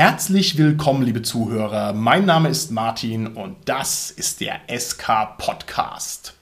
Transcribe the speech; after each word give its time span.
Herzlich 0.00 0.56
willkommen, 0.56 1.02
liebe 1.02 1.20
Zuhörer. 1.20 1.92
Mein 1.92 2.24
Name 2.24 2.48
ist 2.48 2.70
Martin 2.70 3.26
und 3.26 3.56
das 3.66 4.10
ist 4.10 4.40
der 4.40 4.58
SK 4.66 5.36
Podcast. 5.36 6.32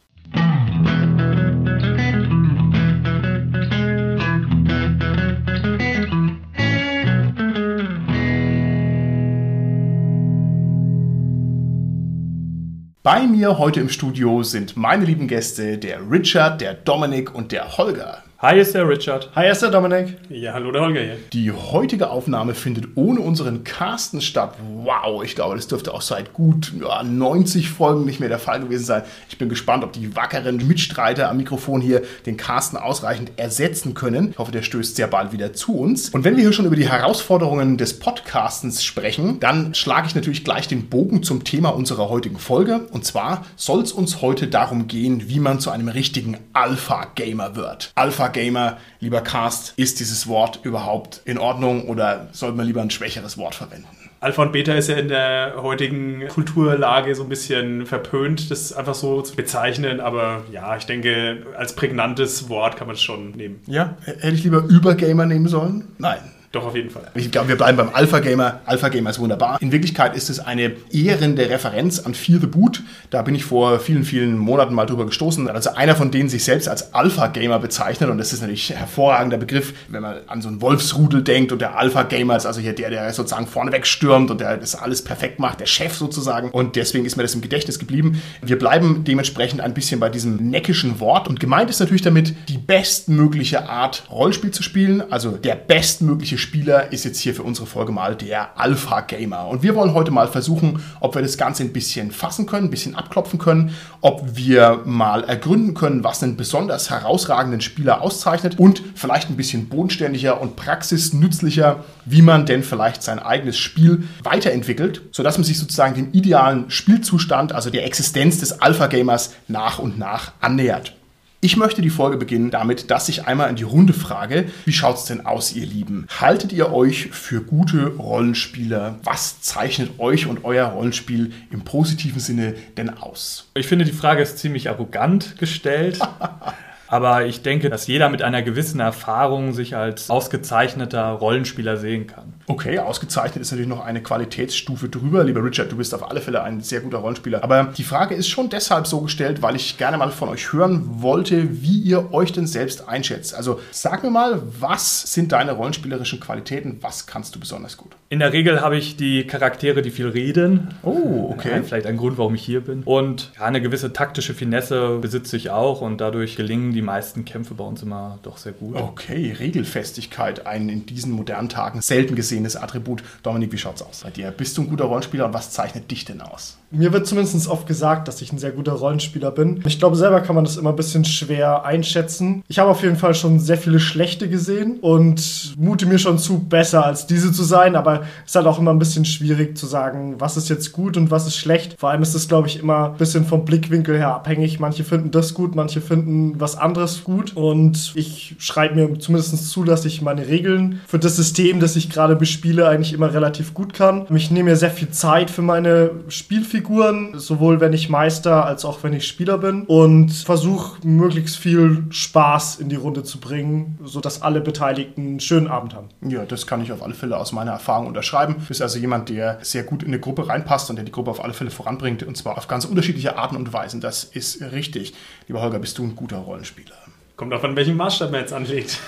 Bei 13.03 13.27
mir 13.27 13.59
heute 13.59 13.81
im 13.81 13.89
Studio 13.89 14.45
sind 14.45 14.77
meine 14.77 15.05
lieben 15.05 15.27
Gäste, 15.27 15.79
der 15.79 16.09
Richard, 16.09 16.61
der 16.61 16.75
Dominik 16.75 17.35
und 17.35 17.51
der 17.51 17.77
Holger. 17.77 18.23
Hi, 18.41 18.57
ist 18.57 18.73
der 18.73 18.89
Richard. 18.89 19.31
Hi, 19.35 19.51
ist 19.51 19.63
der 19.63 19.71
Dominik. 19.73 20.17
Ja, 20.29 20.53
hallo, 20.53 20.71
der 20.71 20.83
Holger 20.83 21.01
hier. 21.01 21.17
Die 21.33 21.51
heutige 21.51 22.09
Aufnahme 22.09 22.55
findet 22.55 22.85
ohne 22.95 23.19
unseren 23.19 23.65
Carsten 23.65 24.21
statt. 24.21 24.55
Wow, 24.77 25.25
ich 25.25 25.35
glaube, 25.35 25.57
das 25.57 25.67
dürfte 25.67 25.93
auch 25.93 26.03
seit 26.03 26.35
gut 26.35 26.73
ja, 26.81 27.03
90 27.03 27.69
Folgen 27.69 28.05
nicht 28.05 28.21
mehr 28.21 28.29
der 28.29 28.39
Fall 28.39 28.61
gewesen 28.61 28.85
sein. 28.85 29.03
Ich 29.29 29.39
bin 29.39 29.49
gespannt, 29.49 29.83
ob 29.83 29.93
die 29.93 30.15
wackeren 30.15 30.59
Mitstreiter 30.69 31.29
am 31.29 31.39
Mikrofon 31.39 31.81
hier 31.81 32.03
den 32.27 32.37
Carsten 32.37 32.77
ausreichend 32.77 33.33
ersetzen 33.35 33.95
können. 33.95 34.31
Ich 34.31 34.39
hoffe, 34.39 34.53
der 34.53 34.63
stößt 34.63 34.95
sehr 34.95 35.09
bald 35.09 35.33
wieder 35.33 35.53
zu 35.53 35.77
uns. 35.77 36.11
Und 36.11 36.23
wenn 36.23 36.37
wir 36.37 36.45
hier 36.45 36.53
schon 36.53 36.67
über 36.67 36.77
die 36.77 36.89
Herausforderungen 36.89 37.77
des 37.77 37.99
Podcastens 37.99 38.85
sprechen, 38.85 39.41
dann 39.41 39.75
schlage 39.75 40.07
ich 40.07 40.15
natürlich 40.15 40.45
gleich 40.45 40.69
den 40.69 40.89
Bogen 40.89 41.25
zum 41.25 41.43
Thema 41.43 41.71
unserer 41.71 42.09
heutigen 42.09 42.39
Folge. 42.39 42.87
Und 42.93 43.05
zwar 43.05 43.45
soll 43.57 43.83
es 43.83 43.91
uns 43.91 44.23
heute 44.23 44.47
darum 44.47 44.87
gehen, 44.87 45.29
wie 45.29 45.41
man 45.41 45.59
zu 45.59 45.73
einem 45.73 45.89
richtigen 45.89 46.39
Alpha-Gamer 46.53 47.57
wird. 47.57 47.91
Alpha 47.97 48.28
Gamer, 48.29 48.79
lieber 49.01 49.21
Cast, 49.21 49.75
ist 49.77 50.01
dieses 50.01 50.27
Wort 50.29 50.61
überhaupt 50.63 51.21
in 51.25 51.39
Ordnung 51.39 51.89
oder 51.89 52.29
sollte 52.33 52.57
man 52.57 52.67
lieber 52.67 52.83
ein 52.83 52.91
schwächeres 52.91 53.39
Wort 53.39 53.55
verwenden? 53.55 53.87
Alpha 54.21 54.43
und 54.43 54.53
Beta 54.53 54.75
ist 54.75 54.89
ja 54.89 54.97
in 54.97 55.09
der 55.09 55.55
heutigen 55.63 56.27
Kulturlage 56.29 57.15
so 57.15 57.23
ein 57.23 57.29
bisschen 57.29 57.87
verpönt, 57.87 58.51
das 58.51 58.73
einfach 58.73 58.95
so 58.95 59.23
zu 59.23 59.37
bezeichnen. 59.37 60.01
Aber 60.01 60.43
ja, 60.51 60.77
ich 60.77 60.87
denke, 60.87 61.47
als 61.57 61.75
prägnantes 61.75 62.49
Wort 62.49 62.77
kann 62.77 62.89
man 62.89 62.97
es 62.97 63.03
schon 63.03 63.31
nehmen. 63.33 63.61
Ja, 63.67 63.97
hätte 64.05 64.35
ich 64.35 64.43
lieber 64.43 64.65
Übergamer 64.65 65.25
nehmen 65.25 65.47
sollen? 65.47 65.85
Nein. 65.99 66.19
Doch, 66.51 66.65
auf 66.65 66.75
jeden 66.75 66.89
Fall. 66.89 67.11
Ich 67.15 67.31
glaube, 67.31 67.49
wir 67.49 67.57
bleiben 67.57 67.77
beim 67.77 67.91
Alpha 67.93 68.21
Gamer. 68.21 68.61
Alpha 68.65 68.89
Gamer 68.89 69.11
ist 69.11 69.19
wunderbar. 69.19 69.61
In 69.61 69.71
Wirklichkeit 69.71 70.17
ist 70.17 70.31
es 70.31 70.41
eine 70.41 70.73
ehrende 70.91 71.51
Referenz 71.51 71.99
an 71.99 72.15
Fear 72.15 72.41
the 72.41 72.47
Boot. 72.47 72.83
Da 73.11 73.21
bin 73.21 73.35
ich 73.35 73.45
vor 73.45 73.79
vielen, 73.81 74.03
vielen 74.03 74.39
Monaten 74.39 74.73
mal 74.73 74.87
drüber 74.87 75.05
gestoßen. 75.05 75.51
Also 75.51 75.75
einer 75.75 75.95
von 75.95 76.11
denen 76.11 76.31
sich 76.31 76.45
selbst 76.45 76.67
als 76.67 76.95
Alpha 76.95 77.27
Gamer 77.27 77.59
bezeichnet. 77.59 78.09
Und 78.09 78.17
das 78.17 78.33
ist 78.33 78.41
natürlich 78.41 78.73
ein 78.73 78.79
hervorragender 78.79 79.37
Begriff, 79.37 79.75
wenn 79.89 80.01
man 80.01 80.17
an 80.27 80.41
so 80.41 80.49
einen 80.49 80.63
Wolfsrudel 80.63 81.23
denkt. 81.23 81.53
Und 81.53 81.61
der 81.61 81.77
Alpha 81.77 82.05
Gamer 82.05 82.37
ist 82.37 82.47
also 82.47 82.61
hier 82.61 82.73
der, 82.73 82.89
der 82.89 83.13
sozusagen 83.13 83.47
vorneweg 83.47 83.87
stürmt 83.87 84.31
und 84.31 84.41
der 84.41 84.57
das 84.57 84.75
alles 84.75 85.03
perfekt 85.03 85.39
macht, 85.39 85.61
der 85.61 85.67
Chef 85.67 85.95
sozusagen. 85.95 86.49
Und 86.51 86.77
deswegen 86.77 87.05
ist 87.05 87.17
mir 87.17 87.25
das 87.25 87.35
im 87.35 87.43
Gedächtnis 87.43 87.79
geblieben. 87.79 88.23
Wir 88.41 88.59
bleiben 88.59 89.05
dementsprechend 89.05 89.61
ein 89.61 89.75
bisschen 89.75 90.01
bei 90.01 90.09
diesem 90.09 90.37
neckischen 90.37 90.99
Wort. 90.99 91.29
Und 91.29 91.41
gemeint 91.41 91.69
ist 91.69 91.81
natürlich 91.81 92.03
damit, 92.03 92.35
die 92.49 92.57
bestmögliche 92.57 93.69
Art 93.69 94.05
Rollenspiel 94.11 94.51
zu 94.51 94.63
spielen. 94.63 95.03
Also 95.13 95.33
der 95.33 95.55
bestmögliche 95.55 96.38
Spieler 96.39 96.93
ist 96.93 97.05
jetzt 97.05 97.19
hier 97.19 97.35
für 97.35 97.43
unsere 97.43 97.67
Folge 97.67 97.93
mal 97.93 98.17
der 98.17 98.59
Alpha 98.59 99.01
Gamer. 99.03 99.49
Und 99.49 99.63
wir 99.63 99.75
wollen 99.75 99.95
heute 99.95 100.11
mal 100.11 100.29
versuchen, 100.29 100.83
ob 101.01 101.15
wir 101.15 101.23
das 101.23 101.37
Ganze 101.37 101.63
ein 101.63 101.73
bisschen 101.73 102.11
fassen 102.11 102.47
können, 102.47 102.69
ein 102.69 102.71
bisschen 102.71 102.95
abklopfen 102.95 103.39
können, 103.39 103.75
ob 104.01 104.37
wir 104.37 104.83
mal 104.85 105.25
ergründen 105.25 105.75
können, 105.75 106.05
was 106.05 106.23
einen 106.23 106.37
besonders 106.37 106.91
herausragenden 106.91 107.61
Spieler 107.61 108.01
auszeichnet 108.01 108.59
und 108.59 108.83
vielleicht 108.95 109.31
ein 109.31 109.37
bisschen 109.37 109.69
bodenständiger 109.69 110.41
und 110.41 110.57
praxisnützlicher, 110.57 111.85
wie 112.05 112.23
man 112.23 112.47
denn 112.47 112.63
vielleicht 112.63 113.03
sein 113.03 113.19
eigenes 113.19 113.59
Spiel 113.59 114.05
weiterentwickelt, 114.23 115.03
sodass 115.13 115.39
man 115.39 115.45
sich 115.45 115.59
sozusagen 115.59 115.95
dem 115.95 116.13
idealen 116.13 116.71
Spielzustand, 116.71 117.53
also 117.53 117.71
der 117.71 117.85
Existenz 117.85 118.39
des 118.39 118.61
Alpha 118.61 118.87
Gamers 118.87 119.35
nach 119.49 119.79
und 119.79 119.99
nach 119.99 120.33
annähert. 120.41 120.98
Ich 121.41 121.57
möchte 121.57 121.83
die 121.83 121.91
Folge 121.91 122.17
beginnen 122.17 122.51
damit, 122.51 122.91
dass 122.91 123.09
ich 123.09 123.29
einmal 123.29 123.49
in 123.49 123.55
die 123.55 123.63
Runde 123.63 123.93
frage, 123.93 124.47
wie 124.65 124.73
schaut's 124.73 125.05
denn 125.05 125.25
aus, 125.25 125.55
ihr 125.55 125.67
Lieben? 125.67 126.09
Haltet 126.21 126.53
ihr 126.53 126.73
euch 126.73 127.11
für 127.13 127.43
gute 127.43 127.95
Rollenspieler? 127.95 128.99
Was 129.05 129.41
zeichnet 129.41 130.01
euch 130.01 130.27
und 130.27 130.45
euer 130.45 130.67
Rollenspiel 130.67 131.31
im 131.53 131.63
positiven 131.63 132.19
Sinne 132.19 132.57
denn 132.77 132.91
aus? 132.91 133.53
Ich 133.55 133.69
finde, 133.69 133.85
die 133.85 133.93
Frage 133.93 134.21
ist 134.21 134.39
ziemlich 134.39 134.69
arrogant 134.69 135.39
gestellt. 135.39 136.01
Aber 136.89 137.27
ich 137.27 137.43
denke, 137.43 137.71
dass 137.71 137.87
jeder 137.87 138.09
mit 138.09 138.23
einer 138.23 138.43
gewissen 138.43 138.81
Erfahrung 138.81 139.53
sich 139.53 139.77
als 139.77 140.11
ausgezeichneter 140.11 141.07
Rollenspieler 141.11 141.77
sehen 141.77 142.09
kann. 142.09 142.35
Okay, 142.49 142.79
ausgezeichnet 142.79 143.43
ist 143.43 143.51
natürlich 143.51 143.69
noch 143.69 143.85
eine 143.85 144.03
Qualitätsstufe 144.03 144.89
drüber. 144.89 145.23
Lieber 145.23 145.45
Richard, 145.45 145.71
du 145.71 145.77
bist 145.77 145.95
auf 145.95 146.11
alle 146.11 146.23
Fälle 146.23 146.43
ein 146.43 146.63
sehr 146.63 146.81
guter 146.81 146.99
Rollenspieler. 146.99 147.45
Aber 147.45 147.65
die 147.77 147.85
Frage 147.85 148.15
ist 148.15 148.29
schon 148.29 148.49
deshalb 148.49 148.87
so 148.87 149.03
gestellt, 149.03 149.43
weil 149.43 149.55
ich 149.55 149.77
gerne 149.77 149.99
mal 149.99 150.11
von 150.11 150.31
euch 150.31 150.53
hören 150.53 151.03
wollte, 151.03 151.63
wie 151.63 151.79
ihr 151.79 152.13
euch 152.15 152.33
denn 152.33 152.47
selbst 152.47 152.89
einschätzt. 152.89 153.35
Also 153.35 153.61
sag 153.71 154.03
mir 154.03 154.11
mal, 154.11 154.43
was 154.59 155.13
sind 155.13 155.33
deine 155.33 155.53
rollenspielerischen 155.53 156.21
Qualitäten? 156.21 156.79
Was 156.81 157.07
kannst 157.07 157.35
du 157.35 157.41
besonders 157.41 157.77
gut? 157.77 157.93
In 158.09 158.21
der 158.21 158.33
Regel 158.33 158.63
habe 158.63 158.79
ich 158.79 158.97
die 158.97 159.27
Charaktere, 159.27 159.83
die 159.83 159.91
viel 159.91 160.09
reden. 160.09 160.75
Oh, 160.83 161.31
okay. 161.31 161.63
Vielleicht 161.63 161.85
ein 161.85 161.99
Grund, 161.99 162.17
warum 162.17 162.35
ich 162.35 162.43
hier 162.43 162.63
bin. 162.63 162.83
Und 162.85 163.31
ja, 163.39 163.45
eine 163.45 163.61
gewisse 163.61 163.93
taktische 163.93 164.33
Finesse 164.33 164.99
besitze 165.01 165.37
ich 165.37 165.51
auch 165.51 165.83
und 165.83 166.01
dadurch 166.01 166.37
gelingen 166.37 166.73
die 166.73 166.81
meisten 166.81 167.27
Kämpfe 167.27 167.53
bei 167.53 167.65
uns 167.65 167.83
immer 167.83 168.19
doch 168.23 168.39
sehr 168.39 168.53
gut. 168.53 168.77
Okay, 168.77 169.37
Regelfestigkeit, 169.39 170.47
ein 170.47 170.71
in 170.71 170.87
diesen 170.87 171.13
modernen 171.13 171.51
Tagen 171.51 171.83
selten 171.83 172.15
gesehenes 172.39 172.57
Attribut. 172.57 173.03
Dominik, 173.23 173.53
wie 173.53 173.59
schaut's 173.59 173.83
aus 173.83 174.01
bei 174.03 174.11
dir? 174.11 174.31
Bist 174.31 174.57
du 174.57 174.63
ein 174.63 174.69
guter 174.69 174.85
Rollenspieler 174.85 175.27
und 175.27 175.35
was 175.35 175.51
zeichnet 175.51 175.91
dich 175.91 176.05
denn 176.05 176.21
aus? 176.21 176.59
Mir 176.71 176.93
wird 176.93 177.07
zumindest 177.07 177.49
oft 177.49 177.67
gesagt, 177.67 178.09
dass 178.09 178.21
ich 178.21 178.31
ein 178.31 178.39
sehr 178.39 178.51
guter 178.51 178.73
Rollenspieler 178.73 179.31
bin. 179.31 179.63
Ich 179.67 179.79
glaube, 179.79 179.97
selber 179.97 180.21
kann 180.21 180.35
man 180.35 180.45
das 180.45 180.59
immer 180.59 180.71
ein 180.71 180.77
bisschen 180.77 181.05
schwer 181.07 181.65
einschätzen. 181.65 182.43
Ich 182.47 182.59
habe 182.59 182.71
auf 182.71 182.83
jeden 182.83 182.97
Fall 182.97 183.15
schon 183.15 183.41
sehr 183.41 183.57
viele 183.57 183.81
schlechte 183.81 184.29
gesehen 184.29 184.79
und 184.81 185.55
mute 185.57 185.87
mir 185.87 185.99
schon 185.99 186.19
zu, 186.19 186.41
besser 186.41 186.85
als 186.85 187.07
diese 187.07 187.33
zu 187.33 187.43
sein. 187.43 187.75
Aber 187.75 188.03
es 188.25 188.33
ist 188.33 188.37
halt 188.37 188.47
auch 188.47 188.59
immer 188.59 188.71
ein 188.71 188.79
bisschen 188.79 189.07
schwierig 189.07 189.57
zu 189.57 189.67
sagen, 189.67 190.17
was 190.19 190.37
ist 190.37 190.51
jetzt 190.51 190.73
gut 190.73 190.99
und 190.99 191.11
was 191.11 191.27
ist 191.27 191.37
schlecht. 191.37 191.77
Vor 191.79 191.89
allem 191.89 192.03
ist 192.03 192.15
es, 192.15 192.29
glaube 192.29 192.49
ich, 192.49 192.59
immer 192.59 192.91
ein 192.91 192.99
bisschen 192.99 193.25
vom 193.25 193.47
Blickwinkel 193.47 193.97
her 193.97 194.15
abhängig. 194.15 194.61
Manche 194.61 194.85
finden 194.85 195.11
das 195.11 195.33
gut, 195.33 195.55
manche 195.55 195.81
finden 195.81 196.39
was 196.39 196.59
anderes 196.59 197.03
gut. 197.03 197.35
Und 197.35 197.93
ich 197.95 198.37
schreibe 198.39 198.75
mir 198.75 198.99
zumindest 198.99 199.49
zu, 199.49 199.65
dass 199.65 199.87
ich 199.87 200.03
meine 200.03 200.29
Regeln 200.29 200.81
für 200.87 200.99
das 200.99 201.17
System, 201.17 201.61
das 201.61 201.77
ich 201.77 201.89
gerade 201.89 202.15
bespiele, 202.15 202.69
eigentlich 202.69 202.93
immer 202.93 203.15
relativ 203.15 203.55
gut 203.55 203.73
kann. 203.73 204.07
Ich 204.15 204.31
nehme 204.31 204.51
mir 204.51 204.57
sehr 204.57 204.71
viel 204.71 204.91
Zeit 204.91 205.31
für 205.31 205.43
meine 205.43 205.93
Spielfiguren 206.09 206.58
Figuren, 206.59 207.17
sowohl 207.17 207.61
wenn 207.61 207.73
ich 207.73 207.89
Meister 207.89 208.45
als 208.45 208.65
auch 208.65 208.83
wenn 208.83 208.93
ich 208.93 209.07
Spieler 209.07 209.39
bin 209.39 209.63
und 209.67 210.11
versuche 210.11 210.85
möglichst 210.85 211.37
viel 211.39 211.85
Spaß 211.89 212.57
in 212.57 212.69
die 212.69 212.75
Runde 212.75 213.05
zu 213.05 213.21
bringen, 213.21 213.79
sodass 213.85 214.23
alle 214.23 214.41
Beteiligten 214.41 215.03
einen 215.03 215.21
schönen 215.21 215.47
Abend 215.47 215.73
haben. 215.73 215.87
Ja, 216.01 216.25
das 216.25 216.49
kann 216.49 216.61
ich 216.61 216.73
auf 216.73 216.83
alle 216.83 216.95
Fälle 216.95 217.17
aus 217.17 217.31
meiner 217.31 217.53
Erfahrung 217.53 217.87
unterschreiben. 217.87 218.35
Du 218.41 218.47
bist 218.47 218.61
also 218.61 218.77
jemand, 218.81 219.09
der 219.09 219.39
sehr 219.43 219.63
gut 219.63 219.85
in 219.85 219.91
eine 219.91 220.01
Gruppe 220.01 220.27
reinpasst 220.27 220.69
und 220.69 220.75
der 220.75 220.85
die 220.85 220.91
Gruppe 220.91 221.13
auf 221.13 221.23
alle 221.23 221.33
Fälle 221.33 221.51
voranbringt 221.51 222.03
und 222.03 222.17
zwar 222.17 222.37
auf 222.37 222.49
ganz 222.49 222.65
unterschiedliche 222.65 223.17
Arten 223.17 223.37
und 223.37 223.53
Weisen. 223.53 223.81
Das 223.81 224.03
ist 224.03 224.43
richtig. 224.51 224.95
Lieber 225.29 225.41
Holger, 225.41 225.61
bist 225.61 225.79
du 225.79 225.85
ein 225.85 225.95
guter 225.95 226.19
Rollenspieler? 226.19 226.75
Kommt 227.15 227.33
auf 227.35 227.45
an 227.45 227.55
welchen 227.55 227.77
Maßstab 227.77 228.11
man 228.11 228.23
jetzt 228.23 228.33
anlegt. 228.33 228.81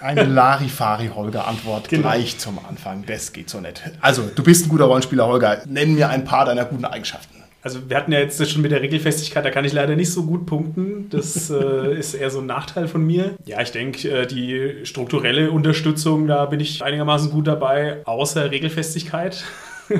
Eine 0.00 0.24
Larifari-Holger-Antwort 0.24 1.88
genau. 1.88 2.02
gleich 2.02 2.38
zum 2.38 2.58
Anfang. 2.68 3.04
Das 3.06 3.32
geht 3.32 3.50
so 3.50 3.60
nicht. 3.60 3.82
Also, 4.00 4.30
du 4.34 4.42
bist 4.42 4.66
ein 4.66 4.68
guter 4.68 4.84
Rollenspieler, 4.84 5.26
Holger. 5.26 5.62
Nenn 5.66 5.94
mir 5.94 6.08
ein 6.08 6.24
paar 6.24 6.44
deiner 6.44 6.64
guten 6.64 6.84
Eigenschaften. 6.84 7.42
Also, 7.62 7.90
wir 7.90 7.96
hatten 7.96 8.12
ja 8.12 8.20
jetzt 8.20 8.50
schon 8.50 8.62
mit 8.62 8.70
der 8.70 8.80
Regelfestigkeit, 8.80 9.44
da 9.44 9.50
kann 9.50 9.64
ich 9.64 9.72
leider 9.72 9.96
nicht 9.96 10.12
so 10.12 10.24
gut 10.24 10.46
punkten. 10.46 11.08
Das 11.10 11.50
äh, 11.50 11.98
ist 11.98 12.14
eher 12.14 12.30
so 12.30 12.40
ein 12.40 12.46
Nachteil 12.46 12.86
von 12.86 13.04
mir. 13.04 13.34
Ja, 13.44 13.60
ich 13.60 13.72
denke, 13.72 14.08
äh, 14.08 14.26
die 14.26 14.84
strukturelle 14.84 15.50
Unterstützung, 15.50 16.26
da 16.26 16.46
bin 16.46 16.60
ich 16.60 16.82
einigermaßen 16.82 17.30
gut 17.30 17.46
dabei, 17.46 18.02
außer 18.04 18.50
Regelfestigkeit. 18.50 19.44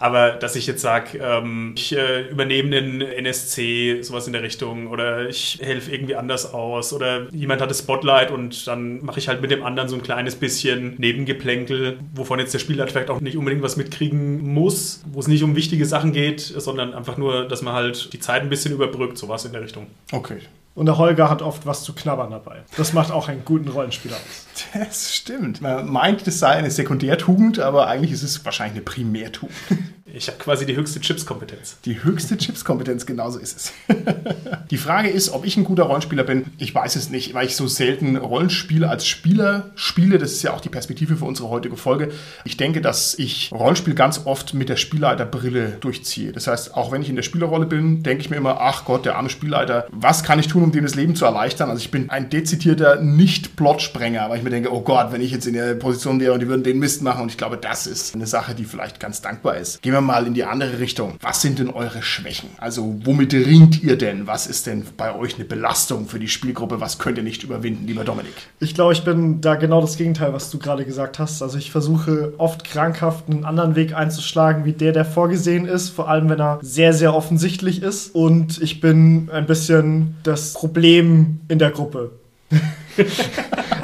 Aber 0.00 0.30
dass 0.30 0.56
ich 0.56 0.66
jetzt 0.66 0.80
sage, 0.80 1.18
ähm, 1.18 1.74
ich 1.76 1.94
äh, 1.94 2.22
übernehme 2.22 2.74
einen 2.74 3.02
NSC, 3.02 4.00
sowas 4.00 4.26
in 4.26 4.32
der 4.32 4.42
Richtung, 4.42 4.86
oder 4.86 5.28
ich 5.28 5.58
helfe 5.62 5.92
irgendwie 5.92 6.16
anders 6.16 6.54
aus, 6.54 6.94
oder 6.94 7.30
jemand 7.32 7.60
hat 7.60 7.70
das 7.70 7.80
Spotlight 7.80 8.30
und 8.30 8.66
dann 8.66 9.04
mache 9.04 9.18
ich 9.18 9.28
halt 9.28 9.42
mit 9.42 9.50
dem 9.50 9.62
anderen 9.62 9.90
so 9.90 9.96
ein 9.96 10.02
kleines 10.02 10.36
bisschen 10.36 10.94
Nebengeplänkel, 10.96 11.98
wovon 12.14 12.38
jetzt 12.38 12.54
der 12.54 12.60
Spieler 12.60 12.86
vielleicht 12.88 13.10
auch 13.10 13.20
nicht 13.20 13.36
unbedingt 13.36 13.62
was 13.62 13.76
mitkriegen 13.76 14.42
muss, 14.54 15.02
wo 15.12 15.20
es 15.20 15.28
nicht 15.28 15.42
um 15.42 15.54
wichtige 15.54 15.84
Sachen 15.84 16.12
geht, 16.12 16.40
sondern 16.40 16.94
einfach 16.94 17.18
nur, 17.18 17.46
dass 17.46 17.60
man 17.60 17.74
halt 17.74 18.10
die 18.14 18.20
Zeit 18.20 18.40
ein 18.40 18.48
bisschen 18.48 18.72
überbrückt, 18.72 19.18
sowas 19.18 19.44
in 19.44 19.52
der 19.52 19.60
Richtung. 19.60 19.86
Okay, 20.12 20.38
und 20.74 20.86
der 20.86 20.98
Holger 20.98 21.28
hat 21.28 21.42
oft 21.42 21.66
was 21.66 21.82
zu 21.82 21.92
knabbern 21.92 22.30
dabei. 22.30 22.62
Das 22.76 22.92
macht 22.92 23.10
auch 23.10 23.28
einen 23.28 23.44
guten 23.44 23.68
Rollenspieler 23.68 24.16
aus. 24.16 24.46
Das 24.74 25.14
stimmt. 25.14 25.60
Man 25.60 25.88
meint, 25.90 26.26
es 26.26 26.38
sei 26.38 26.50
eine 26.50 26.70
Sekundärtugend, 26.70 27.58
aber 27.58 27.88
eigentlich 27.88 28.12
ist 28.12 28.22
es 28.22 28.44
wahrscheinlich 28.44 28.76
eine 28.76 28.84
Primärtugend. 28.84 29.54
Ich 30.12 30.28
habe 30.28 30.38
quasi 30.38 30.66
die 30.66 30.76
höchste 30.76 31.00
Chips-Kompetenz. 31.00 31.78
Die 31.84 32.02
höchste 32.02 32.36
Chips-Kompetenz, 32.36 33.06
genauso 33.06 33.38
ist 33.38 33.56
es. 33.56 33.72
die 34.70 34.76
Frage 34.76 35.08
ist, 35.08 35.30
ob 35.30 35.44
ich 35.44 35.56
ein 35.56 35.64
guter 35.64 35.84
Rollenspieler 35.84 36.24
bin. 36.24 36.46
Ich 36.58 36.74
weiß 36.74 36.96
es 36.96 37.10
nicht, 37.10 37.34
weil 37.34 37.46
ich 37.46 37.56
so 37.56 37.66
selten 37.66 38.16
Rollenspiele 38.16 38.88
als 38.88 39.06
Spieler 39.06 39.70
spiele. 39.76 40.18
Das 40.18 40.32
ist 40.32 40.42
ja 40.42 40.52
auch 40.52 40.60
die 40.60 40.68
Perspektive 40.68 41.16
für 41.16 41.24
unsere 41.24 41.48
heutige 41.48 41.76
Folge. 41.76 42.10
Ich 42.44 42.56
denke, 42.56 42.80
dass 42.80 43.18
ich 43.18 43.50
Rollenspiel 43.52 43.94
ganz 43.94 44.22
oft 44.24 44.54
mit 44.54 44.68
der 44.68 44.76
Spielleiterbrille 44.76 45.76
durchziehe. 45.80 46.32
Das 46.32 46.46
heißt, 46.46 46.74
auch 46.74 46.90
wenn 46.92 47.02
ich 47.02 47.08
in 47.08 47.16
der 47.16 47.22
Spielerrolle 47.22 47.66
bin, 47.66 48.02
denke 48.02 48.22
ich 48.22 48.30
mir 48.30 48.36
immer, 48.36 48.60
ach 48.60 48.84
Gott, 48.84 49.04
der 49.06 49.16
arme 49.16 49.30
Spielleiter, 49.30 49.86
was 49.90 50.24
kann 50.24 50.38
ich 50.38 50.48
tun, 50.48 50.64
um 50.64 50.72
dem 50.72 50.84
das 50.84 50.94
Leben 50.94 51.14
zu 51.14 51.24
erleichtern? 51.24 51.70
Also 51.70 51.80
ich 51.80 51.90
bin 51.90 52.10
ein 52.10 52.30
dezidierter 52.30 53.00
Nicht-Plot-Sprenger, 53.00 54.28
weil 54.28 54.38
ich 54.38 54.44
mir 54.44 54.49
denke, 54.50 54.72
oh 54.72 54.80
Gott, 54.80 55.12
wenn 55.12 55.20
ich 55.20 55.30
jetzt 55.30 55.46
in 55.46 55.54
der 55.54 55.74
Position 55.74 56.20
wäre 56.20 56.32
und 56.32 56.40
die 56.40 56.48
würden 56.48 56.62
den 56.62 56.78
Mist 56.78 57.02
machen 57.02 57.22
und 57.22 57.30
ich 57.30 57.38
glaube, 57.38 57.56
das 57.56 57.86
ist 57.86 58.14
eine 58.14 58.26
Sache, 58.26 58.54
die 58.54 58.64
vielleicht 58.64 59.00
ganz 59.00 59.20
dankbar 59.20 59.56
ist. 59.56 59.82
Gehen 59.82 59.92
wir 59.92 60.00
mal 60.00 60.26
in 60.26 60.34
die 60.34 60.44
andere 60.44 60.78
Richtung. 60.78 61.16
Was 61.20 61.42
sind 61.42 61.58
denn 61.58 61.70
eure 61.70 62.02
Schwächen? 62.02 62.50
Also 62.58 62.96
womit 63.04 63.32
ringt 63.32 63.82
ihr 63.82 63.96
denn? 63.96 64.26
Was 64.26 64.46
ist 64.46 64.66
denn 64.66 64.84
bei 64.96 65.14
euch 65.14 65.36
eine 65.36 65.44
Belastung 65.44 66.06
für 66.06 66.18
die 66.18 66.28
Spielgruppe? 66.28 66.80
Was 66.80 66.98
könnt 66.98 67.18
ihr 67.18 67.24
nicht 67.24 67.42
überwinden, 67.42 67.86
lieber 67.86 68.04
Dominik? 68.04 68.32
Ich 68.58 68.74
glaube, 68.74 68.92
ich 68.92 69.04
bin 69.04 69.40
da 69.40 69.54
genau 69.54 69.80
das 69.80 69.96
Gegenteil, 69.96 70.32
was 70.32 70.50
du 70.50 70.58
gerade 70.58 70.84
gesagt 70.84 71.18
hast. 71.18 71.42
Also 71.42 71.58
ich 71.58 71.70
versuche 71.70 72.34
oft 72.38 72.64
krankhaft 72.64 73.28
einen 73.28 73.44
anderen 73.44 73.76
Weg 73.76 73.94
einzuschlagen, 73.94 74.64
wie 74.64 74.72
der, 74.72 74.92
der 74.92 75.04
vorgesehen 75.04 75.66
ist. 75.66 75.90
Vor 75.90 76.08
allem, 76.08 76.28
wenn 76.28 76.40
er 76.40 76.58
sehr, 76.62 76.92
sehr 76.92 77.14
offensichtlich 77.14 77.82
ist. 77.82 78.14
Und 78.14 78.60
ich 78.60 78.80
bin 78.80 79.28
ein 79.30 79.46
bisschen 79.46 80.16
das 80.22 80.54
Problem 80.54 81.40
in 81.48 81.58
der 81.58 81.70
Gruppe. 81.70 82.12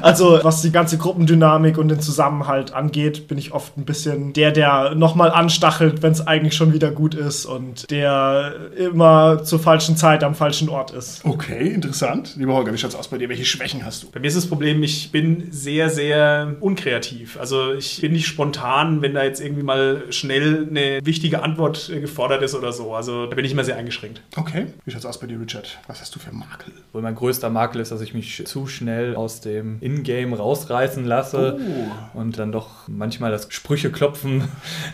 also, 0.02 0.38
was 0.42 0.62
die 0.62 0.70
ganze 0.70 0.98
Gruppendynamik 0.98 1.78
und 1.78 1.88
den 1.88 2.00
Zusammenhalt 2.00 2.72
angeht, 2.72 3.28
bin 3.28 3.38
ich 3.38 3.52
oft 3.52 3.76
ein 3.76 3.84
bisschen 3.84 4.32
der, 4.32 4.52
der 4.52 4.94
nochmal 4.94 5.30
anstachelt, 5.30 6.02
wenn 6.02 6.12
es 6.12 6.26
eigentlich 6.26 6.54
schon 6.54 6.72
wieder 6.72 6.90
gut 6.90 7.14
ist 7.14 7.46
und 7.46 7.90
der 7.90 8.54
immer 8.76 9.42
zur 9.44 9.58
falschen 9.58 9.96
Zeit 9.96 10.24
am 10.24 10.34
falschen 10.34 10.68
Ort 10.68 10.90
ist. 10.92 11.24
Okay, 11.24 11.68
interessant. 11.68 12.34
Lieber 12.36 12.54
Holger, 12.54 12.72
wie 12.72 12.78
schaut's 12.78 12.94
aus 12.94 13.08
bei 13.08 13.18
dir? 13.18 13.28
Welche 13.28 13.44
Schwächen 13.44 13.84
hast 13.84 14.02
du? 14.02 14.10
Bei 14.10 14.20
mir 14.20 14.28
ist 14.28 14.36
das 14.36 14.46
Problem, 14.46 14.82
ich 14.82 15.10
bin 15.12 15.48
sehr, 15.50 15.90
sehr 15.90 16.56
unkreativ. 16.60 17.38
Also, 17.38 17.72
ich 17.72 18.00
bin 18.00 18.12
nicht 18.12 18.26
spontan, 18.26 19.02
wenn 19.02 19.14
da 19.14 19.24
jetzt 19.24 19.40
irgendwie 19.40 19.62
mal 19.62 20.04
schnell 20.10 20.66
eine 20.68 21.04
wichtige 21.04 21.42
Antwort 21.42 21.88
gefordert 21.88 22.42
ist 22.42 22.54
oder 22.54 22.72
so. 22.72 22.94
Also, 22.94 23.26
da 23.26 23.34
bin 23.34 23.44
ich 23.44 23.52
immer 23.52 23.64
sehr 23.64 23.76
eingeschränkt. 23.76 24.22
Okay, 24.36 24.66
wie 24.84 24.90
schaut's 24.90 25.06
aus 25.06 25.20
bei 25.20 25.26
dir, 25.26 25.40
Richard? 25.40 25.78
Was 25.86 26.00
hast 26.00 26.14
du 26.14 26.18
für 26.18 26.32
Makel? 26.32 26.72
Wohl 26.92 27.02
mein 27.02 27.14
größter 27.14 27.50
Makel 27.50 27.80
ist, 27.80 27.92
dass 27.92 28.00
ich 28.00 28.14
mich 28.14 28.42
zu 28.46 28.66
schnell 28.66 29.05
aus 29.14 29.40
dem 29.40 29.76
Ingame 29.80 30.36
rausreißen 30.36 31.04
lasse 31.04 31.58
Oh. 31.60 32.18
und 32.18 32.38
dann 32.38 32.50
doch 32.52 32.70
manchmal 32.88 33.30
das 33.30 33.46
Sprücheklopfen 33.50 34.44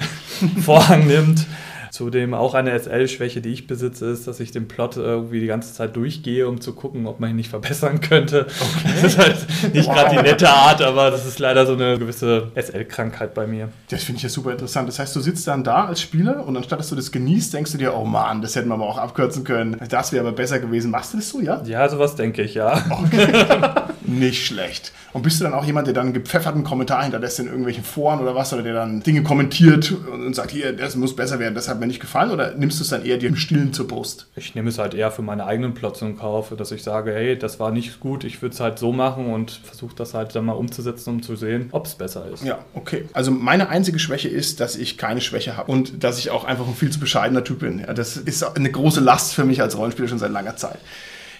Vorhang 0.64 1.06
nimmt. 1.06 1.46
Zudem 1.90 2.32
auch 2.32 2.54
eine 2.54 2.70
SL-Schwäche, 2.78 3.42
die 3.42 3.50
ich 3.50 3.66
besitze, 3.66 4.06
ist, 4.06 4.26
dass 4.26 4.40
ich 4.40 4.50
den 4.50 4.66
Plot 4.66 4.96
irgendwie 4.96 5.40
die 5.40 5.46
ganze 5.46 5.74
Zeit 5.74 5.94
durchgehe, 5.94 6.48
um 6.48 6.58
zu 6.58 6.72
gucken, 6.72 7.06
ob 7.06 7.20
man 7.20 7.28
ihn 7.28 7.36
nicht 7.36 7.50
verbessern 7.50 8.00
könnte. 8.00 8.46
Das 8.82 9.04
ist 9.04 9.18
halt 9.18 9.36
nicht 9.74 9.92
gerade 9.92 10.16
die 10.16 10.22
nette 10.22 10.48
Art, 10.48 10.80
aber 10.80 11.10
das 11.10 11.26
ist 11.26 11.38
leider 11.38 11.66
so 11.66 11.74
eine 11.74 11.98
gewisse 11.98 12.50
SL-Krankheit 12.54 13.34
bei 13.34 13.46
mir. 13.46 13.68
Das 13.90 14.04
finde 14.04 14.16
ich 14.16 14.22
ja 14.22 14.30
super 14.30 14.52
interessant. 14.52 14.88
Das 14.88 14.98
heißt, 15.00 15.14
du 15.14 15.20
sitzt 15.20 15.46
dann 15.46 15.64
da 15.64 15.84
als 15.84 16.00
Spieler 16.00 16.46
und 16.46 16.56
anstatt 16.56 16.78
dass 16.78 16.88
du 16.88 16.96
das 16.96 17.12
genießt, 17.12 17.52
denkst 17.52 17.72
du 17.72 17.78
dir, 17.78 17.94
oh 17.94 18.06
Mann, 18.06 18.40
das 18.40 18.56
hätten 18.56 18.68
wir 18.70 18.74
aber 18.74 18.86
auch 18.86 18.96
abkürzen 18.98 19.44
können. 19.44 19.76
Das 19.90 20.12
wäre 20.12 20.26
aber 20.26 20.34
besser 20.34 20.60
gewesen. 20.60 20.90
Machst 20.90 21.12
du 21.12 21.18
das 21.18 21.28
so, 21.28 21.42
ja? 21.42 21.60
Ja, 21.66 21.86
sowas 21.90 22.16
denke 22.16 22.40
ich, 22.40 22.54
ja. 22.54 22.72
Nicht 24.18 24.46
schlecht. 24.46 24.92
Und 25.12 25.22
bist 25.22 25.40
du 25.40 25.44
dann 25.44 25.52
auch 25.52 25.64
jemand, 25.64 25.86
der 25.86 25.94
dann 25.94 26.06
einen 26.06 26.14
gepfefferten 26.14 26.64
Kommentar 26.64 27.02
hinterlässt 27.02 27.38
in 27.38 27.46
irgendwelchen 27.46 27.84
Foren 27.84 28.20
oder 28.20 28.34
was, 28.34 28.52
oder 28.52 28.62
der 28.62 28.72
dann 28.72 29.02
Dinge 29.02 29.22
kommentiert 29.22 29.92
und 29.92 30.34
sagt, 30.34 30.50
hier, 30.50 30.72
das 30.72 30.96
muss 30.96 31.14
besser 31.14 31.38
werden, 31.38 31.54
das 31.54 31.68
hat 31.68 31.80
mir 31.80 31.86
nicht 31.86 32.00
gefallen, 32.00 32.30
oder 32.30 32.54
nimmst 32.54 32.78
du 32.78 32.84
es 32.84 32.90
dann 32.90 33.04
eher 33.04 33.18
dir 33.18 33.28
im 33.28 33.36
Stillen 33.36 33.72
zur 33.72 33.86
Brust? 33.86 34.28
Ich 34.36 34.54
nehme 34.54 34.70
es 34.70 34.78
halt 34.78 34.94
eher 34.94 35.10
für 35.10 35.22
meine 35.22 35.44
eigenen 35.44 35.74
Plots 35.74 36.00
in 36.00 36.16
Kauf, 36.16 36.52
dass 36.56 36.72
ich 36.72 36.82
sage, 36.82 37.12
hey, 37.12 37.38
das 37.38 37.60
war 37.60 37.70
nicht 37.70 38.00
gut, 38.00 38.24
ich 38.24 38.40
würde 38.40 38.54
es 38.54 38.60
halt 38.60 38.78
so 38.78 38.92
machen 38.92 39.26
und 39.26 39.50
versuche 39.50 39.94
das 39.94 40.14
halt 40.14 40.34
dann 40.34 40.46
mal 40.46 40.52
umzusetzen, 40.52 41.10
um 41.10 41.22
zu 41.22 41.36
sehen, 41.36 41.68
ob 41.72 41.86
es 41.86 41.94
besser 41.94 42.26
ist. 42.32 42.42
Ja, 42.42 42.60
okay. 42.74 43.04
Also 43.12 43.30
meine 43.30 43.68
einzige 43.68 43.98
Schwäche 43.98 44.28
ist, 44.28 44.60
dass 44.60 44.76
ich 44.76 44.96
keine 44.96 45.20
Schwäche 45.20 45.56
habe 45.56 45.70
und 45.70 46.02
dass 46.02 46.18
ich 46.18 46.30
auch 46.30 46.44
einfach 46.44 46.66
ein 46.66 46.74
viel 46.74 46.90
zu 46.90 47.00
bescheidener 47.00 47.44
Typ 47.44 47.60
bin. 47.60 47.80
Ja, 47.80 47.92
das 47.92 48.16
ist 48.16 48.42
eine 48.42 48.70
große 48.70 49.00
Last 49.00 49.34
für 49.34 49.44
mich 49.44 49.60
als 49.60 49.76
Rollenspieler 49.76 50.08
schon 50.08 50.18
seit 50.18 50.32
langer 50.32 50.56
Zeit. 50.56 50.78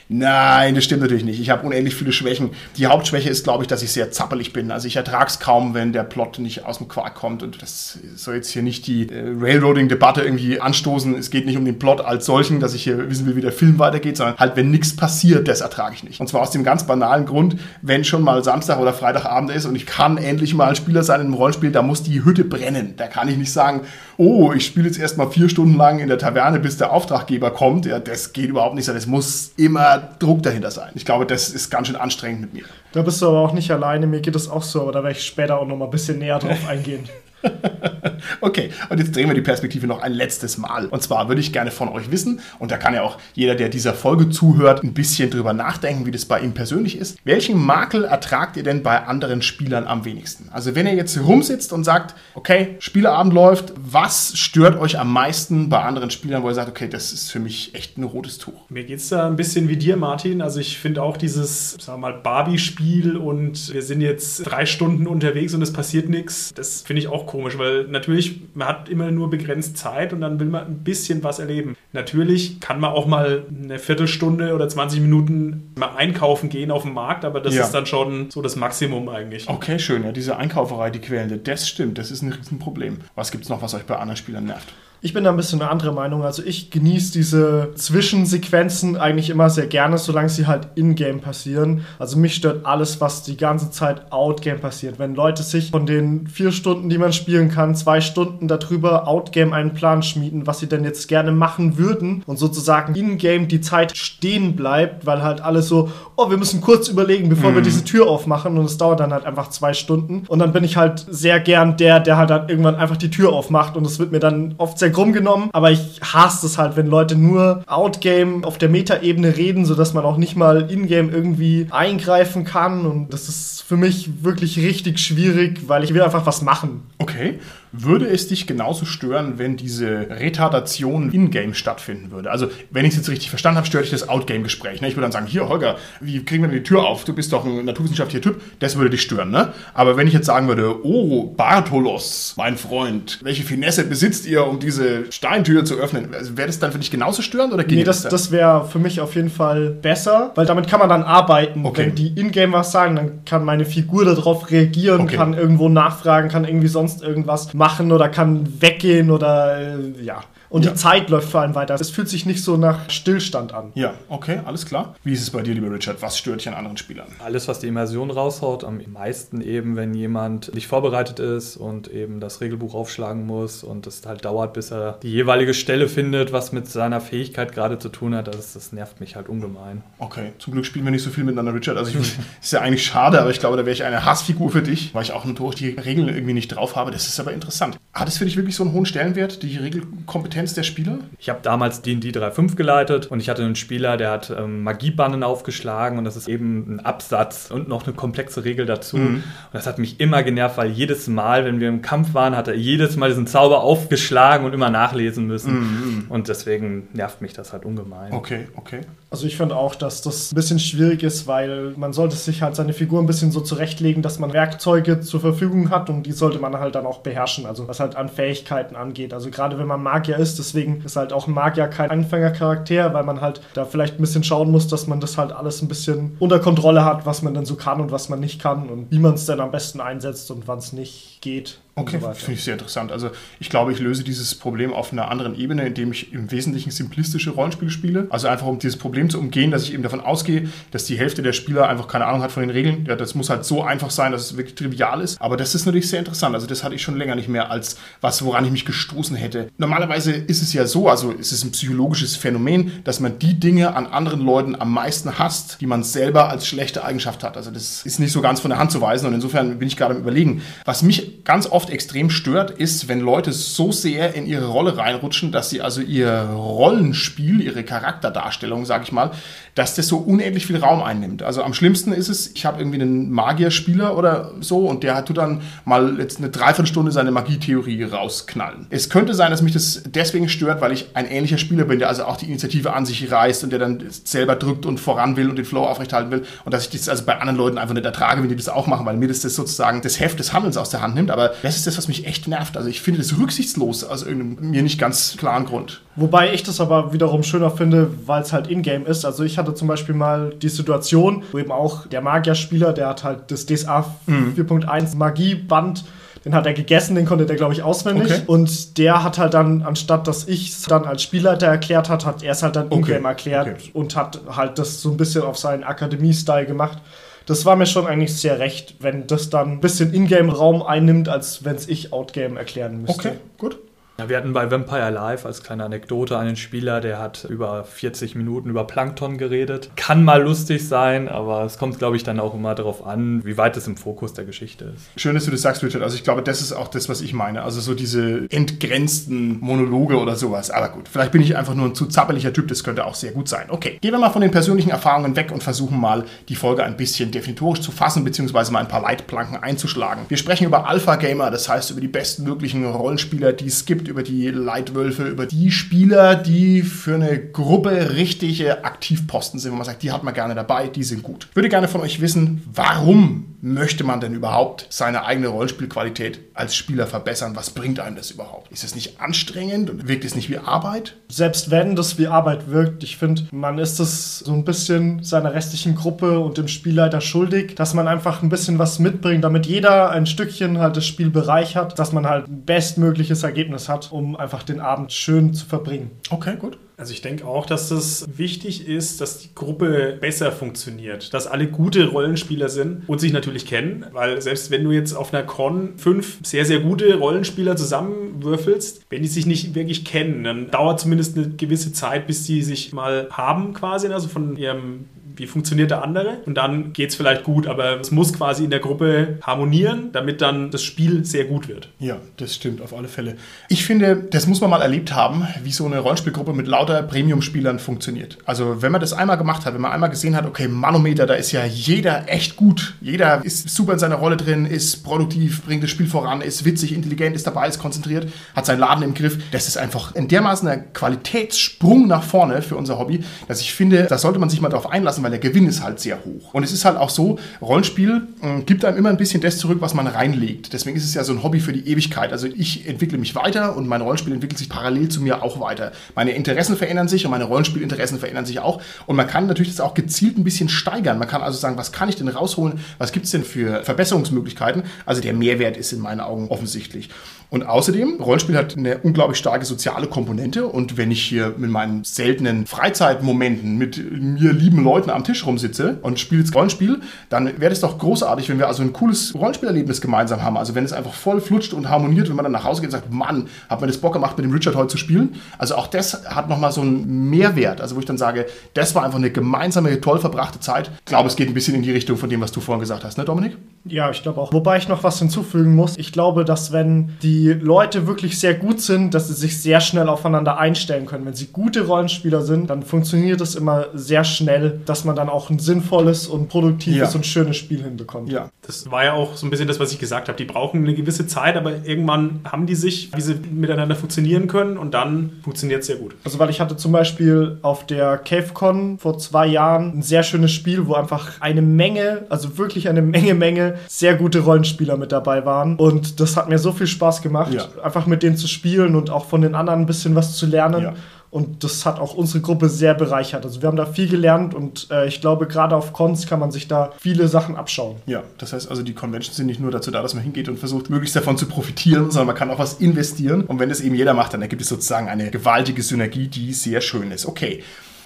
Nein, 0.08 0.74
das 0.74 0.84
stimmt 0.84 1.02
natürlich 1.02 1.24
nicht. 1.24 1.40
Ich 1.40 1.50
habe 1.50 1.66
unendlich 1.66 1.94
viele 1.94 2.12
Schwächen. 2.12 2.50
Die 2.76 2.86
Hauptschwäche 2.86 3.28
ist, 3.28 3.44
glaube 3.44 3.64
ich, 3.64 3.68
dass 3.68 3.82
ich 3.82 3.92
sehr 3.92 4.10
zappelig 4.10 4.52
bin. 4.52 4.70
Also 4.70 4.86
ich 4.86 4.96
ertrage 4.96 5.26
es 5.26 5.40
kaum, 5.40 5.74
wenn 5.74 5.92
der 5.92 6.02
Plot 6.04 6.38
nicht 6.38 6.64
aus 6.64 6.78
dem 6.78 6.88
Quark 6.88 7.14
kommt. 7.14 7.42
Und 7.42 7.62
das 7.62 7.98
soll 8.16 8.36
jetzt 8.36 8.50
hier 8.50 8.62
nicht 8.62 8.86
die 8.86 9.08
äh, 9.08 9.34
Railroading-Debatte 9.38 10.22
irgendwie 10.22 10.60
anstoßen. 10.60 11.14
Es 11.14 11.30
geht 11.30 11.46
nicht 11.46 11.56
um 11.56 11.64
den 11.64 11.78
Plot 11.78 12.00
als 12.00 12.26
solchen, 12.26 12.60
dass 12.60 12.74
ich 12.74 12.84
hier 12.84 13.10
wissen 13.10 13.26
will, 13.26 13.36
wie 13.36 13.40
der 13.40 13.52
Film 13.52 13.78
weitergeht, 13.78 14.16
sondern 14.16 14.36
halt, 14.38 14.56
wenn 14.56 14.70
nichts 14.70 14.94
passiert, 14.94 15.48
das 15.48 15.60
ertrage 15.60 15.94
ich 15.94 16.04
nicht. 16.04 16.20
Und 16.20 16.28
zwar 16.28 16.42
aus 16.42 16.50
dem 16.50 16.64
ganz 16.64 16.86
banalen 16.86 17.26
Grund, 17.26 17.56
wenn 17.80 18.04
schon 18.04 18.22
mal 18.22 18.42
Samstag 18.44 18.78
oder 18.78 18.92
Freitagabend 18.92 19.50
ist 19.50 19.64
und 19.64 19.76
ich 19.76 19.86
kann 19.86 20.16
endlich 20.18 20.54
mal 20.54 20.68
ein 20.68 20.76
Spieler 20.76 21.02
sein 21.02 21.20
in 21.20 21.26
einem 21.26 21.34
Rollenspiel, 21.34 21.70
da 21.70 21.82
muss 21.82 22.02
die 22.02 22.24
Hütte 22.24 22.44
brennen. 22.44 22.94
Da 22.96 23.06
kann 23.06 23.28
ich 23.28 23.36
nicht 23.36 23.52
sagen, 23.52 23.82
oh, 24.16 24.52
ich 24.52 24.66
spiele 24.66 24.86
jetzt 24.86 24.98
erstmal 24.98 25.30
vier 25.30 25.48
Stunden 25.48 25.76
lang 25.76 25.98
in 25.98 26.08
der 26.08 26.18
Taverne, 26.18 26.58
bis 26.58 26.76
der 26.76 26.92
Auftraggeber 26.92 27.50
kommt. 27.50 27.86
Ja, 27.86 27.98
das 27.98 28.32
geht 28.32 28.48
überhaupt 28.48 28.74
nicht. 28.74 28.88
Es 28.88 29.06
muss 29.06 29.52
immer 29.56 30.10
Druck 30.18 30.42
dahinter 30.42 30.70
sein. 30.70 30.90
Ich 30.94 31.04
glaube, 31.04 31.26
das 31.26 31.50
ist 31.50 31.70
ganz 31.70 31.88
schön 31.88 31.96
anstrengend 31.96 32.40
mit 32.40 32.54
mir. 32.54 32.64
Da 32.92 33.02
bist 33.02 33.22
du 33.22 33.28
aber 33.28 33.40
auch 33.40 33.52
nicht 33.52 33.70
alleine, 33.70 34.06
mir 34.06 34.20
geht 34.20 34.36
es 34.36 34.48
auch 34.48 34.62
so, 34.62 34.82
aber 34.82 34.92
da 34.92 35.02
werde 35.02 35.16
ich 35.16 35.24
später 35.24 35.58
auch 35.58 35.66
noch 35.66 35.76
mal 35.76 35.86
ein 35.86 35.90
bisschen 35.90 36.18
näher 36.18 36.38
drauf 36.38 36.68
eingehen. 36.68 37.08
Okay, 38.40 38.70
und 38.88 38.98
jetzt 38.98 39.14
drehen 39.14 39.28
wir 39.28 39.34
die 39.34 39.42
Perspektive 39.42 39.86
noch 39.86 40.02
ein 40.02 40.12
letztes 40.12 40.58
Mal. 40.58 40.86
Und 40.86 41.02
zwar 41.02 41.28
würde 41.28 41.40
ich 41.40 41.52
gerne 41.52 41.70
von 41.70 41.88
euch 41.88 42.10
wissen, 42.10 42.40
und 42.58 42.70
da 42.70 42.76
kann 42.76 42.94
ja 42.94 43.02
auch 43.02 43.18
jeder, 43.34 43.54
der 43.54 43.68
dieser 43.68 43.94
Folge 43.94 44.30
zuhört, 44.30 44.82
ein 44.82 44.94
bisschen 44.94 45.30
drüber 45.30 45.52
nachdenken, 45.52 46.06
wie 46.06 46.10
das 46.10 46.24
bei 46.24 46.40
ihm 46.40 46.52
persönlich 46.52 46.98
ist. 46.98 47.18
Welchen 47.24 47.58
Makel 47.58 48.04
ertragt 48.04 48.56
ihr 48.56 48.62
denn 48.62 48.82
bei 48.82 49.04
anderen 49.04 49.42
Spielern 49.42 49.86
am 49.86 50.04
wenigsten? 50.04 50.48
Also 50.52 50.74
wenn 50.74 50.86
ihr 50.86 50.94
jetzt 50.94 51.18
rumsitzt 51.20 51.72
und 51.72 51.84
sagt, 51.84 52.14
okay, 52.34 52.76
Spieleabend 52.78 53.32
läuft, 53.32 53.72
was 53.76 54.36
stört 54.38 54.78
euch 54.78 54.98
am 54.98 55.12
meisten 55.12 55.68
bei 55.68 55.82
anderen 55.82 56.10
Spielern, 56.10 56.42
wo 56.42 56.48
ihr 56.48 56.54
sagt, 56.54 56.68
okay, 56.68 56.88
das 56.88 57.12
ist 57.12 57.30
für 57.30 57.40
mich 57.40 57.74
echt 57.74 57.98
ein 57.98 58.04
rotes 58.04 58.38
Tuch? 58.38 58.68
Mir 58.68 58.84
geht 58.84 58.98
es 58.98 59.08
da 59.08 59.26
ein 59.26 59.36
bisschen 59.36 59.68
wie 59.68 59.76
dir, 59.76 59.96
Martin. 59.96 60.42
Also 60.42 60.60
ich 60.60 60.78
finde 60.78 61.02
auch 61.02 61.16
dieses, 61.16 61.72
sagen 61.72 62.02
wir 62.02 62.10
mal, 62.10 62.20
Barbie-Spiel 62.20 63.16
und 63.16 63.72
wir 63.72 63.82
sind 63.82 64.00
jetzt 64.00 64.42
drei 64.44 64.66
Stunden 64.66 65.06
unterwegs 65.06 65.54
und 65.54 65.62
es 65.62 65.72
passiert 65.72 66.08
nichts. 66.08 66.52
Das 66.54 66.82
finde 66.82 67.00
ich 67.00 67.08
auch 67.08 67.26
komisch, 67.32 67.58
weil 67.58 67.84
natürlich, 67.88 68.40
man 68.54 68.68
hat 68.68 68.88
immer 68.88 69.10
nur 69.10 69.30
begrenzt 69.30 69.76
Zeit 69.78 70.12
und 70.12 70.20
dann 70.20 70.38
will 70.38 70.46
man 70.46 70.66
ein 70.66 70.78
bisschen 70.84 71.24
was 71.24 71.38
erleben. 71.38 71.76
Natürlich 71.92 72.60
kann 72.60 72.78
man 72.78 72.92
auch 72.92 73.06
mal 73.06 73.44
eine 73.64 73.78
Viertelstunde 73.78 74.54
oder 74.54 74.68
20 74.68 75.00
Minuten 75.00 75.72
mal 75.76 75.96
einkaufen 75.96 76.48
gehen 76.50 76.70
auf 76.70 76.82
dem 76.82 76.92
Markt, 76.94 77.24
aber 77.24 77.40
das 77.40 77.54
Ja. 77.54 77.64
ist 77.64 77.72
dann 77.72 77.86
schon 77.86 78.30
so 78.30 78.42
das 78.42 78.54
Maximum 78.56 79.08
eigentlich. 79.08 79.48
Okay, 79.48 79.78
schön. 79.78 80.04
Ja, 80.04 80.12
diese 80.12 80.36
Einkauferei, 80.36 80.90
die 80.90 81.00
quälende, 81.00 81.38
das 81.38 81.68
stimmt. 81.68 81.98
Das 81.98 82.10
ist 82.10 82.22
ein 82.22 82.32
Riesenproblem. 82.32 82.98
Was 83.14 83.30
gibt 83.32 83.44
es 83.44 83.50
noch, 83.50 83.62
was 83.62 83.74
euch 83.74 83.84
bei 83.84 83.96
anderen 83.96 84.16
Spielern 84.16 84.44
nervt? 84.44 84.72
Ich 85.04 85.12
bin 85.12 85.24
da 85.24 85.30
ein 85.30 85.36
bisschen 85.36 85.60
eine 85.60 85.68
andere 85.68 85.92
Meinung. 85.92 86.22
Also 86.22 86.44
ich 86.44 86.70
genieße 86.70 87.12
diese 87.12 87.70
Zwischensequenzen 87.74 88.96
eigentlich 88.96 89.30
immer 89.30 89.50
sehr 89.50 89.66
gerne, 89.66 89.98
solange 89.98 90.28
sie 90.28 90.46
halt 90.46 90.68
in-game 90.76 91.18
passieren. 91.18 91.84
Also 91.98 92.16
mich 92.16 92.36
stört 92.36 92.64
alles, 92.64 93.00
was 93.00 93.24
die 93.24 93.36
ganze 93.36 93.72
Zeit 93.72 94.12
out-game 94.12 94.60
passiert. 94.60 95.00
Wenn 95.00 95.16
Leute 95.16 95.42
sich 95.42 95.72
von 95.72 95.86
den 95.86 96.28
vier 96.28 96.52
Stunden, 96.52 96.88
die 96.88 96.98
man 96.98 97.12
spielen 97.12 97.50
kann, 97.50 97.74
zwei 97.74 98.00
Stunden 98.00 98.46
darüber 98.46 99.08
out-game 99.08 99.52
einen 99.52 99.74
Plan 99.74 100.04
schmieden, 100.04 100.46
was 100.46 100.60
sie 100.60 100.68
denn 100.68 100.84
jetzt 100.84 101.08
gerne 101.08 101.32
machen 101.32 101.78
würden 101.78 102.22
und 102.26 102.38
sozusagen 102.38 102.94
in-game 102.94 103.48
die 103.48 103.60
Zeit 103.60 103.96
stehen 103.96 104.54
bleibt, 104.54 105.04
weil 105.04 105.24
halt 105.24 105.40
alle 105.40 105.62
so, 105.62 105.90
oh, 106.14 106.30
wir 106.30 106.36
müssen 106.36 106.60
kurz 106.60 106.86
überlegen, 106.86 107.28
bevor 107.28 107.56
wir 107.56 107.62
diese 107.62 107.82
Tür 107.82 108.06
aufmachen 108.06 108.56
und 108.56 108.66
es 108.66 108.78
dauert 108.78 109.00
dann 109.00 109.12
halt 109.12 109.26
einfach 109.26 109.50
zwei 109.50 109.74
Stunden. 109.74 110.22
Und 110.28 110.38
dann 110.38 110.52
bin 110.52 110.62
ich 110.62 110.76
halt 110.76 111.04
sehr 111.10 111.40
gern 111.40 111.76
der, 111.76 111.98
der 111.98 112.18
halt 112.18 112.30
dann 112.30 112.48
irgendwann 112.48 112.76
einfach 112.76 112.96
die 112.96 113.10
Tür 113.10 113.32
aufmacht 113.32 113.76
und 113.76 113.84
es 113.84 113.98
wird 113.98 114.12
mir 114.12 114.20
dann 114.20 114.54
oft 114.58 114.78
sehr 114.78 114.91
krumm 114.92 115.12
genommen, 115.12 115.50
aber 115.52 115.70
ich 115.70 116.00
hasse 116.02 116.46
es 116.46 116.58
halt, 116.58 116.76
wenn 116.76 116.86
Leute 116.86 117.16
nur 117.16 117.62
Outgame 117.66 118.46
auf 118.46 118.58
der 118.58 118.68
Metaebene 118.68 119.36
reden, 119.36 119.64
sodass 119.64 119.94
man 119.94 120.04
auch 120.04 120.16
nicht 120.16 120.36
mal 120.36 120.70
Ingame 120.70 121.10
irgendwie 121.10 121.66
eingreifen 121.70 122.44
kann 122.44 122.86
und 122.86 123.12
das 123.12 123.28
ist 123.28 123.62
für 123.62 123.76
mich 123.76 124.22
wirklich 124.22 124.58
richtig 124.58 124.98
schwierig, 124.98 125.68
weil 125.68 125.84
ich 125.84 125.94
will 125.94 126.02
einfach 126.02 126.26
was 126.26 126.42
machen. 126.42 126.82
Okay. 126.98 127.38
Würde 127.72 128.06
es 128.06 128.28
dich 128.28 128.46
genauso 128.46 128.84
stören, 128.84 129.38
wenn 129.38 129.56
diese 129.56 130.06
Retardation 130.10 131.10
in-game 131.10 131.54
stattfinden 131.54 132.10
würde? 132.10 132.30
Also, 132.30 132.48
wenn 132.70 132.84
ich 132.84 132.90
es 132.92 132.96
jetzt 132.98 133.08
richtig 133.08 133.30
verstanden 133.30 133.56
habe, 133.56 133.66
stört 133.66 133.84
dich 133.84 133.90
das 133.90 134.08
Out-Game-Gespräch. 134.08 134.80
Ne? 134.80 134.88
Ich 134.88 134.94
würde 134.94 135.02
dann 135.04 135.12
sagen, 135.12 135.26
hier, 135.26 135.48
Holger, 135.48 135.76
wie 136.00 136.22
kriegen 136.24 136.42
wir 136.42 136.48
denn 136.50 136.58
die 136.58 136.62
Tür 136.62 136.84
auf? 136.84 137.04
Du 137.04 137.14
bist 137.14 137.32
doch 137.32 137.46
ein 137.46 137.64
naturwissenschaftlicher 137.64 138.20
Typ. 138.22 138.40
Das 138.58 138.76
würde 138.76 138.90
dich 138.90 139.00
stören, 139.02 139.30
ne? 139.30 139.52
Aber 139.72 139.96
wenn 139.96 140.06
ich 140.06 140.12
jetzt 140.12 140.26
sagen 140.26 140.48
würde, 140.48 140.84
oh, 140.84 141.28
Bartolos, 141.36 142.34
mein 142.36 142.56
Freund, 142.58 143.18
welche 143.22 143.42
Finesse 143.42 143.84
besitzt 143.84 144.26
ihr, 144.26 144.46
um 144.46 144.58
diese 144.60 145.10
Steintür 145.10 145.64
zu 145.64 145.76
öffnen. 145.78 146.08
Also 146.14 146.36
wäre 146.36 146.48
das 146.48 146.58
dann 146.58 146.72
für 146.72 146.78
dich 146.78 146.90
genauso 146.90 147.22
störend 147.22 147.54
oder 147.54 147.64
geht 147.64 147.78
Nee, 147.78 147.84
das, 147.84 148.02
dann? 148.02 148.10
das 148.10 148.30
wäre 148.30 148.66
für 148.68 148.78
mich 148.78 149.00
auf 149.00 149.14
jeden 149.14 149.30
Fall 149.30 149.70
besser, 149.70 150.32
weil 150.34 150.44
damit 150.44 150.68
kann 150.68 150.78
man 150.80 150.88
dann 150.90 151.02
arbeiten. 151.02 151.64
Okay. 151.64 151.86
Wenn 151.86 151.94
die 151.94 152.08
Ingame 152.20 152.52
was 152.52 152.72
sagen, 152.72 152.96
dann 152.96 153.24
kann 153.24 153.44
meine 153.44 153.64
Figur 153.64 154.04
darauf 154.04 154.50
reagieren, 154.50 155.02
Okay. 155.02 155.16
kann 155.16 155.34
irgendwo 155.34 155.68
nachfragen, 155.70 156.28
kann 156.28 156.44
irgendwie 156.44 156.68
sonst 156.68 157.02
irgendwas 157.02 157.54
machen 157.54 157.61
oder 157.92 158.08
kann 158.08 158.60
weggehen 158.60 159.10
oder 159.10 159.58
äh, 159.58 160.02
ja. 160.02 160.24
Und 160.52 160.64
Ja. 160.64 160.70
die 160.72 160.76
Zeit 160.76 161.08
läuft 161.10 161.30
vor 161.30 161.40
allem 161.40 161.54
weiter. 161.54 161.74
Es 161.74 161.90
fühlt 161.90 162.08
sich 162.08 162.26
nicht 162.26 162.44
so 162.44 162.56
nach 162.58 162.90
Stillstand 162.90 163.54
an. 163.54 163.72
ja, 163.74 163.94
okay, 164.08 164.40
alles 164.44 164.66
klar. 164.66 164.94
Wie 165.02 165.12
ist 165.14 165.22
es 165.22 165.30
bei 165.30 165.40
dir, 165.42 165.54
lieber 165.54 165.70
Richard? 165.72 166.02
Was 166.02 166.18
stört 166.18 166.40
dich 166.40 166.48
an 166.48 166.54
anderen 166.54 166.76
Spielern? 166.76 167.08
Alles, 167.24 167.48
was 167.48 167.58
die 167.60 167.68
Immersion 167.68 168.10
raushaut, 168.10 168.62
am 168.62 168.80
meisten 168.92 169.40
eben, 169.40 169.76
wenn 169.76 169.94
jemand 169.94 170.54
nicht 170.54 170.66
vorbereitet 170.66 171.18
ist 171.20 171.56
und 171.56 171.88
eben 171.88 172.20
das 172.20 172.40
Regelbuch 172.42 172.74
aufschlagen 172.74 173.26
muss 173.26 173.64
und 173.64 173.86
es 173.86 174.04
halt 174.04 174.24
dauert, 174.26 174.52
bis 174.52 174.70
er 174.70 174.98
die 175.02 175.10
jeweilige 175.10 175.54
Stelle 175.54 175.88
findet, 175.88 176.32
was 176.32 176.52
mit 176.52 176.68
seiner 176.68 177.00
Fähigkeit 177.00 177.52
gerade 177.52 177.78
zu 177.78 177.88
tun 177.88 178.14
hat. 178.14 178.28
Das, 178.28 178.52
das 178.52 178.72
nervt 178.72 179.00
mich 179.00 179.16
halt 179.16 179.30
ungemein. 179.30 179.82
Okay, 179.98 180.32
zum 180.38 180.52
Glück 180.52 180.66
spielen 180.66 180.84
wir 180.84 180.92
nicht 180.92 181.02
so 181.02 181.08
viel 181.10 181.24
miteinander, 181.24 181.54
Richard. 181.54 181.78
Also 181.78 181.90
ich, 181.90 181.96
ist 182.42 182.52
ja 182.52 182.60
eigentlich 182.60 182.84
schade, 182.84 183.20
aber 183.20 183.30
ich 183.30 183.40
glaube, 183.40 183.56
da 183.56 183.64
wäre 183.64 183.72
ich 183.72 183.84
eine 183.84 184.04
Hassfigur 184.04 184.50
für 184.50 184.62
dich, 184.62 184.94
weil 184.94 185.02
ich 185.02 185.12
auch 185.12 185.24
durch 185.24 185.54
die 185.54 185.70
Regeln 185.70 186.08
irgendwie 186.08 186.34
nicht 186.34 186.48
drauf 186.48 186.76
habe. 186.76 186.90
Das 186.90 187.08
ist 187.08 187.18
aber 187.18 187.32
interessant. 187.32 187.78
Hat 187.94 188.08
es 188.08 188.18
für 188.18 188.26
dich 188.26 188.36
wirklich 188.36 188.56
so 188.56 188.64
einen 188.64 188.72
hohen 188.74 188.84
Stellenwert, 188.86 189.42
die 189.42 189.56
Regelkompetenz 189.56 190.41
der 190.56 190.62
Spieler? 190.62 190.98
Ich 191.18 191.28
habe 191.28 191.40
damals 191.42 191.82
D&D 191.82 192.10
3.5 192.10 192.56
geleitet 192.56 193.06
und 193.06 193.20
ich 193.20 193.28
hatte 193.28 193.44
einen 193.44 193.56
Spieler, 193.56 193.96
der 193.96 194.10
hat 194.10 194.30
ähm, 194.36 194.62
Magiebannen 194.62 195.22
aufgeschlagen 195.22 195.98
und 195.98 196.04
das 196.04 196.16
ist 196.16 196.28
eben 196.28 196.76
ein 196.76 196.80
Absatz 196.80 197.50
und 197.50 197.68
noch 197.68 197.84
eine 197.86 197.94
komplexe 197.94 198.44
Regel 198.44 198.66
dazu. 198.66 198.96
Und 198.96 199.24
das 199.52 199.66
hat 199.66 199.78
mich 199.78 200.00
immer 200.00 200.22
genervt, 200.22 200.56
weil 200.56 200.70
jedes 200.70 201.06
Mal, 201.08 201.44
wenn 201.44 201.60
wir 201.60 201.68
im 201.68 201.82
Kampf 201.82 202.14
waren, 202.14 202.36
hat 202.36 202.48
er 202.48 202.54
jedes 202.54 202.96
Mal 202.96 203.08
diesen 203.08 203.26
Zauber 203.26 203.62
aufgeschlagen 203.62 204.46
und 204.46 204.52
immer 204.52 204.70
nachlesen 204.70 205.26
müssen. 205.26 206.06
Und 206.08 206.28
deswegen 206.28 206.88
nervt 206.92 207.22
mich 207.22 207.32
das 207.32 207.52
halt 207.52 207.64
ungemein. 207.64 208.12
Okay, 208.12 208.48
okay. 208.56 208.80
Also 209.10 209.26
ich 209.26 209.36
finde 209.36 209.56
auch, 209.56 209.74
dass 209.74 210.02
das 210.02 210.32
ein 210.32 210.34
bisschen 210.34 210.58
schwierig 210.58 211.02
ist, 211.02 211.26
weil 211.26 211.74
man 211.76 211.92
sollte 211.92 212.16
sich 212.16 212.42
halt 212.42 212.56
seine 212.56 212.72
Figur 212.72 213.00
ein 213.00 213.06
bisschen 213.06 213.30
so 213.30 213.40
zurechtlegen, 213.40 214.02
dass 214.02 214.18
man 214.18 214.32
Werkzeuge 214.32 215.00
zur 215.00 215.20
Verfügung 215.20 215.70
hat 215.70 215.90
und 215.90 216.04
die 216.04 216.12
sollte 216.12 216.38
man 216.38 216.58
halt 216.58 216.74
dann 216.74 216.86
auch 216.86 217.00
beherrschen. 217.00 217.44
Also 217.46 217.68
was 217.68 217.78
halt 217.78 217.94
an 217.96 218.08
Fähigkeiten 218.08 218.74
angeht. 218.74 219.12
Also 219.12 219.30
gerade 219.30 219.58
wenn 219.58 219.66
man 219.66 219.82
Magier 219.82 220.16
ist, 220.16 220.31
deswegen 220.38 220.82
ist 220.84 220.96
halt 220.96 221.12
auch 221.12 221.26
Magier 221.26 221.68
kein 221.68 221.90
Anfängercharakter, 221.90 222.92
weil 222.94 223.04
man 223.04 223.20
halt 223.20 223.40
da 223.54 223.64
vielleicht 223.64 223.98
ein 223.98 224.00
bisschen 224.00 224.24
schauen 224.24 224.50
muss, 224.50 224.68
dass 224.68 224.86
man 224.86 225.00
das 225.00 225.18
halt 225.18 225.32
alles 225.32 225.62
ein 225.62 225.68
bisschen 225.68 226.16
unter 226.18 226.38
Kontrolle 226.38 226.84
hat, 226.84 227.06
was 227.06 227.22
man 227.22 227.34
dann 227.34 227.44
so 227.44 227.56
kann 227.56 227.80
und 227.80 227.92
was 227.92 228.08
man 228.08 228.20
nicht 228.20 228.40
kann 228.40 228.68
und 228.68 228.90
wie 228.90 228.98
man 228.98 229.14
es 229.14 229.26
dann 229.26 229.40
am 229.40 229.50
besten 229.50 229.80
einsetzt 229.80 230.30
und 230.30 230.48
wann 230.48 230.58
es 230.58 230.72
nicht 230.72 231.18
geht. 231.20 231.58
Okay, 231.74 231.98
so 232.00 232.12
finde 232.12 232.32
ich 232.34 232.44
sehr 232.44 232.52
interessant. 232.52 232.92
Also 232.92 233.10
ich 233.40 233.48
glaube, 233.48 233.72
ich 233.72 233.78
löse 233.78 234.04
dieses 234.04 234.34
Problem 234.34 234.74
auf 234.74 234.92
einer 234.92 235.10
anderen 235.10 235.34
Ebene, 235.34 235.66
indem 235.66 235.92
ich 235.92 236.12
im 236.12 236.30
Wesentlichen 236.30 236.70
simplistische 236.70 237.30
Rollenspiele 237.30 237.70
spiele. 237.70 238.06
Also 238.10 238.28
einfach 238.28 238.46
um 238.46 238.58
dieses 238.58 238.76
Problem 238.76 239.08
zu 239.08 239.18
umgehen, 239.18 239.50
dass 239.50 239.62
ich 239.62 239.72
eben 239.72 239.82
davon 239.82 240.00
ausgehe, 240.00 240.50
dass 240.70 240.84
die 240.84 240.98
Hälfte 240.98 241.22
der 241.22 241.32
Spieler 241.32 241.68
einfach 241.68 241.88
keine 241.88 242.04
Ahnung 242.04 242.20
hat 242.22 242.30
von 242.30 242.42
den 242.42 242.50
Regeln. 242.50 242.84
Ja, 242.86 242.94
das 242.94 243.14
muss 243.14 243.30
halt 243.30 243.46
so 243.46 243.62
einfach 243.62 243.90
sein, 243.90 244.12
dass 244.12 244.22
es 244.22 244.36
wirklich 244.36 244.54
trivial 244.54 245.00
ist. 245.00 245.18
Aber 245.18 245.38
das 245.38 245.54
ist 245.54 245.64
natürlich 245.64 245.88
sehr 245.88 246.00
interessant. 246.00 246.34
Also 246.34 246.46
das 246.46 246.62
hatte 246.62 246.74
ich 246.74 246.82
schon 246.82 246.98
länger 246.98 247.14
nicht 247.14 247.28
mehr 247.28 247.50
als 247.50 247.78
was, 248.02 248.22
woran 248.22 248.44
ich 248.44 248.50
mich 248.50 248.66
gestoßen 248.66 249.16
hätte. 249.16 249.48
Normalerweise 249.56 250.12
ist 250.12 250.42
es 250.42 250.52
ja 250.52 250.66
so, 250.66 250.90
also 250.90 251.14
es 251.18 251.32
ist 251.32 251.42
ein 251.42 251.52
psychologisches 251.52 252.16
Phänomen, 252.16 252.82
dass 252.84 253.00
man 253.00 253.18
die 253.18 253.40
Dinge 253.40 253.74
an 253.74 253.86
anderen 253.86 254.20
Leuten 254.20 254.60
am 254.60 254.74
meisten 254.74 255.18
hasst, 255.18 255.58
die 255.62 255.66
man 255.66 255.84
selber 255.84 256.28
als 256.28 256.46
schlechte 256.46 256.84
Eigenschaft 256.84 257.24
hat. 257.24 257.38
Also 257.38 257.50
das 257.50 257.86
ist 257.86 257.98
nicht 257.98 258.12
so 258.12 258.20
ganz 258.20 258.40
von 258.40 258.50
der 258.50 258.58
Hand 258.58 258.72
zu 258.72 258.82
weisen 258.82 259.06
und 259.06 259.14
insofern 259.14 259.58
bin 259.58 259.68
ich 259.68 259.78
gerade 259.78 259.94
am 259.94 260.00
überlegen. 260.02 260.42
Was 260.66 260.82
mich 260.82 261.24
ganz 261.24 261.46
oft 261.46 261.61
extrem 261.70 262.10
stört, 262.10 262.50
ist, 262.50 262.88
wenn 262.88 263.00
Leute 263.00 263.32
so 263.32 263.72
sehr 263.72 264.14
in 264.14 264.26
ihre 264.26 264.46
Rolle 264.46 264.76
reinrutschen, 264.76 265.32
dass 265.32 265.50
sie 265.50 265.60
also 265.60 265.80
ihr 265.80 266.12
Rollenspiel, 266.12 267.40
ihre 267.40 267.64
Charakterdarstellung, 267.64 268.64
sage 268.64 268.84
ich 268.84 268.92
mal, 268.92 269.12
dass 269.54 269.74
das 269.74 269.88
so 269.88 269.98
unendlich 269.98 270.46
viel 270.46 270.56
Raum 270.56 270.82
einnimmt. 270.82 271.22
Also 271.22 271.42
am 271.42 271.52
schlimmsten 271.52 271.92
ist 271.92 272.08
es, 272.08 272.30
ich 272.34 272.46
habe 272.46 272.58
irgendwie 272.58 272.80
einen 272.80 273.10
Magierspieler 273.10 273.96
oder 273.96 274.32
so 274.40 274.66
und 274.66 274.82
der 274.82 275.04
tut 275.04 275.18
dann 275.18 275.42
mal 275.64 275.98
jetzt 275.98 276.18
eine 276.18 276.30
Dreiviertelstunde 276.30 276.90
seine 276.90 277.10
Magietheorie 277.10 277.82
rausknallen. 277.84 278.66
Es 278.70 278.88
könnte 278.88 279.14
sein, 279.14 279.30
dass 279.30 279.42
mich 279.42 279.52
das 279.52 279.82
deswegen 279.86 280.28
stört, 280.28 280.60
weil 280.62 280.72
ich 280.72 280.88
ein 280.94 281.06
ähnlicher 281.06 281.38
Spieler 281.38 281.64
bin, 281.64 281.78
der 281.78 281.88
also 281.88 282.04
auch 282.04 282.16
die 282.16 282.26
Initiative 282.26 282.72
an 282.72 282.86
sich 282.86 283.10
reißt 283.10 283.44
und 283.44 283.50
der 283.50 283.58
dann 283.58 283.82
selber 284.04 284.36
drückt 284.36 284.64
und 284.64 284.80
voran 284.80 285.16
will 285.16 285.28
und 285.28 285.36
den 285.36 285.44
Flow 285.44 285.64
aufrechthalten 285.64 286.10
will 286.10 286.24
und 286.44 286.54
dass 286.54 286.64
ich 286.64 286.70
das 286.70 286.88
also 286.88 287.04
bei 287.04 287.20
anderen 287.20 287.36
Leuten 287.36 287.58
einfach 287.58 287.74
nicht 287.74 287.84
ertrage, 287.84 288.22
wenn 288.22 288.28
die 288.30 288.36
das 288.36 288.48
auch 288.48 288.66
machen, 288.66 288.86
weil 288.86 288.96
mir 288.96 289.08
das, 289.08 289.20
das 289.20 289.34
sozusagen 289.34 289.82
das 289.82 290.00
Heft 290.00 290.18
des 290.18 290.32
Handelns 290.32 290.56
aus 290.56 290.70
der 290.70 290.80
Hand 290.80 290.94
nimmt. 290.94 291.10
Aber 291.10 291.32
das 291.42 291.56
ist 291.56 291.66
das, 291.66 291.76
was 291.76 291.88
mich 291.88 292.06
echt 292.06 292.26
nervt. 292.26 292.56
Also 292.56 292.68
ich 292.68 292.80
finde 292.80 293.00
das 293.00 293.18
rücksichtslos 293.18 293.84
aus 293.84 294.02
irgendeinem 294.02 294.50
mir 294.50 294.62
nicht 294.62 294.78
ganz 294.78 295.16
klaren 295.18 295.44
Grund. 295.44 295.82
Wobei 295.94 296.32
ich 296.32 296.42
das 296.42 296.60
aber 296.60 296.92
wiederum 296.94 297.22
schöner 297.22 297.50
finde, 297.50 297.90
weil 298.06 298.22
es 298.22 298.32
halt 298.32 298.46
in-game 298.46 298.86
ist. 298.86 299.04
Also 299.04 299.24
ich 299.24 299.36
hatte 299.42 299.54
zum 299.54 299.68
Beispiel 299.68 299.94
mal 299.94 300.30
die 300.30 300.48
Situation, 300.48 301.22
wo 301.32 301.38
eben 301.38 301.52
auch 301.52 301.86
der 301.86 302.00
Magierspieler, 302.00 302.72
der 302.72 302.88
hat 302.88 303.04
halt 303.04 303.30
das 303.30 303.46
DSA 303.46 303.84
4.1 304.08 304.96
Magieband, 304.96 305.84
den 306.24 306.34
hat 306.34 306.46
er 306.46 306.52
gegessen, 306.52 306.94
den 306.94 307.04
konnte 307.04 307.26
der, 307.26 307.36
glaube 307.36 307.52
ich, 307.52 307.62
auswendig. 307.62 308.12
Okay. 308.12 308.22
Und 308.26 308.78
der 308.78 309.02
hat 309.02 309.18
halt 309.18 309.34
dann, 309.34 309.62
anstatt 309.62 310.06
dass 310.06 310.28
ich 310.28 310.50
es 310.50 310.62
dann 310.62 310.84
als 310.84 311.02
Spielleiter 311.02 311.48
erklärt 311.48 311.88
hat, 311.88 312.06
hat 312.06 312.22
er 312.22 312.32
es 312.32 312.42
halt 312.42 312.54
dann 312.56 312.66
Okay. 312.66 312.76
in-game 312.76 313.04
erklärt 313.04 313.48
Okay. 313.48 313.70
und 313.72 313.96
hat 313.96 314.20
halt 314.34 314.58
das 314.58 314.80
so 314.80 314.90
ein 314.90 314.96
bisschen 314.96 315.22
auf 315.22 315.36
seinen 315.36 315.64
Akademie-Style 315.64 316.46
gemacht. 316.46 316.78
Das 317.26 317.44
war 317.44 317.56
mir 317.56 317.66
schon 317.66 317.86
eigentlich 317.86 318.16
sehr 318.16 318.38
recht, 318.38 318.76
wenn 318.80 319.06
das 319.06 319.30
dann 319.30 319.52
ein 319.52 319.60
bisschen 319.60 319.92
Ingame-Raum 319.94 320.62
einnimmt, 320.62 321.08
als 321.08 321.44
wenn 321.44 321.56
es 321.56 321.68
ich 321.68 321.92
Outgame 321.92 322.38
erklären 322.38 322.82
müsste. 322.82 323.08
Okay, 323.10 323.18
gut. 323.38 323.58
Ja, 324.02 324.08
wir 324.08 324.16
hatten 324.16 324.32
bei 324.32 324.50
Vampire 324.50 324.90
Live 324.90 325.26
als 325.26 325.44
kleine 325.44 325.64
Anekdote 325.64 326.18
einen 326.18 326.34
Spieler, 326.34 326.80
der 326.80 326.98
hat 326.98 327.24
über 327.28 327.62
40 327.62 328.16
Minuten 328.16 328.50
über 328.50 328.66
Plankton 328.66 329.16
geredet. 329.16 329.70
Kann 329.76 330.02
mal 330.02 330.20
lustig 330.20 330.66
sein, 330.66 331.08
aber 331.08 331.44
es 331.44 331.56
kommt, 331.56 331.78
glaube 331.78 331.94
ich, 331.94 332.02
dann 332.02 332.18
auch 332.18 332.34
immer 332.34 332.56
darauf 332.56 332.84
an, 332.84 333.24
wie 333.24 333.36
weit 333.36 333.56
es 333.56 333.68
im 333.68 333.76
Fokus 333.76 334.12
der 334.12 334.24
Geschichte 334.24 334.72
ist. 334.74 335.00
Schön, 335.00 335.14
dass 335.14 335.26
du 335.26 335.30
das 335.30 335.42
sagst, 335.42 335.62
Richard. 335.62 335.84
Also 335.84 335.94
ich 335.94 336.02
glaube, 336.02 336.22
das 336.22 336.40
ist 336.40 336.52
auch 336.52 336.66
das, 336.66 336.88
was 336.88 337.00
ich 337.00 337.12
meine. 337.12 337.42
Also 337.42 337.60
so 337.60 337.74
diese 337.74 338.26
entgrenzten 338.28 339.38
Monologe 339.38 339.96
oder 340.00 340.16
sowas. 340.16 340.50
Aber 340.50 340.70
gut, 340.70 340.88
vielleicht 340.88 341.12
bin 341.12 341.22
ich 341.22 341.36
einfach 341.36 341.54
nur 341.54 341.66
ein 341.66 341.76
zu 341.76 341.86
zappeliger 341.86 342.32
Typ. 342.32 342.48
Das 342.48 342.64
könnte 342.64 342.84
auch 342.84 342.96
sehr 342.96 343.12
gut 343.12 343.28
sein. 343.28 343.50
Okay, 343.50 343.78
gehen 343.80 343.92
wir 343.92 344.00
mal 344.00 344.10
von 344.10 344.22
den 344.22 344.32
persönlichen 344.32 344.70
Erfahrungen 344.70 345.14
weg 345.14 345.30
und 345.30 345.44
versuchen 345.44 345.78
mal, 345.80 346.06
die 346.28 346.34
Folge 346.34 346.64
ein 346.64 346.76
bisschen 346.76 347.12
definitorisch 347.12 347.60
zu 347.60 347.70
fassen, 347.70 348.02
beziehungsweise 348.02 348.52
mal 348.52 348.58
ein 348.58 348.68
paar 348.68 348.82
Leitplanken 348.82 349.36
einzuschlagen. 349.36 350.06
Wir 350.08 350.16
sprechen 350.16 350.46
über 350.46 350.66
Alpha 350.66 350.96
Gamer, 350.96 351.30
das 351.30 351.48
heißt 351.48 351.70
über 351.70 351.80
die 351.80 351.86
bestmöglichen 351.86 352.66
Rollenspieler, 352.66 353.32
die 353.32 353.46
es 353.46 353.64
gibt, 353.64 353.91
über 353.92 354.02
die 354.02 354.28
Leitwölfe, 354.28 355.04
über 355.04 355.26
die 355.26 355.50
Spieler, 355.50 356.16
die 356.16 356.62
für 356.62 356.94
eine 356.94 357.18
Gruppe 357.18 357.94
richtige 357.94 358.64
Aktivposten 358.64 359.38
sind, 359.38 359.52
wo 359.52 359.56
man 359.56 359.66
sagt, 359.66 359.82
die 359.82 359.92
hat 359.92 360.02
man 360.02 360.14
gerne 360.14 360.34
dabei, 360.34 360.68
die 360.68 360.82
sind 360.82 361.02
gut. 361.02 361.28
Würde 361.34 361.50
gerne 361.50 361.68
von 361.68 361.82
euch 361.82 362.00
wissen, 362.00 362.42
warum 362.52 363.36
möchte 363.42 363.84
man 363.84 364.00
denn 364.00 364.14
überhaupt 364.14 364.66
seine 364.70 365.04
eigene 365.04 365.28
Rollenspielqualität 365.28 366.20
als 366.32 366.56
Spieler 366.56 366.86
verbessern? 366.86 367.36
Was 367.36 367.50
bringt 367.50 367.80
einem 367.80 367.96
das 367.96 368.10
überhaupt? 368.10 368.50
Ist 368.50 368.64
es 368.64 368.74
nicht 368.74 369.00
anstrengend 369.00 369.68
und 369.68 369.88
wirkt 369.88 370.04
es 370.04 370.14
nicht 370.14 370.30
wie 370.30 370.38
Arbeit? 370.38 370.96
selbst 371.12 371.50
wenn 371.50 371.76
das 371.76 371.98
wie 371.98 372.06
Arbeit 372.06 372.50
wirkt, 372.50 372.82
ich 372.82 372.96
finde, 372.96 373.24
man 373.32 373.58
ist 373.58 373.78
es 373.80 374.20
so 374.20 374.32
ein 374.32 374.44
bisschen 374.44 375.02
seiner 375.02 375.34
restlichen 375.34 375.74
Gruppe 375.74 376.18
und 376.18 376.38
dem 376.38 376.48
Spielleiter 376.48 377.02
schuldig, 377.02 377.54
dass 377.54 377.74
man 377.74 377.86
einfach 377.86 378.22
ein 378.22 378.30
bisschen 378.30 378.58
was 378.58 378.78
mitbringt, 378.78 379.22
damit 379.22 379.46
jeder 379.46 379.90
ein 379.90 380.06
Stückchen 380.06 380.58
halt 380.58 380.76
das 380.76 380.86
Spiel 380.86 381.10
bereichert, 381.10 381.78
dass 381.78 381.92
man 381.92 382.08
halt 382.08 382.28
ein 382.28 382.46
bestmögliches 382.46 383.22
Ergebnis 383.22 383.68
hat, 383.68 383.71
um 383.90 384.16
einfach 384.16 384.42
den 384.42 384.60
Abend 384.60 384.92
schön 384.92 385.34
zu 385.34 385.46
verbringen. 385.46 385.90
Okay, 386.10 386.36
gut. 386.38 386.58
Also 386.76 386.94
ich 386.94 387.00
denke 387.00 387.26
auch, 387.26 387.46
dass 387.46 387.70
es 387.70 388.06
wichtig 388.16 388.66
ist, 388.66 389.00
dass 389.00 389.20
die 389.20 389.34
Gruppe 389.36 389.98
besser 390.00 390.32
funktioniert, 390.32 391.14
dass 391.14 391.28
alle 391.28 391.46
gute 391.46 391.86
Rollenspieler 391.86 392.48
sind 392.48 392.88
und 392.88 393.00
sich 393.00 393.12
natürlich 393.12 393.46
kennen, 393.46 393.86
weil 393.92 394.20
selbst 394.20 394.50
wenn 394.50 394.64
du 394.64 394.72
jetzt 394.72 394.92
auf 394.92 395.14
einer 395.14 395.22
Con 395.22 395.74
fünf 395.76 396.18
sehr, 396.24 396.44
sehr 396.44 396.58
gute 396.58 396.96
Rollenspieler 396.96 397.54
zusammenwürfelst, 397.54 398.86
wenn 398.90 399.02
die 399.02 399.08
sich 399.08 399.26
nicht 399.26 399.54
wirklich 399.54 399.84
kennen, 399.84 400.24
dann 400.24 400.50
dauert 400.50 400.80
zumindest 400.80 401.16
eine 401.16 401.28
gewisse 401.28 401.72
Zeit, 401.72 402.08
bis 402.08 402.24
die 402.24 402.42
sich 402.42 402.72
mal 402.72 403.06
haben 403.12 403.52
quasi, 403.54 403.86
also 403.86 404.08
von 404.08 404.36
ihrem 404.36 404.86
wie 405.16 405.26
funktioniert 405.26 405.70
der 405.70 405.82
andere 405.82 406.18
und 406.26 406.34
dann 406.36 406.72
geht 406.72 406.90
es 406.90 406.96
vielleicht 406.96 407.24
gut, 407.24 407.46
aber 407.46 407.80
es 407.80 407.90
muss 407.90 408.12
quasi 408.12 408.44
in 408.44 408.50
der 408.50 408.60
Gruppe 408.60 409.18
harmonieren, 409.22 409.90
damit 409.92 410.20
dann 410.20 410.50
das 410.50 410.62
Spiel 410.62 411.04
sehr 411.04 411.24
gut 411.24 411.48
wird. 411.48 411.68
Ja, 411.78 411.98
das 412.16 412.34
stimmt 412.34 412.60
auf 412.60 412.74
alle 412.74 412.88
Fälle. 412.88 413.16
Ich 413.48 413.64
finde, 413.64 413.96
das 413.96 414.26
muss 414.26 414.40
man 414.40 414.50
mal 414.50 414.62
erlebt 414.62 414.94
haben, 414.94 415.26
wie 415.42 415.52
so 415.52 415.66
eine 415.66 415.78
Rollenspielgruppe 415.78 416.32
mit 416.32 416.46
lauter 416.46 416.82
Premium-Spielern 416.82 417.58
funktioniert. 417.58 418.18
Also 418.24 418.62
wenn 418.62 418.72
man 418.72 418.80
das 418.80 418.92
einmal 418.92 419.18
gemacht 419.18 419.44
hat, 419.46 419.54
wenn 419.54 419.60
man 419.60 419.72
einmal 419.72 419.90
gesehen 419.90 420.16
hat, 420.16 420.26
okay, 420.26 420.48
Manometer, 420.48 421.06
da 421.06 421.14
ist 421.14 421.32
ja 421.32 421.44
jeder 421.44 422.08
echt 422.08 422.36
gut. 422.36 422.74
Jeder 422.80 423.24
ist 423.24 423.50
super 423.50 423.74
in 423.74 423.78
seiner 423.78 423.96
Rolle 423.96 424.16
drin, 424.16 424.46
ist 424.46 424.84
produktiv, 424.84 425.42
bringt 425.42 425.62
das 425.62 425.70
Spiel 425.70 425.86
voran, 425.86 426.20
ist 426.20 426.44
witzig, 426.44 426.72
intelligent, 426.72 427.16
ist 427.16 427.26
dabei, 427.26 427.48
ist 427.48 427.58
konzentriert, 427.58 428.08
hat 428.34 428.46
seinen 428.46 428.60
Laden 428.60 428.82
im 428.82 428.94
Griff. 428.94 429.18
Das 429.30 429.48
ist 429.48 429.56
einfach 429.56 429.94
in 429.94 430.08
dermaßen 430.08 430.48
ein 430.48 430.72
Qualitätssprung 430.72 431.86
nach 431.86 432.02
vorne 432.02 432.42
für 432.42 432.56
unser 432.56 432.78
Hobby, 432.78 433.04
dass 433.28 433.40
ich 433.40 433.52
finde, 433.52 433.84
da 433.84 433.98
sollte 433.98 434.18
man 434.18 434.30
sich 434.30 434.40
mal 434.40 434.48
darauf 434.48 434.70
einlassen, 434.70 435.01
weil 435.02 435.10
der 435.10 435.20
Gewinn 435.20 435.46
ist 435.46 435.62
halt 435.62 435.80
sehr 435.80 436.04
hoch. 436.04 436.34
Und 436.34 436.42
es 436.42 436.52
ist 436.52 436.64
halt 436.64 436.76
auch 436.76 436.90
so, 436.90 437.18
Rollenspiel 437.40 438.08
äh, 438.22 438.42
gibt 438.42 438.64
einem 438.64 438.76
immer 438.76 438.88
ein 438.88 438.96
bisschen 438.96 439.20
das 439.20 439.38
zurück, 439.38 439.58
was 439.60 439.74
man 439.74 439.86
reinlegt. 439.86 440.52
Deswegen 440.52 440.76
ist 440.76 440.84
es 440.84 440.94
ja 440.94 441.04
so 441.04 441.12
ein 441.12 441.22
Hobby 441.22 441.40
für 441.40 441.52
die 441.52 441.68
Ewigkeit. 441.68 442.12
Also 442.12 442.26
ich 442.26 442.68
entwickle 442.68 442.98
mich 442.98 443.14
weiter 443.14 443.56
und 443.56 443.66
mein 443.68 443.80
Rollenspiel 443.80 444.12
entwickelt 444.12 444.38
sich 444.38 444.48
parallel 444.48 444.88
zu 444.88 445.00
mir 445.00 445.22
auch 445.22 445.40
weiter. 445.40 445.72
Meine 445.94 446.12
Interessen 446.12 446.56
verändern 446.56 446.88
sich 446.88 447.04
und 447.04 447.10
meine 447.10 447.24
Rollenspielinteressen 447.24 447.98
verändern 447.98 448.26
sich 448.26 448.40
auch. 448.40 448.60
Und 448.86 448.96
man 448.96 449.06
kann 449.06 449.26
natürlich 449.26 449.52
das 449.52 449.60
auch 449.60 449.74
gezielt 449.74 450.18
ein 450.18 450.24
bisschen 450.24 450.48
steigern. 450.48 450.98
Man 450.98 451.08
kann 451.08 451.22
also 451.22 451.38
sagen, 451.38 451.56
was 451.56 451.72
kann 451.72 451.88
ich 451.88 451.96
denn 451.96 452.08
rausholen? 452.08 452.60
Was 452.78 452.92
gibt 452.92 453.06
es 453.06 453.12
denn 453.12 453.24
für 453.24 453.62
Verbesserungsmöglichkeiten? 453.64 454.62
Also 454.86 455.00
der 455.00 455.14
Mehrwert 455.14 455.56
ist 455.56 455.72
in 455.72 455.80
meinen 455.80 456.00
Augen 456.00 456.28
offensichtlich. 456.28 456.88
Und 457.32 457.44
außerdem, 457.44 457.98
Rollenspiel 457.98 458.36
hat 458.36 458.58
eine 458.58 458.76
unglaublich 458.78 459.16
starke 459.16 459.46
soziale 459.46 459.86
Komponente. 459.86 460.46
Und 460.46 460.76
wenn 460.76 460.90
ich 460.90 461.02
hier 461.02 461.34
mit 461.38 461.50
meinen 461.50 461.82
seltenen 461.82 462.46
Freizeitmomenten 462.46 463.56
mit 463.56 463.78
mir 463.78 464.34
lieben 464.34 464.62
Leuten 464.62 464.90
am 464.94 465.04
Tisch 465.04 465.26
rumsitze 465.26 465.78
und 465.82 465.98
spiele 465.98 466.22
jetzt 466.22 466.34
Rollenspiel, 466.34 466.80
dann 467.08 467.40
wäre 467.40 467.52
es 467.52 467.60
doch 467.60 467.78
großartig, 467.78 468.28
wenn 468.28 468.38
wir 468.38 468.48
also 468.48 468.62
ein 468.62 468.72
cooles 468.72 469.14
Rollenspielerlebnis 469.14 469.80
gemeinsam 469.80 470.22
haben. 470.22 470.36
Also 470.36 470.54
wenn 470.54 470.64
es 470.64 470.72
einfach 470.72 470.92
voll 470.92 471.20
flutscht 471.20 471.52
und 471.52 471.68
harmoniert, 471.68 472.08
wenn 472.08 472.16
man 472.16 472.24
dann 472.24 472.32
nach 472.32 472.44
Hause 472.44 472.60
geht 472.60 472.68
und 472.68 472.72
sagt, 472.72 472.92
Mann, 472.92 473.28
hat 473.48 473.60
mir 473.60 473.66
das 473.66 473.78
Bock 473.78 473.92
gemacht, 473.92 474.16
mit 474.16 474.24
dem 474.24 474.32
Richard 474.32 474.54
heute 474.56 474.68
zu 474.68 474.78
spielen. 474.78 475.20
Also 475.38 475.56
auch 475.56 475.66
das 475.66 476.04
hat 476.06 476.28
nochmal 476.28 476.52
so 476.52 476.60
einen 476.60 477.10
Mehrwert. 477.10 477.60
Also 477.60 477.76
wo 477.76 477.80
ich 477.80 477.86
dann 477.86 477.98
sage, 477.98 478.26
das 478.54 478.74
war 478.74 478.84
einfach 478.84 478.98
eine 478.98 479.10
gemeinsame, 479.10 479.80
toll 479.80 479.98
verbrachte 479.98 480.40
Zeit. 480.40 480.70
Ich 480.80 480.84
glaube, 480.86 481.08
es 481.08 481.16
geht 481.16 481.28
ein 481.28 481.34
bisschen 481.34 481.54
in 481.54 481.62
die 481.62 481.72
Richtung 481.72 481.96
von 481.96 482.10
dem, 482.10 482.20
was 482.20 482.32
du 482.32 482.40
vorhin 482.40 482.60
gesagt 482.60 482.84
hast, 482.84 482.98
ne 482.98 483.04
Dominik? 483.04 483.36
Ja, 483.64 483.90
ich 483.90 484.02
glaube 484.02 484.20
auch. 484.20 484.32
Wobei 484.32 484.56
ich 484.56 484.68
noch 484.68 484.82
was 484.82 484.98
hinzufügen 484.98 485.54
muss. 485.54 485.76
Ich 485.78 485.92
glaube, 485.92 486.24
dass 486.24 486.50
wenn 486.50 486.90
die 487.02 487.28
Leute 487.28 487.86
wirklich 487.86 488.18
sehr 488.18 488.34
gut 488.34 488.60
sind, 488.60 488.92
dass 488.92 489.06
sie 489.08 489.14
sich 489.14 489.40
sehr 489.40 489.60
schnell 489.60 489.88
aufeinander 489.88 490.38
einstellen 490.38 490.86
können. 490.86 491.06
Wenn 491.06 491.14
sie 491.14 491.26
gute 491.26 491.66
Rollenspieler 491.66 492.22
sind, 492.22 492.50
dann 492.50 492.62
funktioniert 492.64 493.20
es 493.20 493.36
immer 493.36 493.66
sehr 493.74 494.02
schnell, 494.02 494.60
dass 494.66 494.84
man 494.84 494.96
dann 494.96 495.08
auch 495.08 495.30
ein 495.30 495.38
sinnvolles 495.38 496.08
und 496.08 496.28
produktives 496.28 496.90
Ja. 496.92 496.96
und 496.96 497.06
schönes 497.06 497.36
Spiel 497.36 497.62
hinbekommt. 497.62 498.10
Ja. 498.10 498.30
Das 498.44 498.68
war 498.72 498.84
ja 498.84 498.92
auch 498.94 499.14
so 499.14 499.24
ein 499.24 499.30
bisschen 499.30 499.46
das, 499.46 499.60
was 499.60 499.72
ich 499.72 499.78
gesagt 499.78 500.08
habe. 500.08 500.16
Die 500.18 500.24
brauchen 500.24 500.64
eine 500.64 500.74
gewisse 500.74 501.06
Zeit, 501.06 501.36
aber 501.36 501.64
irgendwann 501.64 502.20
haben 502.24 502.46
die 502.46 502.56
sich, 502.56 502.90
wie 502.92 503.00
sie 503.00 503.14
miteinander 503.14 503.76
funktionieren 503.76 504.26
können 504.26 504.58
und 504.58 504.74
dann 504.74 505.12
funktioniert 505.22 505.60
es 505.60 505.68
sehr 505.68 505.76
gut. 505.76 505.94
Also 506.02 506.18
weil 506.18 506.28
ich 506.28 506.40
hatte 506.40 506.56
zum 506.56 506.72
Beispiel 506.72 507.38
auf 507.42 507.66
der 507.66 507.98
CaveCon 507.98 508.78
vor 508.78 508.98
zwei 508.98 509.28
Jahren 509.28 509.78
ein 509.78 509.82
sehr 509.82 510.02
schönes 510.02 510.32
Spiel, 510.32 510.66
wo 510.66 510.74
einfach 510.74 511.20
eine 511.20 511.40
Menge, 511.40 512.04
also 512.08 512.36
wirklich 512.36 512.68
eine 512.68 512.82
Menge, 512.82 513.14
Menge 513.14 513.54
sehr 513.68 513.94
gute 513.94 514.18
Rollenspieler 514.18 514.76
mit 514.76 514.90
dabei 514.90 515.24
waren. 515.24 515.54
Und 515.54 516.00
das 516.00 516.16
hat 516.16 516.28
mir 516.28 516.38
so 516.40 516.50
viel 516.50 516.66
Spaß 516.66 517.00
gemacht, 517.00 517.32
Ja. 517.32 517.46
einfach 517.62 517.86
mit 517.86 518.02
denen 518.02 518.16
zu 518.16 518.26
spielen 518.26 518.74
und 518.74 518.90
auch 518.90 519.04
von 519.04 519.20
den 519.22 519.36
anderen 519.36 519.60
ein 519.60 519.66
bisschen 519.66 519.94
was 519.94 520.16
zu 520.16 520.26
lernen. 520.26 520.62
Ja. 520.62 520.74
Und 521.12 521.44
das 521.44 521.66
hat 521.66 521.78
auch 521.78 521.92
unsere 521.92 522.22
Gruppe 522.22 522.48
sehr 522.48 522.72
bereichert. 522.72 523.26
Also 523.26 523.42
wir 523.42 523.46
haben 523.46 523.56
da 523.58 523.66
viel 523.66 523.86
gelernt 523.86 524.34
und 524.34 524.68
äh, 524.70 524.88
ich 524.88 525.02
glaube, 525.02 525.26
gerade 525.26 525.54
auf 525.54 525.74
Cons 525.74 526.06
kann 526.06 526.18
man 526.18 526.32
sich 526.32 526.48
da 526.48 526.72
viele 526.80 527.06
Sachen 527.06 527.36
abschauen. 527.36 527.76
Ja, 527.84 528.02
das 528.16 528.32
heißt 528.32 528.48
also, 528.48 528.62
die 528.62 528.72
Conventions 528.72 529.18
sind 529.18 529.26
nicht 529.26 529.38
nur 529.38 529.50
dazu 529.50 529.70
da, 529.70 529.82
dass 529.82 529.92
man 529.92 530.02
hingeht 530.02 530.30
und 530.30 530.38
versucht, 530.38 530.70
möglichst 530.70 530.96
davon 530.96 531.18
zu 531.18 531.26
profitieren, 531.26 531.90
sondern 531.90 532.06
man 532.06 532.16
kann 532.16 532.30
auch 532.30 532.38
was 532.38 532.54
investieren. 532.54 533.24
Und 533.24 533.40
wenn 533.40 533.50
das 533.50 533.60
eben 533.60 533.74
jeder 533.74 533.92
macht, 533.92 534.14
dann 534.14 534.22
ergibt 534.22 534.40
es 534.40 534.48
sozusagen 534.48 534.88
eine 534.88 535.10
gewaltige 535.10 535.62
Synergie, 535.62 536.08
die 536.08 536.32
sehr 536.32 536.62
schön 536.62 536.90
ist. 536.90 537.04
Okay. 537.04 537.42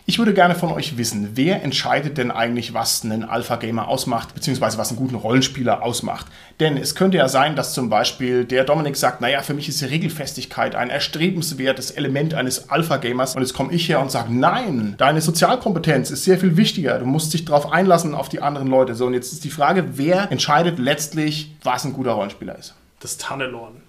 Ich 0.08 0.18
würde 0.18 0.32
gerne 0.32 0.54
von 0.54 0.70
euch 0.70 0.96
wissen, 0.98 1.30
wer 1.34 1.64
entscheidet 1.64 2.16
denn 2.16 2.30
eigentlich, 2.30 2.72
was 2.72 3.02
einen 3.02 3.24
Alpha-Gamer 3.24 3.88
ausmacht, 3.88 4.34
beziehungsweise 4.34 4.78
was 4.78 4.90
einen 4.90 4.98
guten 4.98 5.16
Rollenspieler 5.16 5.82
ausmacht? 5.82 6.26
Denn 6.60 6.76
es 6.76 6.94
könnte 6.94 7.16
ja 7.16 7.26
sein, 7.26 7.56
dass 7.56 7.74
zum 7.74 7.90
Beispiel 7.90 8.44
der 8.44 8.62
Dominik 8.62 8.96
sagt, 8.96 9.20
naja, 9.20 9.42
für 9.42 9.52
mich 9.52 9.68
ist 9.68 9.80
die 9.80 9.86
Regelfestigkeit 9.86 10.76
ein 10.76 10.90
erstrebenswertes 10.90 11.90
Element 11.90 12.34
eines 12.34 12.70
Alpha-Gamers. 12.70 13.34
Und 13.34 13.42
jetzt 13.42 13.54
komme 13.54 13.72
ich 13.72 13.88
her 13.88 13.98
und 13.98 14.12
sage, 14.12 14.32
nein, 14.32 14.94
deine 14.96 15.20
Sozialkompetenz 15.20 16.12
ist 16.12 16.22
sehr 16.22 16.38
viel 16.38 16.56
wichtiger. 16.56 17.00
Du 17.00 17.06
musst 17.06 17.34
dich 17.34 17.44
darauf 17.44 17.72
einlassen, 17.72 18.14
auf 18.14 18.28
die 18.28 18.40
anderen 18.40 18.68
Leute. 18.68 18.94
So, 18.94 19.06
und 19.06 19.14
jetzt 19.14 19.32
ist 19.32 19.42
die 19.42 19.50
Frage, 19.50 19.98
wer 19.98 20.30
entscheidet 20.30 20.78
letztlich, 20.78 21.56
was 21.64 21.84
ein 21.84 21.92
guter 21.92 22.12
Rollenspieler 22.12 22.56
ist? 22.56 22.74
Das 23.00 23.16
Tannelorn. 23.18 23.74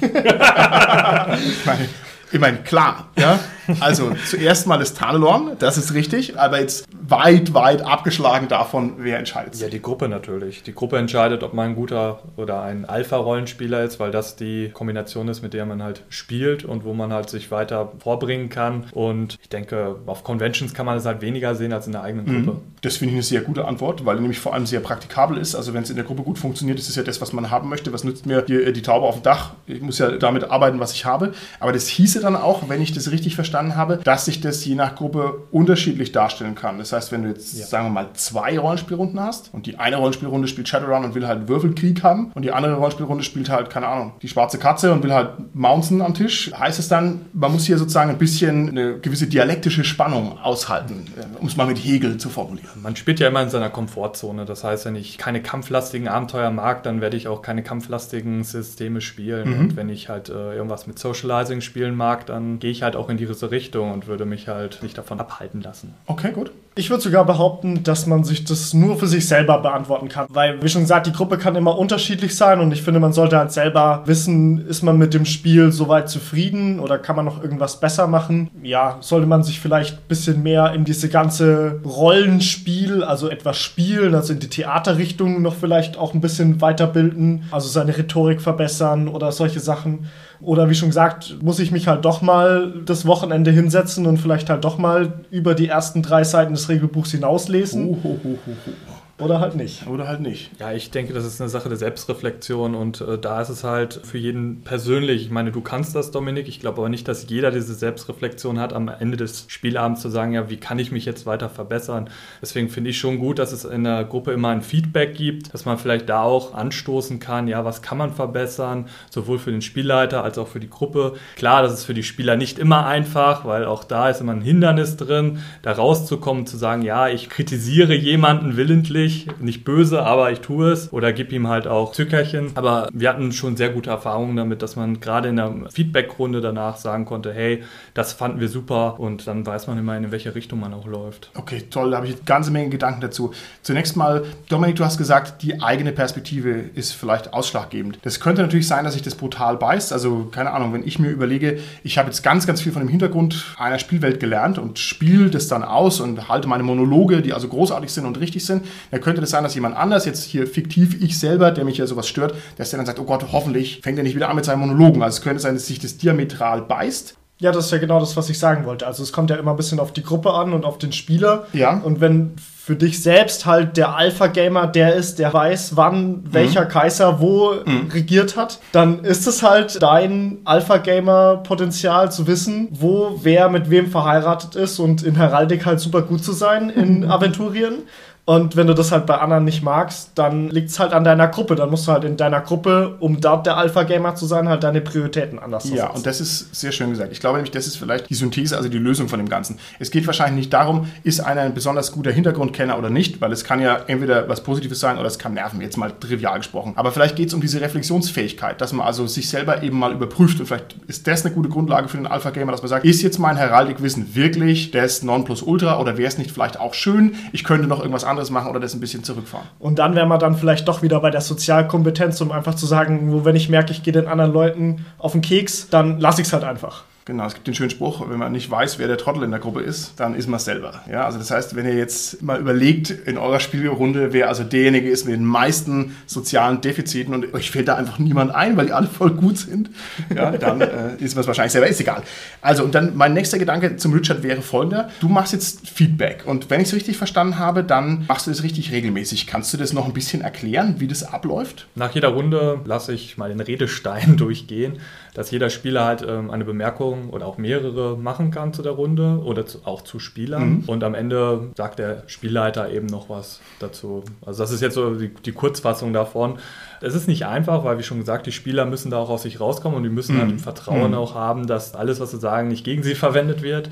Ich 0.00 1.66
meine, 1.66 1.88
ich 2.32 2.40
meine, 2.40 2.58
klar, 2.58 3.08
ja. 3.16 3.38
Also 3.80 4.12
zuerst 4.28 4.66
mal 4.66 4.78
das 4.78 4.94
Tanelorn, 4.94 5.52
das 5.58 5.76
ist 5.78 5.94
richtig, 5.94 6.38
aber 6.38 6.60
jetzt 6.60 6.86
weit, 7.08 7.54
weit 7.54 7.82
abgeschlagen 7.82 8.48
davon, 8.48 8.94
wer 8.98 9.18
entscheidet. 9.18 9.56
Ja, 9.56 9.68
die 9.68 9.82
Gruppe 9.82 10.08
natürlich. 10.08 10.62
Die 10.62 10.74
Gruppe 10.74 10.98
entscheidet, 10.98 11.42
ob 11.42 11.54
man 11.54 11.70
ein 11.70 11.74
guter 11.76 12.20
oder 12.36 12.62
ein 12.62 12.84
Alpha-Rollenspieler 12.84 13.82
ist, 13.84 14.00
weil 14.00 14.10
das 14.10 14.36
die 14.36 14.70
Kombination 14.72 15.28
ist, 15.28 15.42
mit 15.42 15.54
der 15.54 15.66
man 15.66 15.82
halt 15.82 16.02
spielt 16.08 16.64
und 16.64 16.84
wo 16.84 16.94
man 16.94 17.12
halt 17.12 17.30
sich 17.30 17.50
weiter 17.50 17.92
vorbringen 17.98 18.48
kann. 18.48 18.84
Und 18.92 19.38
ich 19.40 19.48
denke, 19.48 19.96
auf 20.06 20.24
Conventions 20.24 20.74
kann 20.74 20.86
man 20.86 20.98
es 20.98 21.04
halt 21.04 21.20
weniger 21.20 21.54
sehen 21.54 21.72
als 21.72 21.86
in 21.86 21.92
der 21.92 22.02
eigenen 22.02 22.44
Gruppe. 22.44 22.60
Das 22.82 22.96
finde 22.96 23.10
ich 23.12 23.16
eine 23.16 23.22
sehr 23.22 23.40
gute 23.40 23.64
Antwort, 23.64 24.04
weil 24.04 24.16
nämlich 24.20 24.38
vor 24.38 24.54
allem 24.54 24.66
sehr 24.66 24.80
praktikabel 24.80 25.38
ist. 25.38 25.54
Also 25.54 25.74
wenn 25.74 25.82
es 25.82 25.90
in 25.90 25.96
der 25.96 26.04
Gruppe 26.04 26.22
gut 26.22 26.38
funktioniert, 26.38 26.78
ist 26.78 26.88
es 26.88 26.96
ja 26.96 27.02
das, 27.02 27.20
was 27.20 27.32
man 27.32 27.50
haben 27.50 27.68
möchte. 27.68 27.92
Was 27.92 28.04
nützt 28.04 28.26
mir 28.26 28.42
die, 28.42 28.72
die 28.72 28.82
Taube 28.82 29.06
auf 29.06 29.16
dem 29.16 29.22
Dach? 29.22 29.52
Ich 29.66 29.80
muss 29.80 29.98
ja 29.98 30.10
damit 30.12 30.44
arbeiten, 30.50 30.78
was 30.78 30.92
ich 30.92 31.04
habe. 31.04 31.32
Aber 31.58 31.72
das 31.72 31.88
hieße 32.16 32.24
dann 32.24 32.36
auch, 32.36 32.68
wenn 32.68 32.80
ich 32.80 32.92
das 32.92 33.10
richtig 33.10 33.34
verstanden 33.34 33.76
habe, 33.76 33.98
dass 34.02 34.24
sich 34.24 34.40
das 34.40 34.64
je 34.64 34.74
nach 34.74 34.94
Gruppe 34.94 35.46
unterschiedlich 35.50 36.12
darstellen 36.12 36.54
kann. 36.54 36.78
Das 36.78 36.92
heißt, 36.92 37.12
wenn 37.12 37.22
du 37.22 37.28
jetzt, 37.28 37.54
sagen 37.68 37.86
wir 37.86 37.90
mal, 37.90 38.08
zwei 38.14 38.58
Rollenspielrunden 38.58 39.20
hast 39.20 39.52
und 39.52 39.66
die 39.66 39.78
eine 39.78 39.96
Rollenspielrunde 39.96 40.48
spielt 40.48 40.68
Shadowrun 40.68 41.04
und 41.04 41.14
will 41.14 41.26
halt 41.26 41.48
Würfelkrieg 41.48 42.02
haben 42.02 42.32
und 42.34 42.42
die 42.42 42.52
andere 42.52 42.74
Rollenspielrunde 42.74 43.22
spielt 43.22 43.50
halt, 43.50 43.70
keine 43.70 43.88
Ahnung, 43.88 44.12
die 44.22 44.28
schwarze 44.28 44.58
Katze 44.58 44.92
und 44.92 45.02
will 45.02 45.12
halt 45.12 45.54
Mountain 45.54 46.00
am 46.00 46.14
Tisch, 46.14 46.50
heißt 46.58 46.78
es 46.78 46.88
dann, 46.88 47.26
man 47.32 47.52
muss 47.52 47.66
hier 47.66 47.78
sozusagen 47.78 48.10
ein 48.10 48.18
bisschen 48.18 48.70
eine 48.70 48.98
gewisse 48.98 49.26
dialektische 49.26 49.84
Spannung 49.84 50.38
aushalten, 50.38 51.06
äh, 51.16 51.40
um 51.40 51.46
es 51.46 51.56
mal 51.56 51.66
mit 51.66 51.78
Hegel 51.78 52.16
zu 52.16 52.30
formulieren. 52.30 52.82
Man 52.82 52.96
spielt 52.96 53.20
ja 53.20 53.28
immer 53.28 53.42
in 53.42 53.50
seiner 53.50 53.70
Komfortzone. 53.70 54.44
Das 54.44 54.64
heißt, 54.64 54.86
wenn 54.86 54.96
ich 54.96 55.18
keine 55.18 55.42
kampflastigen 55.42 56.08
Abenteuer 56.08 56.50
mag, 56.50 56.82
dann 56.82 57.00
werde 57.00 57.16
ich 57.16 57.28
auch 57.28 57.42
keine 57.42 57.62
kampflastigen 57.62 58.44
Systeme 58.44 59.00
spielen. 59.00 59.58
Und 59.58 59.76
wenn 59.76 59.88
ich 59.88 60.08
halt 60.08 60.28
äh, 60.28 60.54
irgendwas 60.54 60.86
mit 60.86 60.98
Socializing 60.98 61.60
spielen 61.60 61.94
mag, 61.94 62.05
dann 62.14 62.58
gehe 62.58 62.70
ich 62.70 62.82
halt 62.82 62.96
auch 62.96 63.08
in 63.08 63.16
diese 63.16 63.50
Richtung 63.50 63.92
und 63.92 64.06
würde 64.06 64.24
mich 64.24 64.48
halt 64.48 64.82
nicht 64.82 64.96
davon 64.96 65.20
abhalten 65.20 65.60
lassen. 65.60 65.94
Okay, 66.06 66.32
gut. 66.32 66.50
Ich 66.78 66.90
würde 66.90 67.02
sogar 67.02 67.24
behaupten, 67.24 67.84
dass 67.84 68.06
man 68.06 68.22
sich 68.22 68.44
das 68.44 68.74
nur 68.74 68.98
für 68.98 69.06
sich 69.06 69.26
selber 69.26 69.60
beantworten 69.62 70.10
kann. 70.10 70.26
Weil, 70.28 70.62
wie 70.62 70.68
schon 70.68 70.82
gesagt, 70.82 71.06
die 71.06 71.12
Gruppe 71.12 71.38
kann 71.38 71.56
immer 71.56 71.78
unterschiedlich 71.78 72.36
sein 72.36 72.60
und 72.60 72.70
ich 72.70 72.82
finde, 72.82 73.00
man 73.00 73.14
sollte 73.14 73.38
halt 73.38 73.50
selber 73.50 74.02
wissen, 74.04 74.66
ist 74.66 74.82
man 74.82 74.98
mit 74.98 75.14
dem 75.14 75.24
Spiel 75.24 75.72
soweit 75.72 76.10
zufrieden 76.10 76.78
oder 76.78 76.98
kann 76.98 77.16
man 77.16 77.24
noch 77.24 77.42
irgendwas 77.42 77.80
besser 77.80 78.08
machen? 78.08 78.50
Ja, 78.62 78.98
sollte 79.00 79.26
man 79.26 79.42
sich 79.42 79.58
vielleicht 79.58 79.94
ein 79.94 80.06
bisschen 80.06 80.42
mehr 80.42 80.74
in 80.74 80.84
diese 80.84 81.08
ganze 81.08 81.80
Rollenspiel, 81.82 83.02
also 83.02 83.30
etwas 83.30 83.56
spielen, 83.56 84.14
also 84.14 84.34
in 84.34 84.40
die 84.40 84.50
Theaterrichtung 84.50 85.40
noch 85.40 85.54
vielleicht 85.54 85.96
auch 85.96 86.12
ein 86.12 86.20
bisschen 86.20 86.60
weiterbilden, 86.60 87.44
also 87.52 87.68
seine 87.68 87.96
Rhetorik 87.96 88.42
verbessern 88.42 89.08
oder 89.08 89.32
solche 89.32 89.60
Sachen. 89.60 90.10
Oder 90.40 90.68
wie 90.68 90.74
schon 90.74 90.90
gesagt, 90.90 91.38
muss 91.40 91.58
ich 91.58 91.70
mich 91.70 91.88
halt 91.88 92.04
doch 92.04 92.20
mal 92.20 92.74
das 92.84 93.06
Wochenende 93.06 93.50
hinsetzen 93.50 94.04
und 94.04 94.18
vielleicht 94.18 94.50
halt 94.50 94.64
doch 94.64 94.76
mal 94.76 95.24
über 95.30 95.54
die 95.54 95.68
ersten 95.68 96.02
drei 96.02 96.24
Seiten 96.24 96.52
des 96.52 96.65
Regelbuchs 96.68 97.12
hinauslesen. 97.12 97.88
Oh, 97.88 97.98
ho, 98.02 98.20
ho. 98.24 98.95
Oder 99.18 99.40
halt 99.40 99.56
nicht. 99.56 99.86
Oder 99.86 100.08
halt 100.08 100.20
nicht. 100.20 100.50
Ja, 100.60 100.72
ich 100.72 100.90
denke, 100.90 101.14
das 101.14 101.24
ist 101.24 101.40
eine 101.40 101.48
Sache 101.48 101.70
der 101.70 101.78
Selbstreflexion 101.78 102.74
und 102.74 103.00
äh, 103.00 103.16
da 103.16 103.40
ist 103.40 103.48
es 103.48 103.64
halt 103.64 103.98
für 104.04 104.18
jeden 104.18 104.60
persönlich. 104.60 105.22
Ich 105.22 105.30
meine, 105.30 105.52
du 105.52 105.62
kannst 105.62 105.94
das, 105.94 106.10
Dominik. 106.10 106.48
Ich 106.48 106.60
glaube 106.60 106.78
aber 106.78 106.90
nicht, 106.90 107.08
dass 107.08 107.26
jeder 107.30 107.50
diese 107.50 107.72
Selbstreflexion 107.72 108.60
hat, 108.60 108.74
am 108.74 108.88
Ende 108.88 109.16
des 109.16 109.46
Spielabends 109.48 110.02
zu 110.02 110.10
sagen, 110.10 110.34
ja, 110.34 110.50
wie 110.50 110.58
kann 110.58 110.78
ich 110.78 110.92
mich 110.92 111.06
jetzt 111.06 111.24
weiter 111.24 111.48
verbessern? 111.48 112.10
Deswegen 112.42 112.68
finde 112.68 112.90
ich 112.90 112.98
schon 112.98 113.18
gut, 113.18 113.38
dass 113.38 113.52
es 113.52 113.64
in 113.64 113.84
der 113.84 114.04
Gruppe 114.04 114.32
immer 114.32 114.50
ein 114.50 114.60
Feedback 114.60 115.14
gibt, 115.14 115.54
dass 115.54 115.64
man 115.64 115.78
vielleicht 115.78 116.10
da 116.10 116.20
auch 116.20 116.52
anstoßen 116.52 117.18
kann, 117.18 117.48
ja, 117.48 117.64
was 117.64 117.80
kann 117.80 117.96
man 117.96 118.12
verbessern, 118.12 118.84
sowohl 119.08 119.38
für 119.38 119.50
den 119.50 119.62
Spielleiter 119.62 120.24
als 120.24 120.36
auch 120.36 120.48
für 120.48 120.60
die 120.60 120.68
Gruppe. 120.68 121.14
Klar, 121.36 121.62
das 121.62 121.72
ist 121.72 121.84
für 121.84 121.94
die 121.94 122.02
Spieler 122.02 122.36
nicht 122.36 122.58
immer 122.58 122.84
einfach, 122.84 123.46
weil 123.46 123.64
auch 123.64 123.82
da 123.82 124.10
ist 124.10 124.20
immer 124.20 124.32
ein 124.32 124.42
Hindernis 124.42 124.98
drin, 124.98 125.38
da 125.62 125.72
rauszukommen, 125.72 126.46
zu 126.46 126.58
sagen, 126.58 126.82
ja, 126.82 127.08
ich 127.08 127.30
kritisiere 127.30 127.94
jemanden 127.94 128.58
willentlich 128.58 129.05
schwierig, 129.08 129.40
nicht 129.40 129.64
böse, 129.64 130.02
aber 130.02 130.30
ich 130.32 130.40
tue 130.40 130.70
es 130.70 130.92
oder 130.92 131.12
gib 131.12 131.32
ihm 131.32 131.48
halt 131.48 131.66
auch 131.66 131.92
Zückerchen. 131.92 132.52
Aber 132.54 132.88
wir 132.92 133.08
hatten 133.08 133.32
schon 133.32 133.56
sehr 133.56 133.70
gute 133.70 133.90
Erfahrungen 133.90 134.36
damit, 134.36 134.62
dass 134.62 134.76
man 134.76 135.00
gerade 135.00 135.28
in 135.28 135.36
der 135.36 135.52
Feedback-Runde 135.72 136.40
danach 136.40 136.76
sagen 136.76 137.04
konnte, 137.04 137.32
hey, 137.32 137.62
das 137.94 138.12
fanden 138.12 138.40
wir 138.40 138.48
super 138.48 138.98
und 138.98 139.26
dann 139.26 139.46
weiß 139.46 139.66
man 139.66 139.78
immer, 139.78 139.96
in 139.96 140.10
welche 140.10 140.34
Richtung 140.34 140.60
man 140.60 140.74
auch 140.74 140.86
läuft. 140.86 141.30
Okay, 141.34 141.64
toll, 141.70 141.90
da 141.90 141.98
habe 141.98 142.06
ich 142.06 142.14
eine 142.14 142.22
ganze 142.24 142.50
Menge 142.50 142.70
Gedanken 142.70 143.00
dazu. 143.00 143.32
Zunächst 143.62 143.96
mal, 143.96 144.24
Dominik, 144.48 144.76
du 144.76 144.84
hast 144.84 144.98
gesagt, 144.98 145.42
die 145.42 145.60
eigene 145.62 145.92
Perspektive 145.92 146.50
ist 146.74 146.92
vielleicht 146.92 147.32
ausschlaggebend. 147.32 147.98
Das 148.02 148.20
könnte 148.20 148.42
natürlich 148.42 148.68
sein, 148.68 148.84
dass 148.84 148.94
sich 148.94 149.02
das 149.02 149.14
brutal 149.14 149.56
beißt. 149.56 149.92
Also, 149.92 150.28
keine 150.30 150.52
Ahnung, 150.52 150.72
wenn 150.72 150.86
ich 150.86 150.98
mir 150.98 151.10
überlege, 151.10 151.58
ich 151.82 151.98
habe 151.98 152.08
jetzt 152.08 152.22
ganz, 152.22 152.46
ganz 152.46 152.60
viel 152.60 152.72
von 152.72 152.82
dem 152.82 152.88
Hintergrund 152.88 153.56
einer 153.58 153.78
Spielwelt 153.78 154.20
gelernt 154.20 154.58
und 154.58 154.78
spiele 154.78 155.30
das 155.30 155.48
dann 155.48 155.62
aus 155.62 156.00
und 156.00 156.28
halte 156.28 156.48
meine 156.48 156.62
Monologe, 156.62 157.22
die 157.22 157.32
also 157.32 157.48
großartig 157.48 157.90
sind 157.90 158.06
und 158.06 158.18
richtig 158.20 158.44
sind, 158.44 158.64
dann 158.90 158.95
könnte 158.98 159.20
das 159.20 159.30
sein, 159.30 159.42
dass 159.42 159.54
jemand 159.54 159.76
anders, 159.76 160.04
jetzt 160.04 160.24
hier 160.24 160.46
fiktiv 160.46 161.00
ich 161.02 161.18
selber, 161.18 161.50
der 161.50 161.64
mich 161.64 161.78
ja 161.78 161.86
sowas 161.86 162.08
stört, 162.08 162.34
dass 162.56 162.70
der 162.70 162.78
dann 162.78 162.86
sagt, 162.86 162.98
oh 162.98 163.04
Gott, 163.04 163.26
hoffentlich 163.32 163.80
fängt 163.82 163.98
er 163.98 164.04
nicht 164.04 164.16
wieder 164.16 164.28
an 164.28 164.36
mit 164.36 164.44
seinen 164.44 164.60
Monologen. 164.60 165.02
Also 165.02 165.18
es 165.18 165.22
könnte 165.22 165.40
sein, 165.40 165.54
dass 165.54 165.66
sich 165.66 165.78
das 165.78 165.96
diametral 165.96 166.62
beißt. 166.62 167.16
Ja, 167.38 167.52
das 167.52 167.66
ist 167.66 167.70
ja 167.70 167.78
genau 167.78 168.00
das, 168.00 168.16
was 168.16 168.30
ich 168.30 168.38
sagen 168.38 168.64
wollte. 168.64 168.86
Also 168.86 169.02
es 169.02 169.12
kommt 169.12 169.28
ja 169.28 169.36
immer 169.36 169.50
ein 169.50 169.58
bisschen 169.58 169.78
auf 169.78 169.92
die 169.92 170.02
Gruppe 170.02 170.32
an 170.32 170.54
und 170.54 170.64
auf 170.64 170.78
den 170.78 170.92
Spieler. 170.92 171.46
Ja. 171.52 171.80
Und 171.84 172.00
wenn 172.00 172.34
für 172.66 172.76
dich 172.76 173.02
selbst 173.02 173.44
halt 173.46 173.76
der 173.76 173.94
Alpha-Gamer 173.94 174.66
der 174.66 174.94
ist, 174.94 175.18
der 175.20 175.32
weiß, 175.32 175.76
wann 175.76 176.24
welcher 176.32 176.64
Kaiser 176.64 177.20
wo 177.20 177.54
regiert 177.92 178.36
hat, 178.36 178.58
dann 178.72 179.04
ist 179.04 179.26
es 179.28 179.42
halt 179.42 179.80
dein 179.82 180.38
Alpha-Gamer-Potenzial 180.44 182.10
zu 182.10 182.26
wissen, 182.26 182.68
wo 182.72 183.20
wer 183.22 183.50
mit 183.50 183.70
wem 183.70 183.86
verheiratet 183.88 184.56
ist 184.56 184.80
und 184.80 185.04
in 185.04 185.14
Heraldik 185.14 185.64
halt 185.66 185.78
super 185.78 186.02
gut 186.02 186.24
zu 186.24 186.32
sein 186.32 186.70
in 186.70 187.04
Aventurien. 187.08 187.82
Und 188.26 188.56
wenn 188.56 188.66
du 188.66 188.74
das 188.74 188.90
halt 188.90 189.06
bei 189.06 189.18
anderen 189.18 189.44
nicht 189.44 189.62
magst, 189.62 190.10
dann 190.16 190.48
liegt 190.48 190.70
es 190.70 190.80
halt 190.80 190.92
an 190.92 191.04
deiner 191.04 191.28
Gruppe. 191.28 191.54
Dann 191.54 191.70
musst 191.70 191.86
du 191.86 191.92
halt 191.92 192.02
in 192.02 192.16
deiner 192.16 192.40
Gruppe, 192.40 192.96
um 192.98 193.20
dort 193.20 193.46
der 193.46 193.56
Alpha-Gamer 193.56 194.16
zu 194.16 194.26
sein, 194.26 194.48
halt 194.48 194.64
deine 194.64 194.80
Prioritäten 194.80 195.38
anders 195.38 195.70
Ja, 195.70 195.90
und 195.90 196.04
das 196.04 196.20
ist 196.20 196.52
sehr 196.52 196.72
schön 196.72 196.90
gesagt. 196.90 197.12
Ich 197.12 197.20
glaube 197.20 197.36
nämlich, 197.36 197.52
das 197.52 197.68
ist 197.68 197.76
vielleicht 197.76 198.10
die 198.10 198.14
Synthese, 198.14 198.56
also 198.56 198.68
die 198.68 198.78
Lösung 198.78 199.08
von 199.08 199.20
dem 199.20 199.28
Ganzen. 199.28 199.60
Es 199.78 199.92
geht 199.92 200.08
wahrscheinlich 200.08 200.36
nicht 200.36 200.52
darum, 200.52 200.88
ist 201.04 201.20
einer 201.20 201.42
ein 201.42 201.54
besonders 201.54 201.92
guter 201.92 202.10
Hintergrundkenner 202.10 202.76
oder 202.76 202.90
nicht, 202.90 203.20
weil 203.20 203.30
es 203.30 203.44
kann 203.44 203.60
ja 203.60 203.78
entweder 203.86 204.28
was 204.28 204.42
Positives 204.42 204.80
sein 204.80 204.98
oder 204.98 205.06
es 205.06 205.20
kann 205.20 205.32
nerven, 205.34 205.60
jetzt 205.60 205.76
mal 205.76 205.92
trivial 205.92 206.38
gesprochen. 206.38 206.72
Aber 206.74 206.90
vielleicht 206.90 207.14
geht 207.14 207.28
es 207.28 207.34
um 207.34 207.40
diese 207.40 207.60
Reflexionsfähigkeit, 207.60 208.60
dass 208.60 208.72
man 208.72 208.84
also 208.84 209.06
sich 209.06 209.28
selber 209.28 209.62
eben 209.62 209.78
mal 209.78 209.92
überprüft 209.92 210.40
und 210.40 210.46
vielleicht 210.46 210.74
ist 210.88 211.06
das 211.06 211.24
eine 211.24 211.32
gute 211.32 211.48
Grundlage 211.48 211.86
für 211.86 211.96
den 211.96 212.08
Alpha-Gamer, 212.08 212.50
dass 212.50 212.62
man 212.62 212.70
sagt, 212.70 212.84
ist 212.84 213.02
jetzt 213.02 213.20
mein 213.20 213.36
Heraldikwissen 213.36 214.16
wirklich 214.16 214.72
das 214.72 215.04
Nonplusultra 215.04 215.78
oder 215.78 215.96
wäre 215.96 216.08
es 216.08 216.18
nicht 216.18 216.32
vielleicht 216.32 216.58
auch 216.58 216.74
schön, 216.74 217.14
ich 217.30 217.44
könnte 217.44 217.68
noch 217.68 217.78
irgendwas 217.78 218.02
anderes 218.02 218.15
machen 218.30 218.50
oder 218.50 218.60
das 218.60 218.74
ein 218.74 218.80
bisschen 218.80 219.04
zurückfahren. 219.04 219.46
Und 219.58 219.78
dann 219.78 219.94
wären 219.94 220.08
wir 220.08 220.18
dann 220.18 220.36
vielleicht 220.36 220.66
doch 220.68 220.82
wieder 220.82 221.00
bei 221.00 221.10
der 221.10 221.20
Sozialkompetenz, 221.20 222.20
um 222.20 222.32
einfach 222.32 222.54
zu 222.54 222.66
sagen, 222.66 223.12
wo 223.12 223.24
wenn 223.24 223.36
ich 223.36 223.48
merke, 223.48 223.72
ich 223.72 223.82
gehe 223.82 223.92
den 223.92 224.06
anderen 224.06 224.32
Leuten 224.32 224.86
auf 224.98 225.12
den 225.12 225.22
Keks, 225.22 225.68
dann 225.68 226.00
lasse 226.00 226.20
ich 226.20 226.28
es 226.28 226.32
halt 226.32 226.44
einfach. 226.44 226.84
Genau, 227.06 227.24
es 227.24 227.34
gibt 227.34 227.46
den 227.46 227.54
schönen 227.54 227.70
Spruch, 227.70 228.10
wenn 228.10 228.18
man 228.18 228.32
nicht 228.32 228.50
weiß, 228.50 228.80
wer 228.80 228.88
der 228.88 228.98
Trottel 228.98 229.22
in 229.22 229.30
der 229.30 229.38
Gruppe 229.38 229.60
ist, 229.60 229.92
dann 229.94 230.16
ist 230.16 230.26
man 230.26 230.40
selber. 230.40 230.82
Ja, 230.90 231.04
also 231.04 231.18
das 231.18 231.30
heißt, 231.30 231.54
wenn 231.54 231.64
ihr 231.64 231.76
jetzt 231.76 232.20
mal 232.20 232.40
überlegt 232.40 232.90
in 232.90 233.16
eurer 233.16 233.38
Spielrunde, 233.38 234.12
wer 234.12 234.28
also 234.28 234.42
derjenige 234.42 234.90
ist 234.90 235.04
mit 235.04 235.14
den 235.14 235.24
meisten 235.24 235.94
sozialen 236.06 236.62
Defiziten 236.62 237.14
und 237.14 237.32
euch 237.32 237.52
fällt 237.52 237.68
da 237.68 237.76
einfach 237.76 238.00
niemand 238.00 238.34
ein, 238.34 238.56
weil 238.56 238.66
die 238.66 238.72
alle 238.72 238.88
voll 238.88 239.12
gut 239.12 239.38
sind, 239.38 239.70
ja, 240.12 240.32
dann 240.32 240.60
äh, 240.60 240.96
ist 240.98 241.14
man 241.14 241.20
es 241.20 241.28
wahrscheinlich 241.28 241.52
selber, 241.52 241.68
ist 241.68 241.80
egal. 241.80 242.02
Also 242.42 242.64
und 242.64 242.74
dann 242.74 242.96
mein 242.96 243.14
nächster 243.14 243.38
Gedanke 243.38 243.76
zum 243.76 243.92
Richard 243.92 244.24
wäre 244.24 244.42
folgender. 244.42 244.90
Du 244.98 245.08
machst 245.08 245.32
jetzt 245.32 245.70
Feedback 245.70 246.24
und 246.26 246.50
wenn 246.50 246.60
ich 246.60 246.66
es 246.66 246.74
richtig 246.74 246.96
verstanden 246.96 247.38
habe, 247.38 247.62
dann 247.62 248.04
machst 248.08 248.26
du 248.26 248.32
das 248.32 248.42
richtig 248.42 248.72
regelmäßig. 248.72 249.28
Kannst 249.28 249.54
du 249.54 249.58
das 249.58 249.72
noch 249.72 249.86
ein 249.86 249.92
bisschen 249.92 250.22
erklären, 250.22 250.80
wie 250.80 250.88
das 250.88 251.04
abläuft? 251.04 251.68
Nach 251.76 251.94
jeder 251.94 252.08
Runde 252.08 252.62
lasse 252.64 252.92
ich 252.92 253.16
mal 253.16 253.28
den 253.28 253.38
Redestein 253.38 254.16
durchgehen, 254.16 254.80
dass 255.16 255.30
jeder 255.30 255.48
Spieler 255.48 255.86
halt 255.86 256.04
ähm, 256.06 256.30
eine 256.30 256.44
Bemerkung 256.44 257.08
oder 257.08 257.26
auch 257.26 257.38
mehrere 257.38 257.96
machen 257.96 258.30
kann 258.30 258.52
zu 258.52 258.60
der 258.60 258.72
Runde 258.72 259.22
oder 259.24 259.46
zu, 259.46 259.60
auch 259.64 259.80
zu 259.80 259.98
Spielern. 259.98 260.62
Und 260.66 260.84
am 260.84 260.94
Ende 260.94 261.48
sagt 261.56 261.78
der 261.78 262.02
Spielleiter 262.06 262.70
eben 262.70 262.86
noch 262.86 263.08
was 263.08 263.40
dazu. 263.58 264.04
Also 264.26 264.42
das 264.42 264.50
ist 264.50 264.60
jetzt 264.60 264.74
so 264.74 264.94
die, 264.94 265.08
die 265.08 265.32
Kurzfassung 265.32 265.94
davon. 265.94 266.34
Es 266.82 266.94
ist 266.94 267.08
nicht 267.08 267.24
einfach, 267.24 267.64
weil 267.64 267.78
wie 267.78 267.82
schon 267.82 267.98
gesagt, 267.98 268.26
die 268.26 268.32
Spieler 268.32 268.66
müssen 268.66 268.90
da 268.90 268.98
auch 268.98 269.08
aus 269.08 269.22
sich 269.22 269.40
rauskommen 269.40 269.78
und 269.78 269.84
die 269.84 269.88
müssen 269.88 270.18
halt 270.20 270.30
im 270.30 270.38
Vertrauen 270.38 270.94
auch 270.94 271.14
haben, 271.14 271.46
dass 271.46 271.74
alles, 271.74 271.98
was 271.98 272.10
sie 272.10 272.18
sagen, 272.18 272.48
nicht 272.48 272.64
gegen 272.64 272.82
sie 272.82 272.94
verwendet 272.94 273.40
wird. 273.40 273.70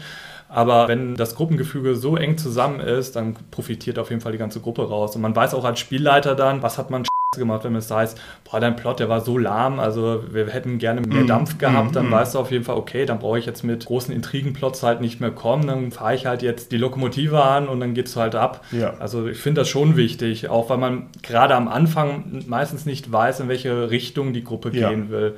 Aber 0.48 0.88
wenn 0.88 1.14
das 1.14 1.34
Gruppengefüge 1.34 1.94
so 1.94 2.16
eng 2.16 2.38
zusammen 2.38 2.80
ist, 2.80 3.16
dann 3.16 3.34
profitiert 3.50 3.98
auf 3.98 4.08
jeden 4.08 4.22
Fall 4.22 4.32
die 4.32 4.38
ganze 4.38 4.60
Gruppe 4.60 4.88
raus. 4.88 5.14
Und 5.14 5.20
man 5.20 5.36
weiß 5.36 5.52
auch 5.52 5.64
als 5.64 5.78
Spielleiter 5.78 6.34
dann, 6.34 6.62
was 6.62 6.78
hat 6.78 6.90
man 6.90 7.04
gemacht, 7.38 7.64
wenn 7.64 7.74
es 7.76 7.90
heißt, 7.90 8.20
boah, 8.50 8.60
dein 8.60 8.76
Plot, 8.76 9.00
der 9.00 9.08
war 9.08 9.20
so 9.20 9.38
lahm, 9.38 9.80
also 9.80 10.22
wir 10.30 10.46
hätten 10.48 10.78
gerne 10.78 11.00
mehr 11.00 11.24
Dampf 11.24 11.58
gehabt, 11.58 11.96
dann 11.96 12.10
weißt 12.10 12.34
du 12.34 12.38
auf 12.38 12.50
jeden 12.50 12.64
Fall, 12.64 12.76
okay, 12.76 13.06
dann 13.06 13.18
brauche 13.18 13.38
ich 13.38 13.46
jetzt 13.46 13.62
mit 13.64 13.84
großen 13.86 14.14
Intrigenplots 14.14 14.82
halt 14.82 15.00
nicht 15.00 15.20
mehr 15.20 15.30
kommen, 15.30 15.66
dann 15.66 15.90
fahre 15.90 16.14
ich 16.14 16.26
halt 16.26 16.42
jetzt 16.42 16.72
die 16.72 16.76
Lokomotive 16.76 17.42
an 17.42 17.68
und 17.68 17.80
dann 17.80 17.94
geht 17.94 18.06
es 18.08 18.16
halt 18.16 18.34
ab. 18.34 18.64
Ja. 18.72 18.94
Also 18.98 19.26
ich 19.26 19.38
finde 19.38 19.62
das 19.62 19.68
schon 19.68 19.96
wichtig, 19.96 20.48
auch 20.48 20.70
weil 20.70 20.78
man 20.78 21.06
gerade 21.22 21.54
am 21.54 21.68
Anfang 21.68 22.42
meistens 22.46 22.86
nicht 22.86 23.10
weiß, 23.10 23.40
in 23.40 23.48
welche 23.48 23.90
Richtung 23.90 24.32
die 24.32 24.44
Gruppe 24.44 24.70
Ja. 24.72 24.88
gehen 24.90 25.10
will. 25.10 25.36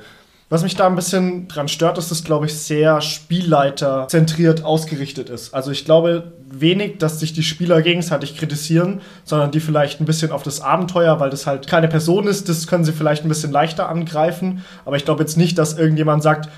Was 0.49 0.63
mich 0.63 0.75
da 0.77 0.87
ein 0.87 0.95
bisschen 0.95 1.49
dran 1.49 1.67
stört, 1.67 1.97
ist, 1.97 2.09
dass 2.09 2.19
es, 2.19 2.23
glaube 2.23 2.45
ich, 2.45 2.57
sehr 2.57 3.01
Spielleiter-zentriert 3.01 4.63
ausgerichtet 4.63 5.29
ist. 5.29 5.53
Also 5.53 5.71
ich 5.71 5.83
glaube 5.83 6.31
wenig, 6.49 6.99
dass 6.99 7.19
sich 7.19 7.33
die 7.33 7.43
Spieler 7.43 7.81
gegenseitig 7.81 8.37
kritisieren, 8.37 9.01
sondern 9.25 9.51
die 9.51 9.59
vielleicht 9.59 9.99
ein 9.99 10.05
bisschen 10.05 10.31
auf 10.31 10.43
das 10.43 10.61
Abenteuer, 10.61 11.19
weil 11.19 11.29
das 11.29 11.47
halt 11.47 11.67
keine 11.67 11.89
Person 11.89 12.27
ist, 12.27 12.47
das 12.47 12.65
können 12.65 12.85
sie 12.85 12.93
vielleicht 12.93 13.25
ein 13.25 13.29
bisschen 13.29 13.51
leichter 13.51 13.89
angreifen. 13.89 14.63
Aber 14.85 14.95
ich 14.95 15.03
glaube 15.03 15.21
jetzt 15.21 15.35
nicht, 15.35 15.57
dass 15.57 15.77
irgendjemand 15.77 16.23
sagt, 16.23 16.49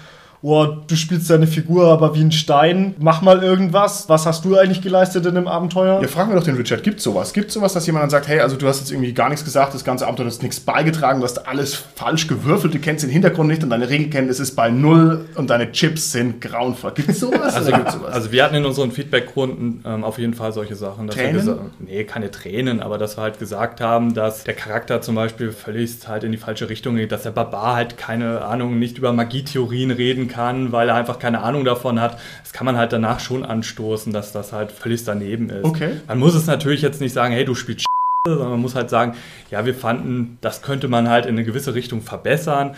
oh, 0.41 0.65
du 0.87 0.95
spielst 0.95 1.29
deine 1.29 1.47
Figur 1.47 1.87
aber 1.87 2.15
wie 2.15 2.21
ein 2.21 2.31
Stein, 2.31 2.95
mach 2.97 3.21
mal 3.21 3.43
irgendwas. 3.43 4.07
Was 4.07 4.25
hast 4.25 4.45
du 4.45 4.57
eigentlich 4.57 4.81
geleistet 4.81 5.25
in 5.25 5.35
dem 5.35 5.47
Abenteuer? 5.47 6.01
Ja, 6.01 6.07
fragen 6.07 6.31
wir 6.31 6.37
doch 6.37 6.43
den 6.43 6.55
Richard, 6.55 6.83
gibt 6.83 7.01
sowas? 7.01 7.33
Gibt 7.33 7.51
sowas, 7.51 7.73
dass 7.73 7.85
jemand 7.85 8.03
dann 8.03 8.09
sagt, 8.09 8.27
hey, 8.27 8.39
also 8.39 8.55
du 8.55 8.67
hast 8.67 8.79
jetzt 8.79 8.91
irgendwie 8.91 9.13
gar 9.13 9.29
nichts 9.29 9.43
gesagt, 9.43 9.73
das 9.73 9.83
ganze 9.83 10.07
Abenteuer 10.07 10.27
hast 10.27 10.41
nichts 10.43 10.59
beigetragen, 10.59 11.19
du 11.19 11.25
hast 11.25 11.47
alles 11.47 11.75
falsch 11.75 12.27
gewürfelt, 12.27 12.73
du 12.73 12.79
kennst 12.79 13.03
den 13.03 13.09
Hintergrund 13.09 13.49
nicht 13.49 13.63
und 13.63 13.69
deine 13.69 13.89
Regelkenntnis 13.89 14.39
ist 14.39 14.55
bei 14.55 14.69
null 14.69 15.25
und 15.35 15.49
deine 15.49 15.71
Chips 15.71 16.11
sind 16.11 16.41
grauenvoll. 16.41 16.93
Gibt 16.93 17.09
es 17.09 17.19
sowas? 17.19 17.55
Also, 17.55 17.71
gibt's 17.71 17.93
sowas? 17.93 18.13
also 18.13 18.31
wir 18.31 18.43
hatten 18.43 18.55
in 18.55 18.65
unseren 18.65 18.91
Feedback-Runden 18.91 19.83
ähm, 19.85 20.03
auf 20.03 20.17
jeden 20.17 20.33
Fall 20.33 20.53
solche 20.53 20.75
Sachen. 20.75 21.07
Dass 21.07 21.15
Tränen? 21.15 21.45
Wir 21.45 21.59
nee, 21.79 22.03
keine 22.05 22.31
Tränen, 22.31 22.81
aber 22.81 22.97
dass 22.97 23.17
wir 23.17 23.23
halt 23.23 23.39
gesagt 23.39 23.81
haben, 23.81 24.13
dass 24.13 24.43
der 24.43 24.53
Charakter 24.53 25.01
zum 25.01 25.15
Beispiel 25.15 25.51
völlig 25.51 25.89
halt 26.07 26.23
in 26.23 26.31
die 26.31 26.37
falsche 26.37 26.69
Richtung 26.69 26.95
geht, 26.95 27.11
dass 27.11 27.23
der 27.23 27.31
Barbar 27.31 27.75
halt 27.75 27.97
keine 27.97 28.41
Ahnung, 28.41 28.79
nicht 28.79 28.97
über 28.97 29.11
Magietheorien 29.11 29.91
reden 29.91 30.28
kann, 30.29 30.71
weil 30.71 30.87
er 30.87 30.95
einfach 30.95 31.19
keine 31.19 31.41
Ahnung 31.41 31.65
davon 31.65 31.99
hat. 31.99 32.17
Das 32.43 32.53
kann 32.53 32.65
man 32.65 32.77
halt 32.77 32.93
danach 32.93 33.19
schon 33.19 33.43
anstoßen, 33.43 34.13
dass 34.13 34.31
das 34.31 34.53
halt 34.53 34.71
völlig 34.71 35.03
daneben 35.03 35.49
ist. 35.49 35.65
Okay. 35.65 35.91
Man 36.07 36.19
muss 36.19 36.35
es 36.35 36.47
natürlich 36.47 36.81
jetzt 36.81 37.01
nicht 37.01 37.11
sagen, 37.13 37.33
hey, 37.33 37.43
du 37.43 37.55
spielst 37.55 37.85
sondern 38.27 38.49
man 38.49 38.59
muss 38.59 38.75
halt 38.75 38.89
sagen, 38.89 39.15
ja, 39.49 39.65
wir 39.65 39.73
fanden, 39.73 40.37
das 40.41 40.61
könnte 40.61 40.87
man 40.87 41.09
halt 41.09 41.25
in 41.25 41.31
eine 41.35 41.45
gewisse 41.45 41.73
Richtung 41.73 42.01
verbessern. 42.01 42.75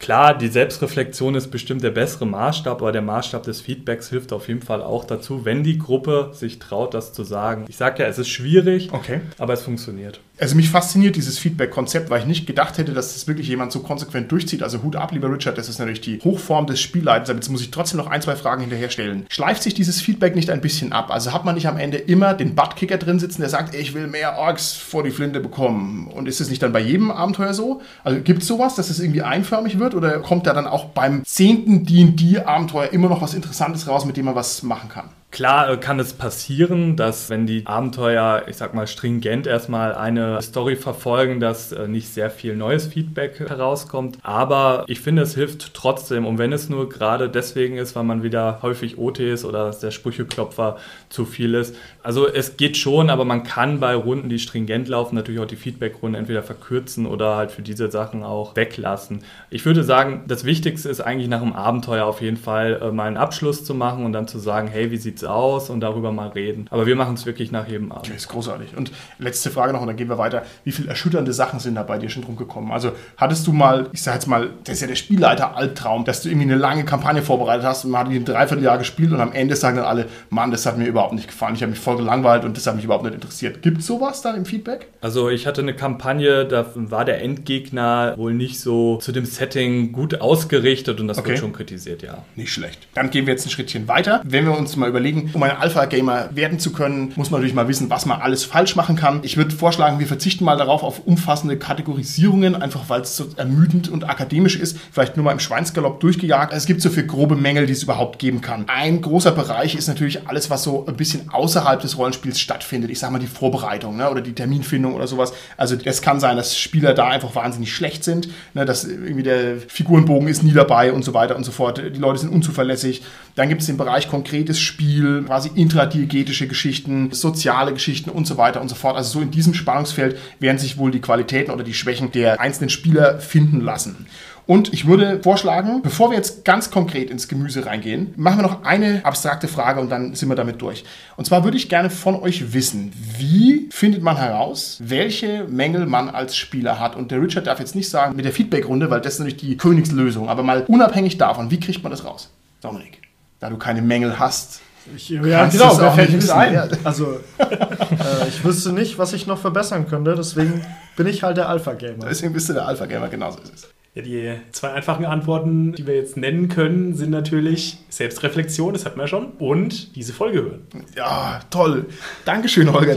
Klar, 0.00 0.36
die 0.36 0.48
Selbstreflexion 0.48 1.34
ist 1.34 1.48
bestimmt 1.50 1.84
der 1.84 1.90
bessere 1.90 2.26
Maßstab, 2.26 2.80
aber 2.80 2.90
der 2.90 3.02
Maßstab 3.02 3.42
des 3.42 3.60
Feedbacks 3.60 4.08
hilft 4.08 4.32
auf 4.32 4.48
jeden 4.48 4.62
Fall 4.62 4.82
auch 4.82 5.04
dazu, 5.04 5.44
wenn 5.44 5.62
die 5.62 5.78
Gruppe 5.78 6.30
sich 6.32 6.58
traut, 6.58 6.94
das 6.94 7.12
zu 7.12 7.22
sagen. 7.22 7.66
Ich 7.68 7.76
sage 7.76 8.02
ja, 8.02 8.08
es 8.08 8.18
ist 8.18 8.30
schwierig, 8.30 8.88
Okay. 8.92 9.20
aber 9.38 9.52
es 9.52 9.62
funktioniert. 9.62 10.20
Also 10.40 10.56
mich 10.56 10.70
fasziniert 10.70 11.16
dieses 11.16 11.38
Feedback-Konzept, 11.38 12.08
weil 12.08 12.20
ich 12.20 12.26
nicht 12.26 12.46
gedacht 12.46 12.78
hätte, 12.78 12.94
dass 12.94 13.12
das 13.12 13.26
wirklich 13.26 13.46
jemand 13.46 13.72
so 13.72 13.80
konsequent 13.80 14.32
durchzieht. 14.32 14.62
Also 14.62 14.82
Hut 14.82 14.96
ab, 14.96 15.12
lieber 15.12 15.30
Richard, 15.30 15.58
das 15.58 15.68
ist 15.68 15.78
natürlich 15.78 16.00
die 16.00 16.18
Hochform 16.24 16.66
des 16.66 16.80
Spielleiters. 16.80 17.28
Aber 17.28 17.38
jetzt 17.38 17.50
muss 17.50 17.60
ich 17.60 17.70
trotzdem 17.70 17.98
noch 17.98 18.06
ein, 18.06 18.22
zwei 18.22 18.36
Fragen 18.36 18.62
hinterher 18.62 18.88
stellen. 18.88 19.26
Schleift 19.28 19.62
sich 19.62 19.74
dieses 19.74 20.00
Feedback 20.00 20.34
nicht 20.34 20.48
ein 20.48 20.62
bisschen 20.62 20.94
ab? 20.94 21.10
Also 21.10 21.34
hat 21.34 21.44
man 21.44 21.56
nicht 21.56 21.68
am 21.68 21.76
Ende 21.76 21.98
immer 21.98 22.32
den 22.32 22.54
Buttkicker 22.54 22.96
drin 22.96 23.18
sitzen, 23.18 23.42
der 23.42 23.50
sagt, 23.50 23.74
ich 23.74 23.92
will 23.92 24.06
mehr 24.06 24.38
Orks 24.38 24.72
vor 24.72 25.02
die 25.02 25.10
Flinte 25.10 25.40
bekommen? 25.40 26.06
Und 26.06 26.26
ist 26.26 26.40
es 26.40 26.48
nicht 26.48 26.62
dann 26.62 26.72
bei 26.72 26.80
jedem 26.80 27.10
Abenteuer 27.10 27.52
so? 27.52 27.82
Also 28.02 28.22
gibt 28.22 28.40
es 28.40 28.48
sowas, 28.48 28.74
dass 28.76 28.88
es 28.88 28.98
irgendwie 28.98 29.20
einförmig 29.20 29.78
wird? 29.78 29.94
Oder 29.94 30.20
kommt 30.20 30.46
da 30.46 30.54
dann 30.54 30.66
auch 30.66 30.86
beim 30.86 31.22
zehnten 31.22 31.84
D&D-Abenteuer 31.84 32.94
immer 32.94 33.10
noch 33.10 33.20
was 33.20 33.34
Interessantes 33.34 33.86
raus, 33.86 34.06
mit 34.06 34.16
dem 34.16 34.24
man 34.24 34.34
was 34.34 34.62
machen 34.62 34.88
kann? 34.88 35.10
Klar 35.30 35.70
äh, 35.70 35.76
kann 35.76 36.00
es 36.00 36.12
passieren, 36.12 36.96
dass 36.96 37.30
wenn 37.30 37.46
die 37.46 37.64
Abenteuer, 37.64 38.42
ich 38.48 38.56
sag 38.56 38.74
mal, 38.74 38.88
stringent 38.88 39.46
erstmal 39.46 39.94
eine 39.94 40.42
Story 40.42 40.74
verfolgen, 40.74 41.38
dass 41.38 41.70
äh, 41.70 41.86
nicht 41.86 42.08
sehr 42.08 42.30
viel 42.30 42.56
neues 42.56 42.86
Feedback 42.86 43.38
herauskommt. 43.38 44.18
Aber 44.22 44.84
ich 44.88 45.00
finde, 45.00 45.22
es 45.22 45.34
hilft 45.36 45.72
trotzdem. 45.74 46.26
Und 46.26 46.38
wenn 46.38 46.52
es 46.52 46.68
nur 46.68 46.88
gerade 46.88 47.28
deswegen 47.28 47.76
ist, 47.76 47.94
weil 47.94 48.04
man 48.04 48.24
wieder 48.24 48.58
häufig 48.62 48.98
OTs 48.98 49.44
oder 49.44 49.66
dass 49.66 49.78
der 49.78 49.92
Sprücheklopfer 49.92 50.78
zu 51.08 51.24
viel 51.24 51.54
ist. 51.54 51.76
Also 52.02 52.26
es 52.26 52.56
geht 52.56 52.76
schon, 52.76 53.08
aber 53.10 53.24
man 53.24 53.44
kann 53.44 53.78
bei 53.78 53.94
Runden, 53.94 54.28
die 54.28 54.38
stringent 54.38 54.88
laufen, 54.88 55.14
natürlich 55.14 55.40
auch 55.40 55.46
die 55.46 55.56
Feedback-Runden 55.56 56.16
entweder 56.16 56.42
verkürzen 56.42 57.06
oder 57.06 57.36
halt 57.36 57.52
für 57.52 57.62
diese 57.62 57.90
Sachen 57.90 58.24
auch 58.24 58.56
weglassen. 58.56 59.22
Ich 59.50 59.64
würde 59.64 59.84
sagen, 59.84 60.24
das 60.26 60.44
Wichtigste 60.44 60.88
ist 60.88 61.00
eigentlich 61.00 61.28
nach 61.28 61.40
dem 61.40 61.52
Abenteuer 61.52 62.06
auf 62.06 62.20
jeden 62.20 62.36
Fall 62.36 62.80
äh, 62.82 62.90
mal 62.90 63.06
einen 63.06 63.16
Abschluss 63.16 63.64
zu 63.64 63.74
machen 63.74 64.04
und 64.04 64.12
dann 64.12 64.26
zu 64.26 64.38
sagen, 64.38 64.66
hey, 64.68 64.90
wie 64.90 64.96
sieht's 64.96 65.19
sieht's 65.20 65.24
aus 65.30 65.70
und 65.70 65.80
darüber 65.80 66.12
mal 66.12 66.28
reden. 66.28 66.66
Aber 66.70 66.86
wir 66.86 66.96
machen 66.96 67.14
es 67.14 67.26
wirklich 67.26 67.52
nach 67.52 67.68
jedem 67.68 67.92
Abend. 67.92 68.08
Das 68.08 68.16
ist 68.16 68.28
großartig. 68.28 68.76
Und 68.76 68.90
letzte 69.18 69.50
Frage 69.50 69.72
noch, 69.72 69.80
und 69.80 69.86
dann 69.86 69.96
gehen 69.96 70.08
wir 70.08 70.18
weiter. 70.18 70.42
Wie 70.64 70.72
viele 70.72 70.88
erschütternde 70.88 71.32
Sachen 71.32 71.60
sind 71.60 71.74
da 71.74 71.82
bei 71.82 71.98
dir 71.98 72.08
schon 72.08 72.24
drum 72.24 72.36
gekommen? 72.36 72.72
Also 72.72 72.92
hattest 73.16 73.46
du 73.46 73.52
mal, 73.52 73.88
ich 73.92 74.02
sag 74.02 74.14
jetzt 74.14 74.26
mal, 74.26 74.50
das 74.64 74.74
ist 74.76 74.80
ja 74.80 74.86
der 74.88 74.94
Spielleiter-Albtraum, 74.96 76.04
dass 76.04 76.22
du 76.22 76.28
irgendwie 76.28 76.46
eine 76.50 76.56
lange 76.56 76.84
Kampagne 76.84 77.22
vorbereitet 77.22 77.64
hast 77.64 77.84
und 77.84 77.90
man 77.90 78.02
hat 78.06 78.12
die 78.12 78.16
ein 78.16 78.24
Dreivierteljahr 78.24 78.78
gespielt 78.78 79.12
und 79.12 79.20
am 79.20 79.32
Ende 79.32 79.56
sagen 79.56 79.76
dann 79.76 79.86
alle, 79.86 80.06
Mann, 80.30 80.50
das 80.50 80.66
hat 80.66 80.78
mir 80.78 80.86
überhaupt 80.86 81.14
nicht 81.14 81.28
gefallen, 81.28 81.54
ich 81.54 81.62
habe 81.62 81.70
mich 81.70 81.80
voll 81.80 81.96
gelangweilt 81.96 82.44
und 82.44 82.56
das 82.56 82.66
hat 82.66 82.76
mich 82.76 82.84
überhaupt 82.84 83.04
nicht 83.04 83.14
interessiert. 83.14 83.62
Gibt 83.62 83.78
es 83.78 83.86
sowas 83.86 84.22
dann 84.22 84.36
im 84.36 84.44
Feedback? 84.44 84.88
Also 85.00 85.28
ich 85.28 85.46
hatte 85.46 85.60
eine 85.60 85.74
Kampagne, 85.74 86.46
da 86.46 86.66
war 86.74 87.04
der 87.04 87.22
Endgegner 87.22 88.14
wohl 88.16 88.34
nicht 88.34 88.60
so 88.60 88.96
zu 88.98 89.12
dem 89.12 89.24
Setting 89.24 89.92
gut 89.92 90.20
ausgerichtet 90.20 91.00
und 91.00 91.08
das 91.08 91.18
Okay. 91.18 91.30
wird 91.30 91.38
schon 91.38 91.52
kritisiert, 91.52 92.02
ja. 92.02 92.24
Nicht 92.36 92.52
schlecht. 92.52 92.88
Dann 92.94 93.10
gehen 93.10 93.26
wir 93.26 93.34
jetzt 93.34 93.46
ein 93.46 93.50
Schrittchen 93.50 93.88
weiter. 93.88 94.22
Wenn 94.24 94.44
wir 94.46 94.56
uns 94.56 94.76
mal 94.76 94.88
überlegen, 94.88 95.09
um 95.32 95.42
ein 95.42 95.56
Alpha-Gamer 95.56 96.30
werden 96.34 96.58
zu 96.58 96.72
können, 96.72 97.12
muss 97.16 97.30
man 97.30 97.40
natürlich 97.40 97.54
mal 97.54 97.68
wissen, 97.68 97.90
was 97.90 98.06
man 98.06 98.20
alles 98.20 98.44
falsch 98.44 98.76
machen 98.76 98.96
kann. 98.96 99.20
Ich 99.22 99.36
würde 99.36 99.54
vorschlagen, 99.54 99.98
wir 99.98 100.06
verzichten 100.06 100.44
mal 100.44 100.56
darauf 100.56 100.82
auf 100.82 101.06
umfassende 101.06 101.56
Kategorisierungen, 101.56 102.54
einfach 102.54 102.88
weil 102.88 103.02
es 103.02 103.16
so 103.16 103.26
ermüdend 103.36 103.88
und 103.88 104.08
akademisch 104.08 104.56
ist. 104.56 104.78
Vielleicht 104.92 105.16
nur 105.16 105.24
mal 105.24 105.32
im 105.32 105.40
Schweinsgalopp 105.40 106.00
durchgejagt. 106.00 106.52
Es 106.52 106.66
gibt 106.66 106.82
so 106.82 106.90
viele 106.90 107.06
grobe 107.06 107.36
Mängel, 107.36 107.66
die 107.66 107.72
es 107.72 107.82
überhaupt 107.82 108.18
geben 108.18 108.40
kann. 108.40 108.64
Ein 108.68 109.00
großer 109.00 109.32
Bereich 109.32 109.74
ist 109.74 109.88
natürlich 109.88 110.28
alles, 110.28 110.50
was 110.50 110.62
so 110.62 110.86
ein 110.86 110.96
bisschen 110.96 111.30
außerhalb 111.30 111.80
des 111.80 111.98
Rollenspiels 111.98 112.40
stattfindet. 112.40 112.90
Ich 112.90 112.98
sage 112.98 113.12
mal 113.12 113.18
die 113.18 113.26
Vorbereitung 113.26 113.96
ne, 113.96 114.10
oder 114.10 114.20
die 114.20 114.32
Terminfindung 114.32 114.94
oder 114.94 115.06
sowas. 115.06 115.32
Also 115.56 115.76
es 115.84 116.02
kann 116.02 116.20
sein, 116.20 116.36
dass 116.36 116.58
Spieler 116.58 116.94
da 116.94 117.08
einfach 117.08 117.34
wahnsinnig 117.34 117.72
schlecht 117.74 118.04
sind, 118.04 118.28
ne, 118.54 118.64
dass 118.64 118.84
irgendwie 118.84 119.22
der 119.22 119.56
Figurenbogen 119.68 120.28
ist 120.28 120.42
nie 120.42 120.52
dabei 120.52 120.92
und 120.92 121.04
so 121.04 121.14
weiter 121.14 121.36
und 121.36 121.44
so 121.44 121.52
fort. 121.52 121.78
Die 121.78 121.98
Leute 121.98 122.20
sind 122.20 122.30
unzuverlässig. 122.30 123.02
Dann 123.34 123.48
gibt 123.48 123.60
es 123.60 123.66
den 123.66 123.76
Bereich 123.76 124.08
konkretes 124.08 124.60
Spiel, 124.60 124.99
quasi 125.26 125.50
intradiegetische 125.54 126.46
Geschichten, 126.48 127.12
soziale 127.12 127.72
Geschichten 127.72 128.10
und 128.10 128.26
so 128.26 128.36
weiter 128.36 128.60
und 128.60 128.68
so 128.68 128.74
fort. 128.74 128.96
Also 128.96 129.18
so 129.18 129.20
in 129.20 129.30
diesem 129.30 129.54
Spannungsfeld 129.54 130.18
werden 130.38 130.58
sich 130.58 130.78
wohl 130.78 130.90
die 130.90 131.00
Qualitäten 131.00 131.50
oder 131.50 131.64
die 131.64 131.74
Schwächen 131.74 132.12
der 132.12 132.40
einzelnen 132.40 132.70
Spieler 132.70 133.18
finden 133.20 133.60
lassen. 133.60 134.06
Und 134.50 134.72
ich 134.72 134.88
würde 134.88 135.20
vorschlagen, 135.22 135.80
bevor 135.80 136.10
wir 136.10 136.16
jetzt 136.16 136.44
ganz 136.44 136.72
konkret 136.72 137.08
ins 137.08 137.28
Gemüse 137.28 137.66
reingehen, 137.66 138.12
machen 138.16 138.38
wir 138.38 138.42
noch 138.42 138.64
eine 138.64 139.04
abstrakte 139.04 139.46
Frage 139.46 139.80
und 139.80 139.90
dann 139.90 140.16
sind 140.16 140.28
wir 140.28 140.34
damit 140.34 140.60
durch. 140.60 140.82
Und 141.16 141.24
zwar 141.24 141.44
würde 141.44 141.56
ich 141.56 141.68
gerne 141.68 141.88
von 141.88 142.16
euch 142.16 142.52
wissen, 142.52 142.92
wie 143.16 143.68
findet 143.70 144.02
man 144.02 144.16
heraus, 144.16 144.78
welche 144.82 145.44
Mängel 145.44 145.86
man 145.86 146.08
als 146.08 146.36
Spieler 146.36 146.80
hat? 146.80 146.96
Und 146.96 147.12
der 147.12 147.22
Richard 147.22 147.46
darf 147.46 147.60
jetzt 147.60 147.76
nicht 147.76 147.88
sagen 147.88 148.16
mit 148.16 148.24
der 148.24 148.32
Feedback-Runde, 148.32 148.90
weil 148.90 149.00
das 149.00 149.14
ist 149.14 149.18
natürlich 149.20 149.40
die 149.40 149.56
Königslösung, 149.56 150.28
aber 150.28 150.42
mal 150.42 150.64
unabhängig 150.66 151.16
davon, 151.16 151.52
wie 151.52 151.60
kriegt 151.60 151.84
man 151.84 151.92
das 151.92 152.04
raus? 152.04 152.30
Dominik, 152.60 152.98
da 153.38 153.50
du 153.50 153.56
keine 153.56 153.82
Mängel 153.82 154.18
hast. 154.18 154.62
Ich, 154.96 155.08
ja, 155.10 155.20
Kannst 155.20 155.58
genau, 155.58 155.74
mir 155.76 155.90
fällt 155.92 156.08
nicht 156.08 156.16
nichts 156.16 156.30
ein. 156.30 156.70
Also, 156.84 157.20
äh, 157.38 158.28
ich 158.28 158.44
wüsste 158.44 158.72
nicht, 158.72 158.98
was 158.98 159.12
ich 159.12 159.26
noch 159.26 159.38
verbessern 159.38 159.86
könnte, 159.86 160.14
deswegen 160.14 160.64
bin 160.96 161.06
ich 161.06 161.22
halt 161.22 161.36
der 161.36 161.48
Alpha-Gamer. 161.48 162.06
Deswegen 162.08 162.32
bist 162.32 162.48
du 162.48 162.54
der 162.54 162.66
Alpha-Gamer, 162.66 163.08
genauso 163.08 163.38
ist 163.40 163.54
es. 163.54 163.68
Ja, 164.00 164.06
die 164.06 164.40
zwei 164.52 164.72
einfachen 164.72 165.04
Antworten, 165.04 165.72
die 165.72 165.86
wir 165.86 165.94
jetzt 165.94 166.16
nennen 166.16 166.48
können, 166.48 166.94
sind 166.94 167.10
natürlich 167.10 167.78
Selbstreflexion, 167.90 168.72
das 168.72 168.86
hatten 168.86 168.98
wir 168.98 169.08
schon, 169.08 169.32
und 169.38 169.94
diese 169.94 170.12
Folge 170.12 170.42
hören. 170.42 170.62
Ja, 170.96 171.40
toll. 171.50 171.86
Dankeschön, 172.24 172.72
Holger. 172.72 172.96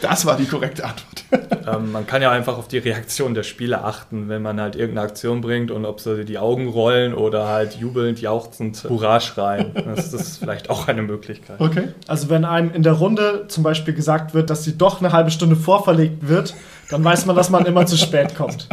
Das 0.00 0.24
war 0.24 0.36
die 0.36 0.46
korrekte 0.46 0.84
Antwort. 0.84 1.24
Ähm, 1.66 1.92
man 1.92 2.06
kann 2.06 2.22
ja 2.22 2.30
einfach 2.30 2.58
auf 2.58 2.66
die 2.66 2.78
Reaktion 2.78 3.34
der 3.34 3.42
Spieler 3.42 3.84
achten, 3.84 4.28
wenn 4.28 4.42
man 4.42 4.60
halt 4.60 4.74
irgendeine 4.74 5.06
Aktion 5.06 5.42
bringt 5.42 5.70
und 5.70 5.84
ob 5.84 6.00
sie 6.00 6.24
die 6.24 6.38
Augen 6.38 6.68
rollen 6.68 7.14
oder 7.14 7.46
halt 7.48 7.74
jubelnd, 7.74 8.20
jauchzend 8.20 8.84
Hurra 8.88 9.20
schreien. 9.20 9.72
Das 9.74 10.12
ist 10.12 10.38
vielleicht 10.38 10.70
auch 10.70 10.88
eine 10.88 11.02
Möglichkeit. 11.02 11.60
Okay. 11.60 11.88
Also, 12.08 12.30
wenn 12.30 12.44
einem 12.44 12.72
in 12.72 12.82
der 12.82 12.94
Runde 12.94 13.44
zum 13.48 13.62
Beispiel 13.62 13.94
gesagt 13.94 14.34
wird, 14.34 14.50
dass 14.50 14.64
sie 14.64 14.76
doch 14.76 15.00
eine 15.00 15.12
halbe 15.12 15.30
Stunde 15.30 15.56
vorverlegt 15.56 16.28
wird, 16.28 16.54
dann 16.90 17.04
weiß 17.04 17.26
man, 17.26 17.36
dass 17.36 17.50
man 17.50 17.64
immer 17.64 17.86
zu 17.86 17.96
spät 17.96 18.34
kommt. 18.34 18.68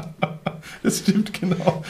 Das 0.84 1.00
stimmt, 1.00 1.39
genau. 1.39 1.84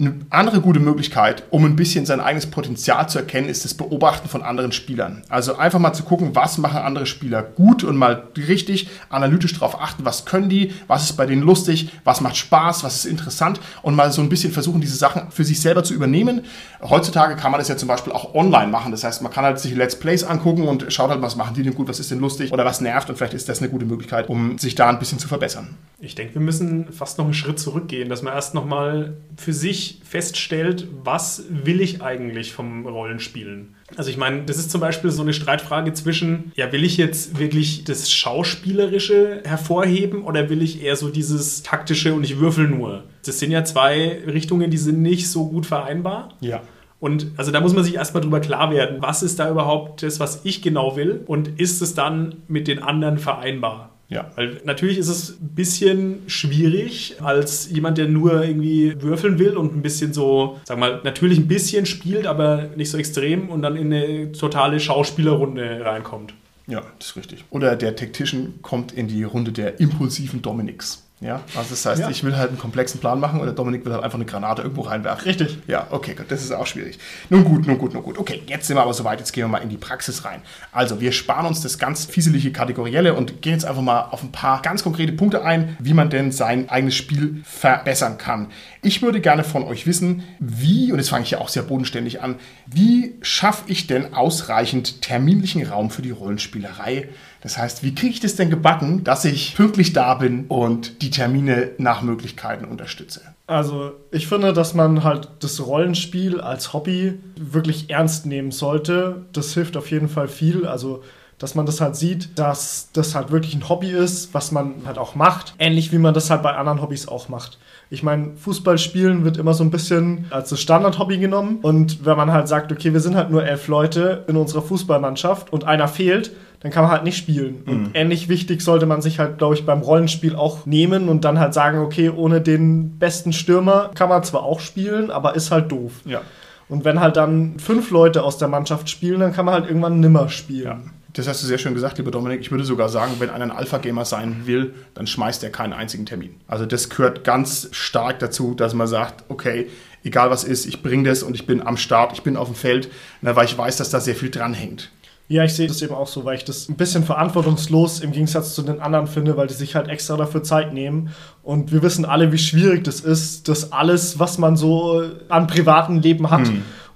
Eine 0.00 0.14
andere 0.30 0.60
gute 0.60 0.78
Möglichkeit, 0.78 1.42
um 1.50 1.64
ein 1.64 1.74
bisschen 1.74 2.06
sein 2.06 2.20
eigenes 2.20 2.46
Potenzial 2.46 3.08
zu 3.08 3.18
erkennen, 3.18 3.48
ist 3.48 3.64
das 3.64 3.74
Beobachten 3.74 4.28
von 4.28 4.42
anderen 4.42 4.70
Spielern. 4.70 5.24
Also 5.28 5.56
einfach 5.56 5.80
mal 5.80 5.92
zu 5.92 6.04
gucken, 6.04 6.36
was 6.36 6.58
machen 6.58 6.78
andere 6.78 7.04
Spieler 7.04 7.42
gut 7.42 7.82
und 7.82 7.96
mal 7.96 8.28
richtig 8.36 8.88
analytisch 9.08 9.54
darauf 9.54 9.80
achten, 9.80 10.04
was 10.04 10.24
können 10.24 10.48
die, 10.48 10.72
was 10.86 11.02
ist 11.04 11.16
bei 11.16 11.26
denen 11.26 11.42
lustig, 11.42 11.90
was 12.04 12.20
macht 12.20 12.36
Spaß, 12.36 12.84
was 12.84 12.96
ist 12.96 13.06
interessant 13.06 13.60
und 13.82 13.96
mal 13.96 14.12
so 14.12 14.22
ein 14.22 14.28
bisschen 14.28 14.52
versuchen, 14.52 14.80
diese 14.80 14.96
Sachen 14.96 15.32
für 15.32 15.42
sich 15.42 15.60
selber 15.60 15.82
zu 15.82 15.94
übernehmen. 15.94 16.42
Heutzutage 16.80 17.34
kann 17.34 17.50
man 17.50 17.58
das 17.58 17.66
ja 17.66 17.76
zum 17.76 17.88
Beispiel 17.88 18.12
auch 18.12 18.34
online 18.34 18.70
machen. 18.70 18.92
Das 18.92 19.02
heißt, 19.02 19.22
man 19.22 19.32
kann 19.32 19.44
halt 19.44 19.58
sich 19.58 19.74
Let's 19.74 19.98
Plays 19.98 20.22
angucken 20.22 20.68
und 20.68 20.92
schaut 20.92 21.10
halt, 21.10 21.22
was 21.22 21.34
machen 21.34 21.54
die 21.54 21.64
denn 21.64 21.74
gut, 21.74 21.88
was 21.88 21.98
ist 21.98 22.12
denn 22.12 22.20
lustig 22.20 22.52
oder 22.52 22.64
was 22.64 22.80
nervt 22.80 23.10
und 23.10 23.16
vielleicht 23.16 23.34
ist 23.34 23.48
das 23.48 23.58
eine 23.58 23.68
gute 23.68 23.84
Möglichkeit, 23.84 24.28
um 24.28 24.58
sich 24.58 24.76
da 24.76 24.88
ein 24.88 25.00
bisschen 25.00 25.18
zu 25.18 25.26
verbessern. 25.26 25.76
Ich 25.98 26.14
denke, 26.14 26.34
wir 26.34 26.42
müssen 26.42 26.92
fast 26.92 27.18
noch 27.18 27.24
einen 27.24 27.34
Schritt 27.34 27.58
zurückgehen, 27.58 28.08
dass 28.08 28.22
man 28.22 28.34
erst 28.34 28.54
nochmal 28.54 29.16
für 29.36 29.52
sich 29.52 29.87
feststellt, 30.04 30.86
was 31.02 31.44
will 31.48 31.80
ich 31.80 32.02
eigentlich 32.02 32.52
vom 32.52 32.86
Rollenspielen. 32.86 33.74
Also 33.96 34.10
ich 34.10 34.16
meine, 34.16 34.44
das 34.44 34.58
ist 34.58 34.70
zum 34.70 34.80
Beispiel 34.80 35.10
so 35.10 35.22
eine 35.22 35.32
Streitfrage 35.32 35.92
zwischen, 35.94 36.52
ja, 36.56 36.70
will 36.72 36.84
ich 36.84 36.96
jetzt 36.96 37.38
wirklich 37.38 37.84
das 37.84 38.10
Schauspielerische 38.10 39.42
hervorheben 39.44 40.24
oder 40.24 40.50
will 40.50 40.62
ich 40.62 40.82
eher 40.82 40.96
so 40.96 41.08
dieses 41.08 41.62
taktische 41.62 42.14
und 42.14 42.24
ich 42.24 42.38
würfel 42.38 42.68
nur? 42.68 43.04
Das 43.24 43.38
sind 43.38 43.50
ja 43.50 43.64
zwei 43.64 44.20
Richtungen, 44.26 44.70
die 44.70 44.78
sind 44.78 45.00
nicht 45.02 45.30
so 45.30 45.48
gut 45.48 45.66
vereinbar. 45.66 46.34
Ja. 46.40 46.62
Und 47.00 47.28
also 47.36 47.52
da 47.52 47.60
muss 47.60 47.74
man 47.74 47.84
sich 47.84 47.94
erstmal 47.94 48.22
drüber 48.22 48.40
klar 48.40 48.70
werden, 48.72 48.98
was 49.00 49.22
ist 49.22 49.38
da 49.38 49.50
überhaupt 49.50 50.02
das, 50.02 50.18
was 50.18 50.44
ich 50.44 50.62
genau 50.62 50.96
will 50.96 51.22
und 51.26 51.60
ist 51.60 51.80
es 51.80 51.94
dann 51.94 52.42
mit 52.48 52.66
den 52.66 52.82
anderen 52.82 53.18
vereinbar? 53.18 53.97
Ja. 54.08 54.30
Weil 54.36 54.60
natürlich 54.64 54.96
ist 54.96 55.08
es 55.08 55.38
ein 55.38 55.54
bisschen 55.54 56.22
schwierig, 56.28 57.16
als 57.20 57.70
jemand, 57.70 57.98
der 57.98 58.08
nur 58.08 58.42
irgendwie 58.42 59.00
würfeln 59.02 59.38
will 59.38 59.56
und 59.56 59.76
ein 59.76 59.82
bisschen 59.82 60.14
so, 60.14 60.58
sag 60.64 60.78
mal, 60.78 61.00
natürlich 61.04 61.38
ein 61.38 61.48
bisschen 61.48 61.84
spielt, 61.84 62.26
aber 62.26 62.70
nicht 62.74 62.90
so 62.90 62.96
extrem 62.96 63.50
und 63.50 63.62
dann 63.62 63.76
in 63.76 63.92
eine 63.92 64.32
totale 64.32 64.80
Schauspielerrunde 64.80 65.84
reinkommt. 65.84 66.32
Ja, 66.66 66.82
das 66.98 67.08
ist 67.08 67.16
richtig. 67.16 67.44
Oder 67.50 67.76
der 67.76 67.96
Tactician 67.96 68.54
kommt 68.62 68.92
in 68.92 69.08
die 69.08 69.24
Runde 69.24 69.52
der 69.52 69.80
impulsiven 69.80 70.42
Dominics. 70.42 71.07
Ja, 71.20 71.40
also 71.56 71.70
das 71.70 71.84
heißt, 71.84 72.00
Ja. 72.02 72.10
ich 72.10 72.22
will 72.22 72.36
halt 72.36 72.50
einen 72.50 72.58
komplexen 72.58 73.00
Plan 73.00 73.18
machen 73.18 73.40
und 73.40 73.46
der 73.46 73.54
Dominik 73.54 73.84
will 73.84 73.92
halt 73.92 74.04
einfach 74.04 74.18
eine 74.18 74.24
Granate 74.24 74.62
irgendwo 74.62 74.82
reinwerfen. 74.82 75.24
Richtig. 75.24 75.58
Ja, 75.66 75.88
okay, 75.90 76.14
gut, 76.14 76.26
das 76.30 76.42
ist 76.44 76.52
auch 76.52 76.66
schwierig. 76.66 76.98
Nun 77.28 77.42
gut, 77.42 77.66
nun 77.66 77.76
gut, 77.76 77.92
nun 77.92 78.04
gut. 78.04 78.18
Okay, 78.18 78.42
jetzt 78.46 78.68
sind 78.68 78.76
wir 78.76 78.82
aber 78.82 78.94
soweit, 78.94 79.18
jetzt 79.18 79.32
gehen 79.32 79.42
wir 79.44 79.48
mal 79.48 79.58
in 79.58 79.68
die 79.68 79.76
Praxis 79.78 80.24
rein. 80.24 80.42
Also, 80.70 81.00
wir 81.00 81.10
sparen 81.10 81.46
uns 81.46 81.60
das 81.60 81.78
ganz 81.80 82.04
fieselige 82.04 82.52
Kategorielle 82.52 83.14
und 83.14 83.42
gehen 83.42 83.52
jetzt 83.54 83.64
einfach 83.64 83.82
mal 83.82 84.02
auf 84.12 84.22
ein 84.22 84.30
paar 84.30 84.62
ganz 84.62 84.84
konkrete 84.84 85.12
Punkte 85.12 85.42
ein, 85.44 85.76
wie 85.80 85.92
man 85.92 86.08
denn 86.08 86.30
sein 86.30 86.68
eigenes 86.68 86.94
Spiel 86.94 87.42
verbessern 87.44 88.16
kann. 88.16 88.52
Ich 88.82 89.02
würde 89.02 89.20
gerne 89.20 89.42
von 89.42 89.64
euch 89.64 89.88
wissen, 89.88 90.22
wie, 90.38 90.92
und 90.92 90.98
jetzt 90.98 91.10
fange 91.10 91.24
ich 91.24 91.32
ja 91.32 91.38
auch 91.38 91.48
sehr 91.48 91.64
bodenständig 91.64 92.22
an, 92.22 92.36
wie 92.66 93.16
schaffe 93.22 93.64
ich 93.66 93.88
denn 93.88 94.14
ausreichend 94.14 95.02
terminlichen 95.02 95.66
Raum 95.66 95.90
für 95.90 96.02
die 96.02 96.12
Rollenspielerei? 96.12 97.08
Das 97.40 97.56
heißt, 97.56 97.82
wie 97.82 97.94
kriege 97.94 98.12
ich 98.14 98.20
das 98.20 98.36
denn 98.36 98.50
gebacken, 98.50 99.04
dass 99.04 99.24
ich 99.24 99.54
pünktlich 99.54 99.92
da 99.92 100.14
bin 100.14 100.46
und 100.46 101.02
die 101.02 101.10
Termine 101.10 101.70
nach 101.78 102.02
Möglichkeiten 102.02 102.64
unterstütze? 102.64 103.22
Also, 103.46 103.92
ich 104.10 104.26
finde, 104.26 104.52
dass 104.52 104.74
man 104.74 105.04
halt 105.04 105.28
das 105.40 105.64
Rollenspiel 105.64 106.40
als 106.40 106.72
Hobby 106.72 107.18
wirklich 107.36 107.90
ernst 107.90 108.26
nehmen 108.26 108.50
sollte. 108.50 109.24
Das 109.32 109.54
hilft 109.54 109.76
auf 109.76 109.90
jeden 109.90 110.08
Fall 110.08 110.28
viel. 110.28 110.66
Also, 110.66 111.02
dass 111.38 111.54
man 111.54 111.64
das 111.64 111.80
halt 111.80 111.96
sieht, 111.96 112.38
dass 112.38 112.90
das 112.92 113.14
halt 113.14 113.30
wirklich 113.30 113.54
ein 113.54 113.68
Hobby 113.68 113.90
ist, 113.90 114.34
was 114.34 114.50
man 114.50 114.82
halt 114.84 114.98
auch 114.98 115.14
macht. 115.14 115.54
Ähnlich 115.58 115.92
wie 115.92 115.98
man 115.98 116.12
das 116.12 116.30
halt 116.30 116.42
bei 116.42 116.54
anderen 116.54 116.82
Hobbys 116.82 117.08
auch 117.08 117.28
macht. 117.28 117.58
Ich 117.90 118.02
meine, 118.02 118.36
Fußballspielen 118.36 119.24
wird 119.24 119.38
immer 119.38 119.54
so 119.54 119.64
ein 119.64 119.70
bisschen 119.70 120.26
als 120.30 120.50
das 120.50 120.60
Standard-Hobby 120.60 121.18
genommen. 121.18 121.58
Und 121.62 122.04
wenn 122.04 122.16
man 122.16 122.32
halt 122.32 122.48
sagt, 122.48 122.70
okay, 122.70 122.92
wir 122.92 123.00
sind 123.00 123.16
halt 123.16 123.30
nur 123.30 123.44
elf 123.44 123.66
Leute 123.68 124.24
in 124.28 124.36
unserer 124.36 124.62
Fußballmannschaft 124.62 125.52
und 125.52 125.64
einer 125.64 125.88
fehlt, 125.88 126.32
dann 126.60 126.72
kann 126.72 126.82
man 126.82 126.90
halt 126.90 127.04
nicht 127.04 127.16
spielen. 127.16 127.62
Und 127.66 127.90
ähnlich 127.94 128.28
wichtig 128.28 128.62
sollte 128.62 128.84
man 128.84 129.00
sich 129.00 129.18
halt, 129.18 129.38
glaube 129.38 129.54
ich, 129.54 129.64
beim 129.64 129.80
Rollenspiel 129.80 130.34
auch 130.34 130.66
nehmen 130.66 131.08
und 131.08 131.24
dann 131.24 131.38
halt 131.38 131.54
sagen, 131.54 131.78
okay, 131.78 132.10
ohne 132.10 132.40
den 132.40 132.98
besten 132.98 133.32
Stürmer 133.32 133.90
kann 133.94 134.08
man 134.08 134.24
zwar 134.24 134.42
auch 134.42 134.60
spielen, 134.60 135.10
aber 135.10 135.36
ist 135.36 135.50
halt 135.50 135.70
doof. 135.70 135.92
Ja. 136.04 136.20
Und 136.68 136.84
wenn 136.84 137.00
halt 137.00 137.16
dann 137.16 137.58
fünf 137.58 137.90
Leute 137.90 138.24
aus 138.24 138.38
der 138.38 138.48
Mannschaft 138.48 138.90
spielen, 138.90 139.20
dann 139.20 139.32
kann 139.32 139.44
man 139.44 139.54
halt 139.54 139.66
irgendwann 139.66 140.00
nimmer 140.00 140.28
spielen. 140.28 140.64
Ja. 140.64 140.80
Das 141.18 141.26
hast 141.26 141.42
du 141.42 141.48
sehr 141.48 141.58
schön 141.58 141.74
gesagt, 141.74 141.98
lieber 141.98 142.12
Dominik. 142.12 142.40
Ich 142.42 142.52
würde 142.52 142.62
sogar 142.62 142.88
sagen, 142.88 143.14
wenn 143.18 143.28
einer 143.28 143.46
ein 143.46 143.50
Alpha-Gamer 143.50 144.04
sein 144.04 144.46
will, 144.46 144.72
dann 144.94 145.08
schmeißt 145.08 145.42
er 145.42 145.50
keinen 145.50 145.72
einzigen 145.72 146.06
Termin. 146.06 146.36
Also 146.46 146.64
das 146.64 146.90
gehört 146.90 147.24
ganz 147.24 147.68
stark 147.72 148.20
dazu, 148.20 148.54
dass 148.54 148.72
man 148.72 148.86
sagt, 148.86 149.24
okay, 149.28 149.66
egal 150.04 150.30
was 150.30 150.44
ist, 150.44 150.64
ich 150.64 150.80
bringe 150.80 151.08
das 151.08 151.24
und 151.24 151.34
ich 151.34 151.44
bin 151.44 151.60
am 151.60 151.76
Start, 151.76 152.12
ich 152.12 152.22
bin 152.22 152.36
auf 152.36 152.46
dem 152.46 152.54
Feld, 152.54 152.88
na, 153.20 153.34
weil 153.34 153.46
ich 153.46 153.58
weiß, 153.58 153.78
dass 153.78 153.90
da 153.90 153.98
sehr 153.98 154.14
viel 154.14 154.30
dran 154.30 154.54
hängt. 154.54 154.92
Ja, 155.26 155.42
ich 155.42 155.54
sehe 155.54 155.66
das 155.66 155.82
eben 155.82 155.92
auch 155.92 156.06
so, 156.06 156.24
weil 156.24 156.36
ich 156.36 156.44
das 156.44 156.68
ein 156.68 156.76
bisschen 156.76 157.02
verantwortungslos 157.02 157.98
im 157.98 158.12
Gegensatz 158.12 158.54
zu 158.54 158.62
den 158.62 158.80
anderen 158.80 159.08
finde, 159.08 159.36
weil 159.36 159.48
die 159.48 159.54
sich 159.54 159.74
halt 159.74 159.88
extra 159.88 160.16
dafür 160.16 160.44
Zeit 160.44 160.72
nehmen. 160.72 161.10
Und 161.42 161.72
wir 161.72 161.82
wissen 161.82 162.04
alle, 162.04 162.30
wie 162.30 162.38
schwierig 162.38 162.84
das 162.84 163.00
ist, 163.00 163.48
das 163.48 163.72
alles, 163.72 164.20
was 164.20 164.38
man 164.38 164.56
so 164.56 165.02
an 165.28 165.48
privatem 165.48 165.98
Leben 165.98 166.30
hat. 166.30 166.48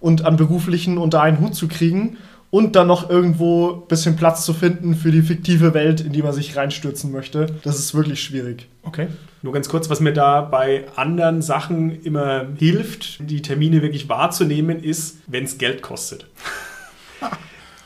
und 0.02 0.24
an 0.24 0.37
beruflichen 0.37 0.98
unter 0.98 1.22
einen 1.22 1.38
Hut 1.38 1.54
zu 1.54 1.68
kriegen 1.68 2.18
und 2.52 2.76
dann 2.76 2.86
noch 2.86 3.08
irgendwo 3.08 3.70
ein 3.70 3.88
bisschen 3.88 4.14
Platz 4.14 4.44
zu 4.44 4.52
finden 4.52 4.94
für 4.94 5.10
die 5.10 5.22
fiktive 5.22 5.72
Welt, 5.72 6.02
in 6.02 6.12
die 6.12 6.22
man 6.22 6.34
sich 6.34 6.54
reinstürzen 6.54 7.10
möchte. 7.10 7.46
Das 7.64 7.78
ist 7.78 7.94
wirklich 7.94 8.22
schwierig. 8.22 8.68
Okay. 8.82 9.08
Nur 9.40 9.54
ganz 9.54 9.70
kurz, 9.70 9.88
was 9.88 10.00
mir 10.00 10.12
da 10.12 10.42
bei 10.42 10.84
anderen 10.94 11.40
Sachen 11.40 12.02
immer 12.02 12.46
hilft, 12.58 13.20
die 13.30 13.40
Termine 13.40 13.80
wirklich 13.80 14.10
wahrzunehmen, 14.10 14.84
ist, 14.84 15.20
wenn 15.26 15.44
es 15.44 15.56
Geld 15.56 15.80
kostet. 15.80 16.26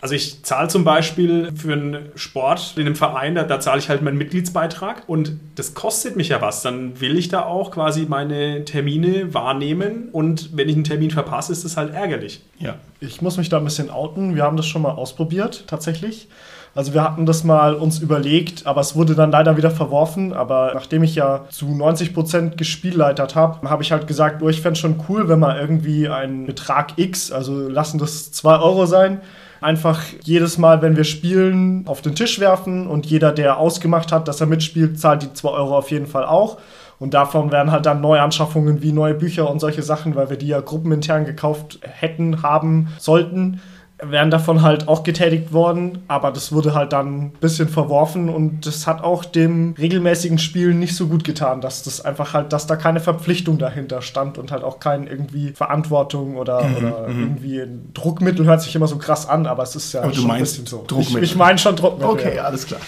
Also 0.06 0.14
ich 0.14 0.44
zahle 0.44 0.68
zum 0.68 0.84
Beispiel 0.84 1.50
für 1.56 1.72
einen 1.72 2.10
Sport 2.14 2.74
in 2.76 2.86
einem 2.86 2.94
Verein, 2.94 3.34
da, 3.34 3.42
da, 3.42 3.58
zahle 3.58 3.80
ich 3.80 3.88
halt 3.88 4.02
meinen 4.02 4.18
Mitgliedsbeitrag 4.18 5.02
und 5.08 5.32
das 5.56 5.74
kostet 5.74 6.14
mich 6.14 6.28
ja 6.28 6.40
was. 6.40 6.62
Dann 6.62 7.00
will 7.00 7.18
ich 7.18 7.28
da 7.28 7.42
auch 7.42 7.72
quasi 7.72 8.06
meine 8.08 8.64
Termine 8.64 9.34
wahrnehmen 9.34 10.10
und 10.12 10.56
wenn 10.56 10.68
ich 10.68 10.76
einen 10.76 10.84
Termin 10.84 11.10
verpasse, 11.10 11.50
ist 11.50 11.64
das 11.64 11.76
halt 11.76 11.92
ärgerlich. 11.92 12.40
Ja. 12.60 12.76
Ich 13.00 13.20
muss 13.20 13.36
mich 13.36 13.48
da 13.48 13.58
ein 13.58 13.64
bisschen 13.64 13.90
outen. 13.90 14.36
Wir 14.36 14.44
haben 14.44 14.56
das 14.56 14.66
schon 14.66 14.82
mal 14.82 14.92
ausprobiert, 14.92 15.64
tatsächlich. 15.66 16.28
Also 16.76 16.94
wir 16.94 17.02
hatten 17.02 17.26
das 17.26 17.42
mal 17.42 17.74
uns 17.74 17.98
überlegt, 17.98 18.64
aber 18.64 18.82
es 18.82 18.94
wurde 18.94 19.16
dann 19.16 19.32
leider 19.32 19.56
wieder 19.56 19.72
verworfen. 19.72 20.32
Aber 20.34 20.70
nachdem 20.72 21.02
ich 21.02 21.16
ja 21.16 21.46
zu 21.48 21.66
90 21.74 22.14
Prozent 22.14 22.58
gespielleitert 22.58 23.34
habe, 23.34 23.68
habe 23.68 23.82
ich 23.82 23.90
halt 23.90 24.06
gesagt, 24.06 24.40
oh, 24.40 24.48
ich 24.48 24.60
fände 24.60 24.74
es 24.74 24.78
schon 24.78 25.02
cool, 25.08 25.28
wenn 25.28 25.40
man 25.40 25.56
irgendwie 25.56 26.08
einen 26.08 26.46
Betrag 26.46 26.96
X, 26.96 27.32
also 27.32 27.68
lassen 27.68 27.98
das 27.98 28.30
2 28.30 28.60
Euro 28.60 28.86
sein, 28.86 29.20
einfach 29.60 30.02
jedes 30.22 30.58
Mal, 30.58 30.82
wenn 30.82 30.96
wir 30.96 31.04
spielen, 31.04 31.86
auf 31.86 32.02
den 32.02 32.14
Tisch 32.14 32.38
werfen 32.40 32.86
und 32.86 33.06
jeder, 33.06 33.32
der 33.32 33.58
ausgemacht 33.58 34.12
hat, 34.12 34.28
dass 34.28 34.40
er 34.40 34.46
mitspielt, 34.46 34.98
zahlt 34.98 35.22
die 35.22 35.32
2 35.32 35.48
Euro 35.48 35.76
auf 35.76 35.90
jeden 35.90 36.06
Fall 36.06 36.24
auch. 36.24 36.58
Und 36.98 37.12
davon 37.12 37.52
werden 37.52 37.72
halt 37.72 37.84
dann 37.84 38.00
Neuanschaffungen 38.00 38.82
wie 38.82 38.92
neue 38.92 39.14
Bücher 39.14 39.50
und 39.50 39.60
solche 39.60 39.82
Sachen, 39.82 40.14
weil 40.14 40.30
wir 40.30 40.38
die 40.38 40.48
ja 40.48 40.60
gruppenintern 40.60 41.26
gekauft 41.26 41.78
hätten, 41.82 42.42
haben, 42.42 42.88
sollten 42.98 43.60
wären 44.02 44.30
davon 44.30 44.60
halt 44.60 44.88
auch 44.88 45.04
getätigt 45.04 45.52
worden, 45.52 46.02
aber 46.06 46.30
das 46.30 46.52
wurde 46.52 46.74
halt 46.74 46.92
dann 46.92 47.16
ein 47.16 47.30
bisschen 47.40 47.68
verworfen 47.68 48.28
und 48.28 48.66
das 48.66 48.86
hat 48.86 49.02
auch 49.02 49.24
dem 49.24 49.74
regelmäßigen 49.78 50.38
Spielen 50.38 50.78
nicht 50.78 50.94
so 50.94 51.06
gut 51.06 51.24
getan, 51.24 51.62
dass 51.62 51.82
das 51.82 52.02
einfach 52.02 52.34
halt, 52.34 52.52
dass 52.52 52.66
da 52.66 52.76
keine 52.76 53.00
Verpflichtung 53.00 53.56
dahinter 53.56 54.02
stand 54.02 54.36
und 54.36 54.52
halt 54.52 54.64
auch 54.64 54.80
keine 54.80 55.08
irgendwie 55.08 55.52
Verantwortung 55.52 56.36
oder, 56.36 56.64
mhm, 56.64 56.76
oder 56.76 57.08
mhm. 57.08 57.20
irgendwie 57.22 57.60
ein 57.60 57.90
Druckmittel 57.94 58.44
hört 58.44 58.60
sich 58.60 58.74
immer 58.76 58.86
so 58.86 58.98
krass 58.98 59.26
an, 59.26 59.46
aber 59.46 59.62
es 59.62 59.74
ist 59.74 59.94
ja 59.94 60.02
aber 60.02 60.12
schon 60.12 60.30
ein 60.30 60.40
bisschen 60.40 60.66
so. 60.66 60.84
Druckmittel. 60.86 61.24
Ich, 61.24 61.30
ich 61.30 61.36
meine 61.36 61.56
schon 61.56 61.74
Druckmittel. 61.76 62.10
Okay, 62.10 62.36
ja. 62.36 62.44
alles 62.44 62.66
klar. 62.66 62.80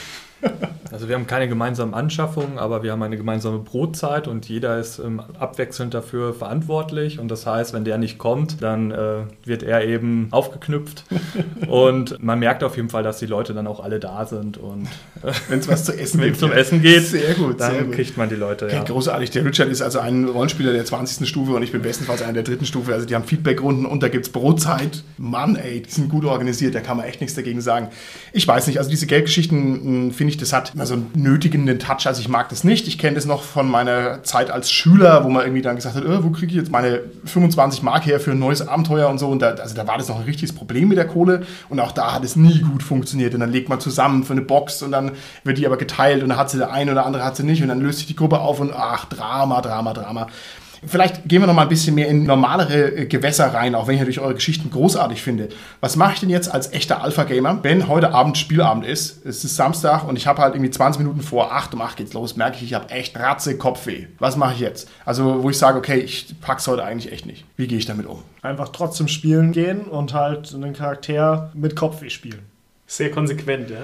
Also 0.91 1.09
wir 1.09 1.15
haben 1.15 1.27
keine 1.27 1.49
gemeinsamen 1.49 1.95
Anschaffungen, 1.95 2.59
aber 2.59 2.83
wir 2.83 2.93
haben 2.93 3.03
eine 3.03 3.17
gemeinsame 3.17 3.59
Brotzeit 3.59 4.27
und 4.27 4.49
jeder 4.49 4.79
ist 4.79 4.99
ähm, 4.99 5.21
abwechselnd 5.39 5.93
dafür 5.93 6.33
verantwortlich. 6.33 7.19
Und 7.19 7.29
das 7.29 7.47
heißt, 7.47 7.73
wenn 7.75 7.85
der 7.85 7.99
nicht 7.99 8.19
kommt, 8.19 8.63
dann 8.63 8.91
äh, 8.91 9.25
wird 9.45 9.63
er 9.63 9.85
eben 9.85 10.29
aufgeknüpft. 10.31 11.05
und 11.69 12.23
man 12.23 12.39
merkt 12.39 12.65
auf 12.65 12.77
jeden 12.77 12.89
Fall, 12.89 13.03
dass 13.03 13.19
die 13.19 13.27
Leute 13.27 13.55
dann 13.55 13.67
auch 13.67 13.81
alle 13.81 14.01
da 14.01 14.25
sind. 14.25 14.57
Und 14.57 14.87
äh, 15.23 15.33
wenn 15.49 15.59
es 15.59 15.69
was 15.69 15.85
zu 15.85 15.97
essen 15.97 16.21
gibt, 16.23 16.39
zum 16.39 16.53
Essen 16.53 16.81
geht, 16.81 17.07
sehr 17.07 17.35
gut, 17.35 17.61
dann 17.61 17.73
sehr 17.73 17.85
gut. 17.85 17.95
kriegt 17.95 18.17
man 18.17 18.29
die 18.29 18.37
Leute. 18.37 18.67
Okay, 18.67 18.77
ja. 18.77 18.85
Großartig. 18.85 19.31
Der 19.31 19.45
Richard 19.45 19.69
ist 19.69 19.83
also 19.83 19.99
ein 19.99 20.25
Rollenspieler 20.25 20.73
der 20.73 20.85
20. 20.85 21.29
Stufe 21.29 21.53
und 21.53 21.63
ich 21.63 21.73
bin 21.73 21.83
bestenfalls 21.83 22.23
einer 22.23 22.33
der 22.33 22.45
dritten 22.45 22.65
Stufe. 22.65 22.95
Also 22.95 23.07
die 23.07 23.15
haben 23.15 23.25
Feedbackrunden 23.25 23.85
und 23.85 24.03
da 24.03 24.09
gibt 24.09 24.27
es 24.27 24.33
Brotzeit. 24.33 25.05
Mann, 25.19 25.57
ey, 25.57 25.83
die 25.83 25.91
sind 25.91 26.09
gut 26.09 26.25
organisiert, 26.25 26.75
da 26.75 26.81
kann 26.81 26.97
man 26.97 27.07
echt 27.07 27.21
nichts 27.21 27.37
dagegen 27.37 27.61
sagen. 27.61 27.89
Ich 28.33 28.49
weiß 28.49 28.67
nicht, 28.67 28.79
also 28.79 28.89
diese 28.89 29.07
Geldgeschichten, 29.07 29.59
hm, 29.59 30.13
finde 30.29 30.35
ich, 30.35 30.37
das 30.37 30.53
hat 30.53 30.73
also 30.79 30.95
einen 30.95 31.11
nötigenden 31.15 31.79
Touch. 31.79 32.07
Also 32.07 32.21
ich 32.21 32.29
mag 32.29 32.49
das 32.49 32.65
nicht. 32.65 32.87
Ich 32.87 32.99
kenne 32.99 33.15
das 33.15 33.25
noch 33.25 33.43
von 33.43 33.69
meiner 33.69 34.23
Zeit 34.23 34.51
als 34.51 34.71
Schüler, 34.71 35.25
wo 35.25 35.29
man 35.29 35.43
irgendwie 35.43 35.63
dann 35.63 35.77
gesagt 35.77 35.97
hat, 35.97 36.05
äh, 36.05 36.23
wo 36.23 36.31
kriege 36.31 36.53
ich 36.53 36.59
jetzt 36.59 36.71
meine 36.71 37.01
25 37.25 37.83
Mark 37.83 38.07
her 38.07 38.21
für 38.21 38.33
ein 38.33 38.39
neues 38.39 38.67
Abenteuer 38.67 39.09
und 39.09 39.19
so. 39.19 39.29
Und 39.29 39.41
da, 39.41 39.51
also 39.51 39.75
da 39.75 39.87
war 39.87 39.99
das 39.99 40.09
noch 40.09 40.19
ein 40.19 40.25
richtiges 40.25 40.55
Problem 40.55 40.89
mit 40.89 40.99
der 40.99 41.07
Kohle. 41.07 41.43
Und 41.69 41.81
auch 41.81 41.93
da 41.93 42.15
hat 42.15 42.25
es 42.25 42.37
nie 42.37 42.61
gut 42.61 42.83
funktioniert. 42.83 43.35
Und 43.35 43.41
dann 43.41 43.53
legt 43.53 43.69
man 43.69 43.81
zusammen 43.81 44.25
für 44.25 44.33
eine 44.33 44.43
Box 44.43 44.83
und 44.83 44.93
dann 44.93 45.13
wird 45.45 45.59
die 45.59 45.67
aber 45.67 45.77
geteilt 45.77 46.23
und 46.23 46.31
dann 46.31 46.39
hat 46.39 46.51
sie 46.51 46.59
der 46.59 46.73
eine 46.73 46.93
oder 46.93 47.07
andere 47.07 47.25
hat 47.25 47.37
sie 47.37 47.45
nicht. 47.45 47.63
Und 47.63 47.69
dann 47.69 47.81
löst 47.81 47.99
sich 47.99 48.07
die 48.07 48.17
Gruppe 48.17 48.41
auf 48.41 48.61
und 48.61 48.73
ach, 48.75 49.07
Drama, 49.07 49.61
Drama, 49.61 49.93
Drama. 49.93 50.27
Vielleicht 50.87 51.29
gehen 51.29 51.43
wir 51.43 51.47
noch 51.47 51.55
mal 51.55 51.63
ein 51.63 51.69
bisschen 51.69 51.95
mehr 51.95 52.09
in 52.09 52.25
normalere 52.25 52.97
äh, 52.97 53.07
Gewässer 53.07 53.53
rein, 53.53 53.75
auch 53.75 53.87
wenn 53.87 53.95
ich 53.95 54.01
natürlich 54.01 54.21
eure 54.21 54.35
Geschichten 54.35 54.71
großartig 54.71 55.21
finde. 55.21 55.49
Was 55.81 55.97
mache 55.97 56.15
ich 56.15 56.21
denn 56.21 56.31
jetzt 56.31 56.53
als 56.53 56.73
echter 56.73 57.03
Alpha-Gamer, 57.03 57.61
wenn 57.63 57.89
heute 57.89 58.13
Abend 58.13 58.39
Spielabend 58.39 58.85
ist? 58.87 59.25
Es 59.27 59.45
ist 59.45 59.57
Samstag 59.57 60.07
und 60.07 60.17
ich 60.17 60.27
habe 60.27 60.41
halt 60.41 60.55
irgendwie 60.55 60.71
20 60.71 61.01
Minuten 61.01 61.23
vor 61.23 61.53
8 61.53 61.75
um 61.75 61.81
8 61.81 61.97
geht's 61.97 62.13
los, 62.13 62.37
merke 62.37 62.57
ich, 62.57 62.63
ich 62.63 62.75
habe 62.75 62.91
echt 62.91 63.19
Ratze, 63.19 63.59
Kopfweh. 63.59 64.07
Was 64.19 64.37
mache 64.37 64.55
ich 64.55 64.61
jetzt? 64.61 64.89
Also, 65.05 65.43
wo 65.43 65.51
ich 65.51 65.59
sage, 65.59 65.79
okay, 65.79 65.99
ich 65.99 66.35
pack's 66.41 66.67
heute 66.67 66.85
eigentlich 66.85 67.13
echt 67.13 67.27
nicht. 67.27 67.45
Wie 67.57 67.67
gehe 67.67 67.79
ich 67.79 67.87
damit 67.87 68.07
um? 68.07 68.23
Einfach 68.43 68.69
trotzdem 68.69 69.09
spielen 69.09 69.53
gehen 69.53 69.83
und 69.83 70.15
halt 70.15 70.55
einen 70.55 70.75
Charakter 70.75 71.51
mit 71.55 71.77
Kopfweh 71.77 72.11
spielen. 72.11 72.43
Sehr 72.87 73.11
konsequent, 73.11 73.71
ja. 73.71 73.79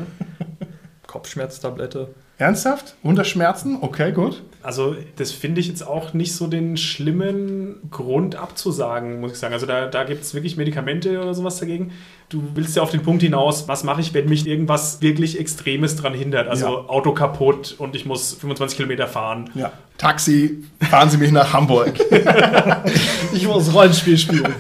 Kopfschmerztablette. 1.07 2.09
Ernsthaft? 2.37 2.97
Unter 3.03 3.25
Schmerzen? 3.25 3.79
Okay, 3.81 4.13
gut. 4.13 4.43
Also, 4.63 4.97
das 5.17 5.31
finde 5.31 5.61
ich 5.61 5.69
jetzt 5.69 5.87
auch 5.87 6.15
nicht 6.15 6.35
so 6.35 6.47
den 6.47 6.77
schlimmen 6.77 7.77
Grund 7.91 8.35
abzusagen, 8.35 9.21
muss 9.21 9.33
ich 9.33 9.39
sagen. 9.39 9.53
Also, 9.53 9.67
da, 9.67 9.87
da 9.87 10.05
gibt 10.05 10.23
es 10.23 10.35
wirklich 10.35 10.57
Medikamente 10.57 11.21
oder 11.21 11.35
sowas 11.35 11.61
dagegen. 11.61 11.93
Du 12.31 12.43
willst 12.55 12.75
ja 12.75 12.83
auf 12.83 12.91
den 12.91 13.03
Punkt 13.03 13.23
hinaus, 13.23 13.69
was 13.69 13.85
mache 13.85 14.01
ich, 14.01 14.15
wenn 14.15 14.29
mich 14.29 14.47
irgendwas 14.47 15.03
wirklich 15.03 15.39
Extremes 15.39 15.97
dran 15.97 16.15
hindert? 16.15 16.49
Also, 16.49 16.67
ja. 16.67 16.89
Auto 16.89 17.13
kaputt 17.13 17.77
und 17.79 17.95
ich 17.95 18.07
muss 18.07 18.33
25 18.33 18.79
Kilometer 18.79 19.07
fahren. 19.07 19.51
Ja. 19.55 19.73
Taxi, 19.99 20.65
fahren 20.81 21.11
Sie 21.11 21.19
mich 21.19 21.31
nach 21.31 21.53
Hamburg. 21.53 21.93
ich 23.33 23.47
muss 23.47 23.73
Rollenspiel 23.73 24.19
spielen. 24.19 24.55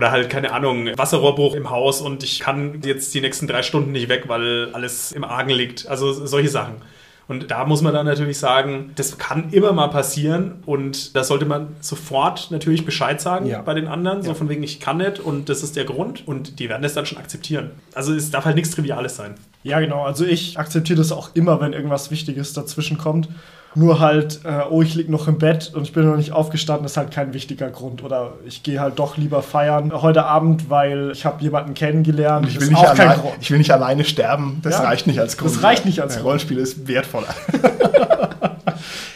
Oder 0.00 0.12
halt, 0.12 0.30
keine 0.30 0.50
Ahnung, 0.52 0.88
Wasserrohrbruch 0.96 1.54
im 1.54 1.68
Haus 1.68 2.00
und 2.00 2.22
ich 2.22 2.40
kann 2.40 2.80
jetzt 2.82 3.12
die 3.12 3.20
nächsten 3.20 3.46
drei 3.46 3.62
Stunden 3.62 3.92
nicht 3.92 4.08
weg, 4.08 4.24
weil 4.28 4.70
alles 4.72 5.12
im 5.12 5.24
Argen 5.24 5.50
liegt. 5.50 5.86
Also 5.88 6.10
solche 6.10 6.48
Sachen. 6.48 6.76
Und 7.28 7.50
da 7.50 7.66
muss 7.66 7.82
man 7.82 7.92
dann 7.92 8.06
natürlich 8.06 8.38
sagen, 8.38 8.92
das 8.96 9.18
kann 9.18 9.50
immer 9.50 9.74
mal 9.74 9.88
passieren 9.88 10.62
und 10.64 11.14
da 11.14 11.22
sollte 11.22 11.44
man 11.44 11.76
sofort 11.80 12.50
natürlich 12.50 12.86
Bescheid 12.86 13.20
sagen 13.20 13.44
ja. 13.44 13.60
bei 13.60 13.74
den 13.74 13.88
anderen, 13.88 14.22
so 14.22 14.30
ja. 14.30 14.34
von 14.34 14.48
wegen, 14.48 14.62
ich 14.62 14.80
kann 14.80 14.96
nicht 14.96 15.20
und 15.20 15.50
das 15.50 15.62
ist 15.62 15.76
der 15.76 15.84
Grund 15.84 16.26
und 16.26 16.58
die 16.60 16.70
werden 16.70 16.82
das 16.82 16.94
dann 16.94 17.04
schon 17.04 17.18
akzeptieren. 17.18 17.72
Also 17.94 18.14
es 18.14 18.30
darf 18.30 18.46
halt 18.46 18.56
nichts 18.56 18.70
Triviales 18.70 19.16
sein. 19.16 19.34
Ja, 19.64 19.80
genau. 19.80 20.04
Also 20.04 20.24
ich 20.24 20.58
akzeptiere 20.58 20.96
das 20.96 21.12
auch 21.12 21.34
immer, 21.34 21.60
wenn 21.60 21.74
irgendwas 21.74 22.10
Wichtiges 22.10 22.54
dazwischen 22.54 22.96
kommt. 22.96 23.28
Nur 23.76 24.00
halt, 24.00 24.40
äh, 24.44 24.62
oh, 24.68 24.82
ich 24.82 24.96
liege 24.96 25.12
noch 25.12 25.28
im 25.28 25.38
Bett 25.38 25.72
und 25.74 25.84
ich 25.84 25.92
bin 25.92 26.04
noch 26.04 26.16
nicht 26.16 26.32
aufgestanden, 26.32 26.86
ist 26.86 26.96
halt 26.96 27.12
kein 27.12 27.32
wichtiger 27.32 27.70
Grund. 27.70 28.02
Oder 28.02 28.32
ich 28.44 28.64
gehe 28.64 28.80
halt 28.80 28.98
doch 28.98 29.16
lieber 29.16 29.42
feiern 29.42 29.92
heute 29.92 30.24
Abend, 30.24 30.68
weil 30.68 31.12
ich 31.12 31.24
habe 31.24 31.40
jemanden 31.42 31.74
kennengelernt. 31.74 32.48
Ich 32.48 32.60
will, 32.60 32.68
nicht 32.68 32.84
allein, 32.84 33.20
ich 33.40 33.50
will 33.50 33.58
nicht 33.58 33.70
alleine 33.70 34.04
sterben. 34.04 34.58
Das 34.62 34.78
ja, 34.78 34.84
reicht 34.84 35.06
nicht 35.06 35.20
als 35.20 35.36
Grund. 35.36 35.54
Das 35.54 35.62
reicht 35.62 35.84
nicht 35.84 36.00
als 36.00 36.14
Grund. 36.14 36.26
Rollenspiel 36.26 36.58
ist 36.58 36.88
wertvoller. 36.88 37.28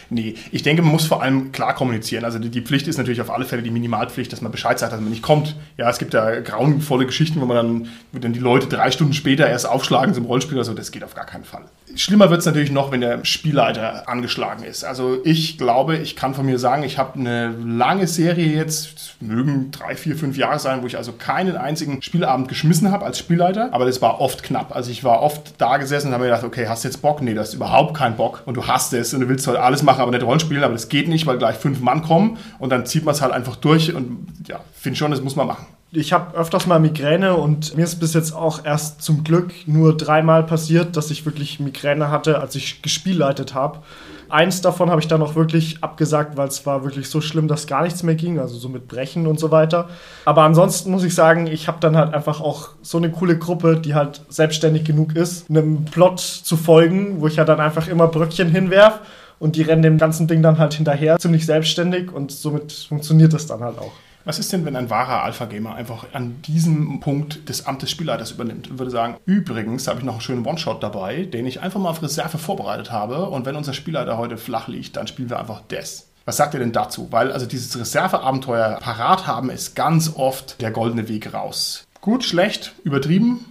Nee, 0.09 0.35
ich 0.51 0.63
denke, 0.63 0.81
man 0.81 0.91
muss 0.91 1.05
vor 1.05 1.21
allem 1.21 1.51
klar 1.51 1.75
kommunizieren. 1.75 2.25
Also 2.25 2.39
die, 2.39 2.61
Pflicht 2.61 2.87
ist 2.87 2.97
natürlich 2.97 3.21
auf 3.21 3.31
alle 3.31 3.45
Fälle 3.45 3.61
die 3.61 3.71
Minimalpflicht, 3.71 4.31
dass 4.31 4.41
man 4.41 4.51
Bescheid 4.51 4.79
sagt, 4.79 4.93
dass 4.93 4.99
man 4.99 5.09
nicht 5.09 5.21
kommt. 5.21 5.55
Ja, 5.77 5.89
es 5.89 5.97
gibt 5.97 6.13
da 6.13 6.39
grauenvolle 6.39 7.05
Geschichten, 7.05 7.41
wo 7.41 7.45
man 7.45 7.57
dann, 7.57 7.87
wo 8.11 8.19
dann 8.19 8.33
die 8.33 8.39
Leute 8.39 8.67
drei 8.67 8.91
Stunden 8.91 9.13
später 9.13 9.47
erst 9.47 9.67
aufschlagen 9.67 10.13
zum 10.13 10.25
Rollenspiel 10.25 10.57
oder 10.57 10.65
so. 10.65 10.73
Das 10.73 10.91
geht 10.91 11.03
auf 11.03 11.15
gar 11.15 11.25
keinen 11.25 11.43
Fall. 11.43 11.63
Schlimmer 11.95 12.29
wird 12.29 12.41
es 12.41 12.45
natürlich 12.45 12.71
noch, 12.71 12.91
wenn 12.91 13.01
der 13.01 13.23
Spielleiter 13.23 14.09
angeschlagen 14.09 14.63
ist. 14.63 14.83
Also 14.83 15.17
ich 15.23 15.57
glaube, 15.57 15.97
ich 15.97 16.15
kann 16.15 16.33
von 16.33 16.45
mir 16.45 16.59
sagen, 16.59 16.83
ich 16.83 16.97
habe 16.97 17.17
eine 17.19 17.55
lange 17.63 18.07
Serie 18.07 18.47
jetzt, 18.47 19.15
mögen 19.21 19.71
drei, 19.71 19.95
vier, 19.95 20.15
fünf 20.15 20.37
Jahre 20.37 20.59
sein, 20.59 20.81
wo 20.81 20.87
ich 20.87 20.97
also 20.97 21.13
keinen 21.13 21.55
einzigen 21.55 22.01
Spielabend 22.01 22.49
geschmissen 22.49 22.91
habe 22.91 23.05
als 23.05 23.19
Spielleiter. 23.19 23.69
Aber 23.71 23.85
das 23.85 24.01
war 24.01 24.19
oft 24.19 24.43
knapp. 24.43 24.75
Also 24.75 24.91
ich 24.91 25.03
war 25.03 25.21
oft 25.21 25.53
da 25.57 25.77
gesessen 25.77 26.07
und 26.07 26.13
habe 26.13 26.25
mir 26.25 26.31
gedacht, 26.31 26.43
okay, 26.43 26.67
hast 26.67 26.83
du 26.83 26.89
jetzt 26.89 27.01
Bock? 27.01 27.21
Nee, 27.21 27.33
du 27.33 27.39
hast 27.39 27.53
überhaupt 27.53 27.95
keinen 27.95 28.17
Bock 28.17 28.43
und 28.45 28.55
du 28.57 28.67
hast 28.67 28.93
es 28.93 29.13
und 29.13 29.21
du 29.21 29.29
willst 29.29 29.47
heute 29.47 29.61
alles 29.61 29.83
machen, 29.83 29.94
aber 29.99 30.11
nicht 30.11 30.23
Rollenspielen. 30.23 30.63
Aber 30.63 30.73
das 30.73 30.89
geht 30.89 31.07
nicht, 31.07 31.25
weil 31.25 31.37
gleich 31.37 31.55
fünf 31.55 31.81
Mann 31.81 32.01
kommen 32.01 32.37
und 32.59 32.69
dann 32.69 32.85
zieht 32.85 33.05
man 33.05 33.13
es 33.13 33.21
halt 33.21 33.33
einfach 33.33 33.55
durch 33.55 33.93
und 33.93 34.27
ja, 34.47 34.59
finde 34.73 34.97
schon, 34.97 35.11
das 35.11 35.21
muss 35.21 35.35
man 35.35 35.47
machen 35.47 35.65
ich 35.95 36.13
habe 36.13 36.37
öfters 36.37 36.67
mal 36.67 36.79
Migräne 36.79 37.35
und 37.35 37.75
mir 37.77 37.83
ist 37.83 37.99
bis 37.99 38.13
jetzt 38.13 38.33
auch 38.33 38.65
erst 38.65 39.01
zum 39.01 39.23
Glück 39.23 39.53
nur 39.65 39.95
dreimal 39.95 40.43
passiert, 40.43 40.97
dass 40.97 41.11
ich 41.11 41.25
wirklich 41.25 41.59
Migräne 41.59 42.09
hatte, 42.09 42.39
als 42.39 42.55
ich 42.55 42.81
gespielleitet 42.81 43.53
habe. 43.53 43.79
Eins 44.27 44.61
davon 44.61 44.89
habe 44.89 44.99
ich 44.99 45.07
dann 45.07 45.21
auch 45.21 45.35
wirklich 45.35 45.83
abgesagt, 45.83 46.35
weil 46.35 46.47
es 46.47 46.65
war 46.65 46.83
wirklich 46.83 47.09
so 47.09 47.21
schlimm, 47.21 47.47
dass 47.47 47.67
gar 47.67 47.83
nichts 47.83 48.01
mehr 48.01 48.15
ging, 48.15 48.39
also 48.39 48.57
so 48.57 48.69
mit 48.69 48.87
Brechen 48.87 49.27
und 49.27 49.39
so 49.39 49.51
weiter. 49.51 49.87
Aber 50.25 50.41
ansonsten 50.41 50.89
muss 50.89 51.03
ich 51.03 51.13
sagen, 51.13 51.45
ich 51.45 51.67
habe 51.67 51.77
dann 51.79 51.95
halt 51.95 52.13
einfach 52.13 52.41
auch 52.41 52.69
so 52.81 52.97
eine 52.97 53.11
coole 53.11 53.37
Gruppe, 53.37 53.77
die 53.77 53.93
halt 53.93 54.21
selbstständig 54.29 54.83
genug 54.83 55.15
ist, 55.15 55.49
einem 55.49 55.85
Plot 55.85 56.19
zu 56.19 56.57
folgen, 56.57 57.21
wo 57.21 57.27
ich 57.27 57.35
ja 57.35 57.45
dann 57.45 57.59
einfach 57.59 57.87
immer 57.87 58.07
Bröckchen 58.07 58.49
hinwerf 58.49 58.99
und 59.39 59.55
die 59.55 59.61
rennen 59.61 59.81
dem 59.81 59.97
ganzen 59.97 60.27
Ding 60.27 60.41
dann 60.41 60.57
halt 60.57 60.73
hinterher, 60.73 61.17
ziemlich 61.19 61.45
selbstständig 61.45 62.11
und 62.11 62.31
somit 62.31 62.71
funktioniert 62.71 63.33
das 63.33 63.47
dann 63.47 63.61
halt 63.61 63.77
auch. 63.77 63.91
Was 64.25 64.39
ist 64.39 64.51
denn, 64.51 64.65
wenn 64.65 64.75
ein 64.75 64.89
wahrer 64.89 65.23
Alpha-Gamer 65.23 65.75
einfach 65.75 66.07
an 66.13 66.41
diesem 66.41 66.99
Punkt 66.99 67.47
des 67.47 67.67
Amtes 67.67 67.91
Spielleiters 67.91 68.31
übernimmt 68.31 68.71
und 68.71 68.79
würde 68.79 68.89
sagen, 68.89 69.17
übrigens 69.25 69.87
habe 69.87 69.99
ich 69.99 70.05
noch 70.05 70.13
einen 70.13 70.21
schönen 70.21 70.45
One-Shot 70.45 70.81
dabei, 70.81 71.25
den 71.25 71.45
ich 71.45 71.61
einfach 71.61 71.79
mal 71.79 71.89
auf 71.89 72.01
Reserve 72.01 72.39
vorbereitet 72.39 72.91
habe 72.91 73.29
und 73.29 73.45
wenn 73.45 73.55
unser 73.55 73.73
Spielleiter 73.73 74.17
heute 74.17 74.37
flach 74.37 74.67
liegt, 74.67 74.97
dann 74.97 75.05
spielen 75.05 75.29
wir 75.29 75.39
einfach 75.39 75.61
Des. 75.61 76.07
Was 76.25 76.37
sagt 76.37 76.55
ihr 76.55 76.59
denn 76.59 76.71
dazu? 76.71 77.07
Weil 77.11 77.31
also 77.31 77.45
dieses 77.45 77.79
Reserveabenteuer 77.79 78.79
parat 78.79 79.27
haben 79.27 79.51
ist 79.51 79.75
ganz 79.75 80.11
oft 80.15 80.59
der 80.59 80.71
goldene 80.71 81.07
Weg 81.07 81.31
raus. 81.31 81.85
Gut, 82.01 82.23
schlecht, 82.23 82.73
übertrieben? 82.83 83.45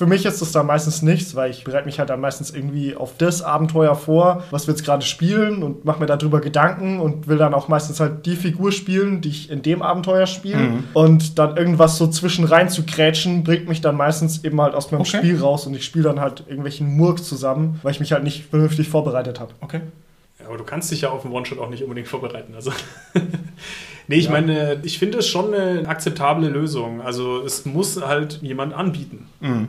Für 0.00 0.06
mich 0.06 0.24
ist 0.24 0.40
das 0.40 0.50
da 0.52 0.62
meistens 0.62 1.02
nichts, 1.02 1.34
weil 1.34 1.50
ich 1.50 1.62
bereite 1.62 1.84
mich 1.84 1.98
halt 1.98 2.08
dann 2.08 2.22
meistens 2.22 2.50
irgendwie 2.52 2.96
auf 2.96 3.18
das 3.18 3.42
Abenteuer 3.42 3.94
vor, 3.94 4.44
was 4.50 4.66
wir 4.66 4.72
jetzt 4.72 4.82
gerade 4.82 5.04
spielen 5.04 5.62
und 5.62 5.84
mache 5.84 6.00
mir 6.00 6.06
darüber 6.06 6.40
Gedanken 6.40 7.00
und 7.00 7.28
will 7.28 7.36
dann 7.36 7.52
auch 7.52 7.68
meistens 7.68 8.00
halt 8.00 8.24
die 8.24 8.36
Figur 8.36 8.72
spielen, 8.72 9.20
die 9.20 9.28
ich 9.28 9.50
in 9.50 9.60
dem 9.60 9.82
Abenteuer 9.82 10.26
spiele. 10.26 10.56
Mhm. 10.56 10.84
Und 10.94 11.38
dann 11.38 11.54
irgendwas 11.58 11.98
so 11.98 12.06
zwischen 12.06 12.46
rein 12.46 12.70
zu 12.70 12.86
grätschen, 12.86 13.44
bringt 13.44 13.68
mich 13.68 13.82
dann 13.82 13.94
meistens 13.94 14.42
eben 14.42 14.58
halt 14.58 14.74
aus 14.74 14.90
meinem 14.90 15.02
okay. 15.02 15.18
Spiel 15.18 15.38
raus 15.38 15.66
und 15.66 15.74
ich 15.74 15.84
spiele 15.84 16.04
dann 16.04 16.18
halt 16.18 16.44
irgendwelchen 16.46 16.96
Murks 16.96 17.24
zusammen, 17.24 17.78
weil 17.82 17.92
ich 17.92 18.00
mich 18.00 18.12
halt 18.12 18.24
nicht 18.24 18.46
vernünftig 18.46 18.88
vorbereitet 18.88 19.38
habe. 19.38 19.52
Okay. 19.60 19.82
Ja, 20.38 20.46
aber 20.46 20.56
du 20.56 20.64
kannst 20.64 20.90
dich 20.90 21.02
ja 21.02 21.10
auf 21.10 21.26
einen 21.26 21.34
One-Shot 21.34 21.58
auch 21.58 21.68
nicht 21.68 21.82
unbedingt 21.82 22.08
vorbereiten. 22.08 22.54
Also. 22.54 22.72
nee, 24.08 24.16
ich 24.16 24.24
ja. 24.24 24.30
meine, 24.30 24.80
ich 24.82 24.98
finde 24.98 25.18
es 25.18 25.28
schon 25.28 25.52
eine 25.52 25.86
akzeptable 25.86 26.48
Lösung. 26.48 27.02
Also 27.02 27.42
es 27.42 27.66
muss 27.66 28.00
halt 28.00 28.38
jemand 28.40 28.72
anbieten. 28.72 29.26
Mhm. 29.40 29.68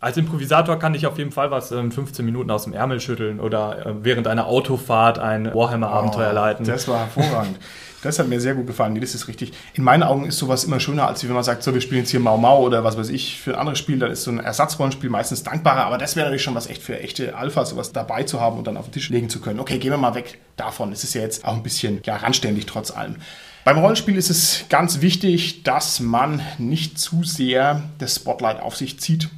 Als 0.00 0.16
Improvisator 0.16 0.78
kann 0.78 0.94
ich 0.94 1.08
auf 1.08 1.18
jeden 1.18 1.32
Fall 1.32 1.50
was 1.50 1.72
in 1.72 1.90
15 1.90 2.24
Minuten 2.24 2.52
aus 2.52 2.64
dem 2.64 2.72
Ärmel 2.72 3.00
schütteln 3.00 3.40
oder 3.40 3.84
äh, 3.84 3.94
während 4.04 4.28
einer 4.28 4.46
Autofahrt 4.46 5.18
ein 5.18 5.52
Warhammer-Abenteuer 5.52 6.30
oh, 6.30 6.34
leiten. 6.34 6.64
Das 6.64 6.86
war 6.86 7.00
hervorragend. 7.00 7.58
Das 8.00 8.20
hat 8.20 8.28
mir 8.28 8.40
sehr 8.40 8.54
gut 8.54 8.68
gefallen. 8.68 8.92
Nee, 8.92 9.00
das 9.00 9.16
ist 9.16 9.26
richtig. 9.26 9.52
In 9.74 9.82
meinen 9.82 10.04
Augen 10.04 10.24
ist 10.24 10.38
sowas 10.38 10.62
immer 10.62 10.78
schöner, 10.78 11.08
als 11.08 11.24
wenn 11.24 11.32
man 11.32 11.42
sagt, 11.42 11.64
so, 11.64 11.74
wir 11.74 11.80
spielen 11.80 12.02
jetzt 12.02 12.10
hier 12.10 12.20
Mau 12.20 12.36
Mau 12.36 12.62
oder 12.62 12.84
was 12.84 12.96
weiß 12.96 13.08
ich 13.08 13.40
für 13.40 13.54
ein 13.54 13.58
anderes 13.58 13.80
Spiel. 13.80 13.98
Dann 13.98 14.12
ist 14.12 14.22
so 14.22 14.30
ein 14.30 14.38
Ersatzrollenspiel 14.38 15.10
meistens 15.10 15.42
dankbarer. 15.42 15.84
Aber 15.84 15.98
das 15.98 16.14
wäre 16.14 16.26
natürlich 16.26 16.44
schon 16.44 16.54
was 16.54 16.68
echt 16.68 16.80
für 16.80 17.00
echte 17.00 17.34
Alpha, 17.34 17.64
sowas 17.64 17.92
dabei 17.92 18.22
zu 18.22 18.40
haben 18.40 18.56
und 18.56 18.68
dann 18.68 18.76
auf 18.76 18.84
den 18.84 18.92
Tisch 18.92 19.08
legen 19.08 19.28
zu 19.28 19.40
können. 19.40 19.58
Okay, 19.58 19.78
gehen 19.78 19.90
wir 19.90 19.98
mal 19.98 20.14
weg 20.14 20.38
davon. 20.56 20.92
Es 20.92 21.02
ist 21.02 21.14
ja 21.14 21.22
jetzt 21.22 21.44
auch 21.44 21.54
ein 21.54 21.64
bisschen 21.64 22.00
ja, 22.04 22.14
randständig 22.14 22.66
trotz 22.66 22.92
allem. 22.92 23.16
Beim 23.64 23.78
Rollenspiel 23.78 24.16
ist 24.16 24.30
es 24.30 24.66
ganz 24.68 25.00
wichtig, 25.00 25.64
dass 25.64 25.98
man 25.98 26.40
nicht 26.56 27.00
zu 27.00 27.24
sehr 27.24 27.82
das 27.98 28.14
Spotlight 28.14 28.62
auf 28.62 28.76
sich 28.76 29.00
zieht 29.00 29.28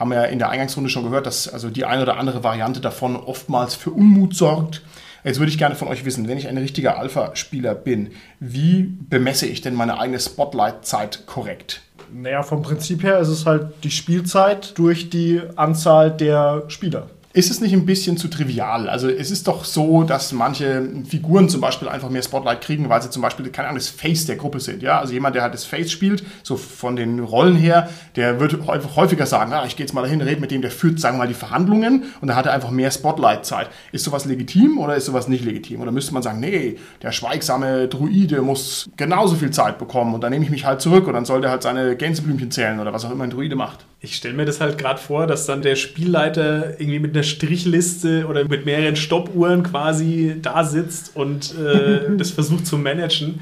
haben 0.00 0.10
wir 0.10 0.16
ja 0.16 0.24
in 0.24 0.38
der 0.38 0.48
Eingangsrunde 0.48 0.88
schon 0.88 1.04
gehört, 1.04 1.26
dass 1.26 1.46
also 1.46 1.68
die 1.68 1.84
eine 1.84 2.02
oder 2.02 2.16
andere 2.16 2.42
Variante 2.42 2.80
davon 2.80 3.16
oftmals 3.16 3.74
für 3.74 3.90
Unmut 3.90 4.34
sorgt. 4.34 4.82
Jetzt 5.24 5.38
würde 5.38 5.52
ich 5.52 5.58
gerne 5.58 5.74
von 5.74 5.88
euch 5.88 6.06
wissen, 6.06 6.26
wenn 6.26 6.38
ich 6.38 6.48
ein 6.48 6.56
richtiger 6.56 6.98
Alpha-Spieler 6.98 7.74
bin, 7.74 8.12
wie 8.40 8.96
bemesse 8.98 9.46
ich 9.46 9.60
denn 9.60 9.74
meine 9.74 10.00
eigene 10.00 10.18
Spotlight-Zeit 10.18 11.26
korrekt? 11.26 11.82
Naja, 12.10 12.42
vom 12.42 12.62
Prinzip 12.62 13.02
her 13.02 13.18
ist 13.18 13.28
es 13.28 13.44
halt 13.44 13.68
die 13.84 13.90
Spielzeit 13.90 14.78
durch 14.78 15.10
die 15.10 15.42
Anzahl 15.56 16.10
der 16.10 16.64
Spieler. 16.68 17.10
Ist 17.32 17.48
es 17.48 17.60
nicht 17.60 17.72
ein 17.72 17.86
bisschen 17.86 18.16
zu 18.16 18.26
trivial? 18.26 18.88
Also 18.88 19.08
es 19.08 19.30
ist 19.30 19.46
doch 19.46 19.64
so, 19.64 20.02
dass 20.02 20.32
manche 20.32 20.88
Figuren 21.08 21.48
zum 21.48 21.60
Beispiel 21.60 21.86
einfach 21.88 22.10
mehr 22.10 22.24
Spotlight 22.24 22.60
kriegen, 22.60 22.88
weil 22.88 23.00
sie 23.02 23.10
zum 23.10 23.22
Beispiel, 23.22 23.48
keine 23.50 23.68
Ahnung, 23.68 23.78
das 23.78 23.88
Face 23.88 24.26
der 24.26 24.34
Gruppe 24.34 24.58
sind. 24.58 24.82
Ja? 24.82 24.98
Also 24.98 25.12
jemand, 25.12 25.36
der 25.36 25.42
halt 25.42 25.54
das 25.54 25.64
Face 25.64 25.92
spielt, 25.92 26.24
so 26.42 26.56
von 26.56 26.96
den 26.96 27.20
Rollen 27.20 27.54
her, 27.54 27.88
der 28.16 28.40
wird 28.40 28.66
häufiger 28.66 29.26
sagen, 29.26 29.52
ah, 29.52 29.64
ich 29.64 29.76
gehe 29.76 29.86
jetzt 29.86 29.92
mal 29.92 30.02
dahin, 30.02 30.20
rede 30.22 30.40
mit 30.40 30.50
dem, 30.50 30.60
der 30.60 30.72
führt, 30.72 30.98
sagen 30.98 31.18
wir 31.18 31.18
mal, 31.20 31.28
die 31.28 31.34
Verhandlungen 31.34 32.02
und 32.20 32.26
dann 32.26 32.36
hat 32.36 32.46
er 32.46 32.52
einfach 32.52 32.72
mehr 32.72 32.90
Spotlight-Zeit. 32.90 33.70
Ist 33.92 34.04
sowas 34.04 34.24
legitim 34.24 34.78
oder 34.78 34.96
ist 34.96 35.04
sowas 35.04 35.28
nicht 35.28 35.44
legitim? 35.44 35.82
Oder 35.82 35.92
müsste 35.92 36.12
man 36.12 36.24
sagen, 36.24 36.40
nee, 36.40 36.78
der 37.00 37.12
schweigsame 37.12 37.86
Druide 37.86 38.42
muss 38.42 38.90
genauso 38.96 39.36
viel 39.36 39.52
Zeit 39.52 39.78
bekommen 39.78 40.14
und 40.14 40.22
dann 40.22 40.32
nehme 40.32 40.44
ich 40.44 40.50
mich 40.50 40.64
halt 40.64 40.80
zurück 40.80 41.06
und 41.06 41.12
dann 41.12 41.24
soll 41.24 41.42
der 41.42 41.50
halt 41.50 41.62
seine 41.62 41.94
Gänseblümchen 41.94 42.50
zählen 42.50 42.80
oder 42.80 42.92
was 42.92 43.04
auch 43.04 43.12
immer 43.12 43.22
ein 43.22 43.30
Druide 43.30 43.54
macht. 43.54 43.86
Ich 44.02 44.16
stelle 44.16 44.34
mir 44.34 44.46
das 44.46 44.62
halt 44.62 44.78
gerade 44.78 44.98
vor, 44.98 45.26
dass 45.26 45.44
dann 45.44 45.60
der 45.60 45.76
Spielleiter 45.76 46.80
irgendwie 46.80 47.00
mit 47.00 47.14
einer 47.14 47.22
Strichliste 47.22 48.26
oder 48.26 48.48
mit 48.48 48.64
mehreren 48.64 48.96
Stoppuhren 48.96 49.62
quasi 49.62 50.36
da 50.40 50.64
sitzt 50.64 51.14
und 51.14 51.54
äh, 51.58 52.08
das 52.16 52.30
versucht 52.30 52.66
zu 52.66 52.78
managen. 52.78 53.40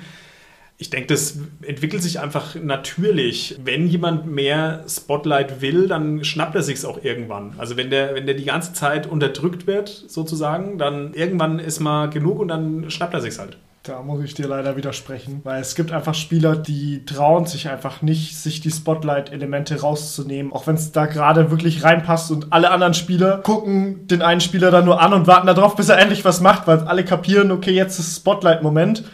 Ich 0.81 0.91
denke, 0.91 1.09
das 1.09 1.39
entwickelt 1.63 2.03
sich 2.03 2.21
einfach 2.21 2.55
natürlich. 2.57 3.57
Wenn 3.63 3.89
jemand 3.89 4.27
mehr 4.27 4.85
Spotlight 4.89 5.61
will, 5.61 5.89
dann 5.89 6.25
schnappt 6.25 6.55
er 6.55 6.63
sich 6.63 6.85
auch 6.85 7.03
irgendwann. 7.03 7.55
Also 7.59 7.77
wenn 7.77 7.91
der, 7.91 8.15
wenn 8.15 8.27
der 8.27 8.37
die 8.37 8.45
ganze 8.45 8.73
Zeit 8.73 9.07
unterdrückt 9.09 9.67
wird, 9.67 9.89
sozusagen, 9.89 10.79
dann 10.79 11.15
irgendwann 11.15 11.59
ist 11.59 11.81
mal 11.81 12.11
genug 12.11 12.39
und 12.39 12.49
dann 12.49 12.91
schnappt 12.91 13.15
er 13.15 13.21
sich 13.21 13.39
halt. 13.39 13.59
Da 13.89 14.03
muss 14.03 14.22
ich 14.22 14.34
dir 14.34 14.47
leider 14.47 14.76
widersprechen, 14.76 15.41
weil 15.45 15.62
es 15.62 15.74
gibt 15.74 15.93
einfach 15.93 16.12
Spieler, 16.12 16.57
die 16.57 17.07
trauen 17.07 17.47
sich 17.47 17.70
einfach 17.70 18.03
nicht, 18.03 18.36
sich 18.36 18.61
die 18.61 18.70
Spotlight-Elemente 18.70 19.80
rauszunehmen, 19.80 20.53
auch 20.53 20.66
wenn 20.66 20.74
es 20.74 20.93
da 20.93 21.07
gerade 21.07 21.51
wirklich 21.51 21.84
reinpasst 21.84 22.30
und 22.30 22.53
alle 22.53 22.70
anderen 22.70 22.93
Spieler 22.93 23.39
gucken 23.39 24.07
den 24.07 24.20
einen 24.20 24.43
Spieler 24.43 24.70
dann 24.70 24.84
nur 24.84 25.01
an 25.01 25.14
und 25.14 25.26
warten 25.26 25.47
darauf, 25.47 25.74
bis 25.74 25.89
er 25.89 25.99
endlich 25.99 26.22
was 26.26 26.43
macht, 26.43 26.66
weil 26.66 26.80
alle 26.80 27.03
kapieren, 27.03 27.51
okay, 27.51 27.70
jetzt 27.70 27.99
ist 27.99 28.14
Spotlight-Moment, 28.14 29.05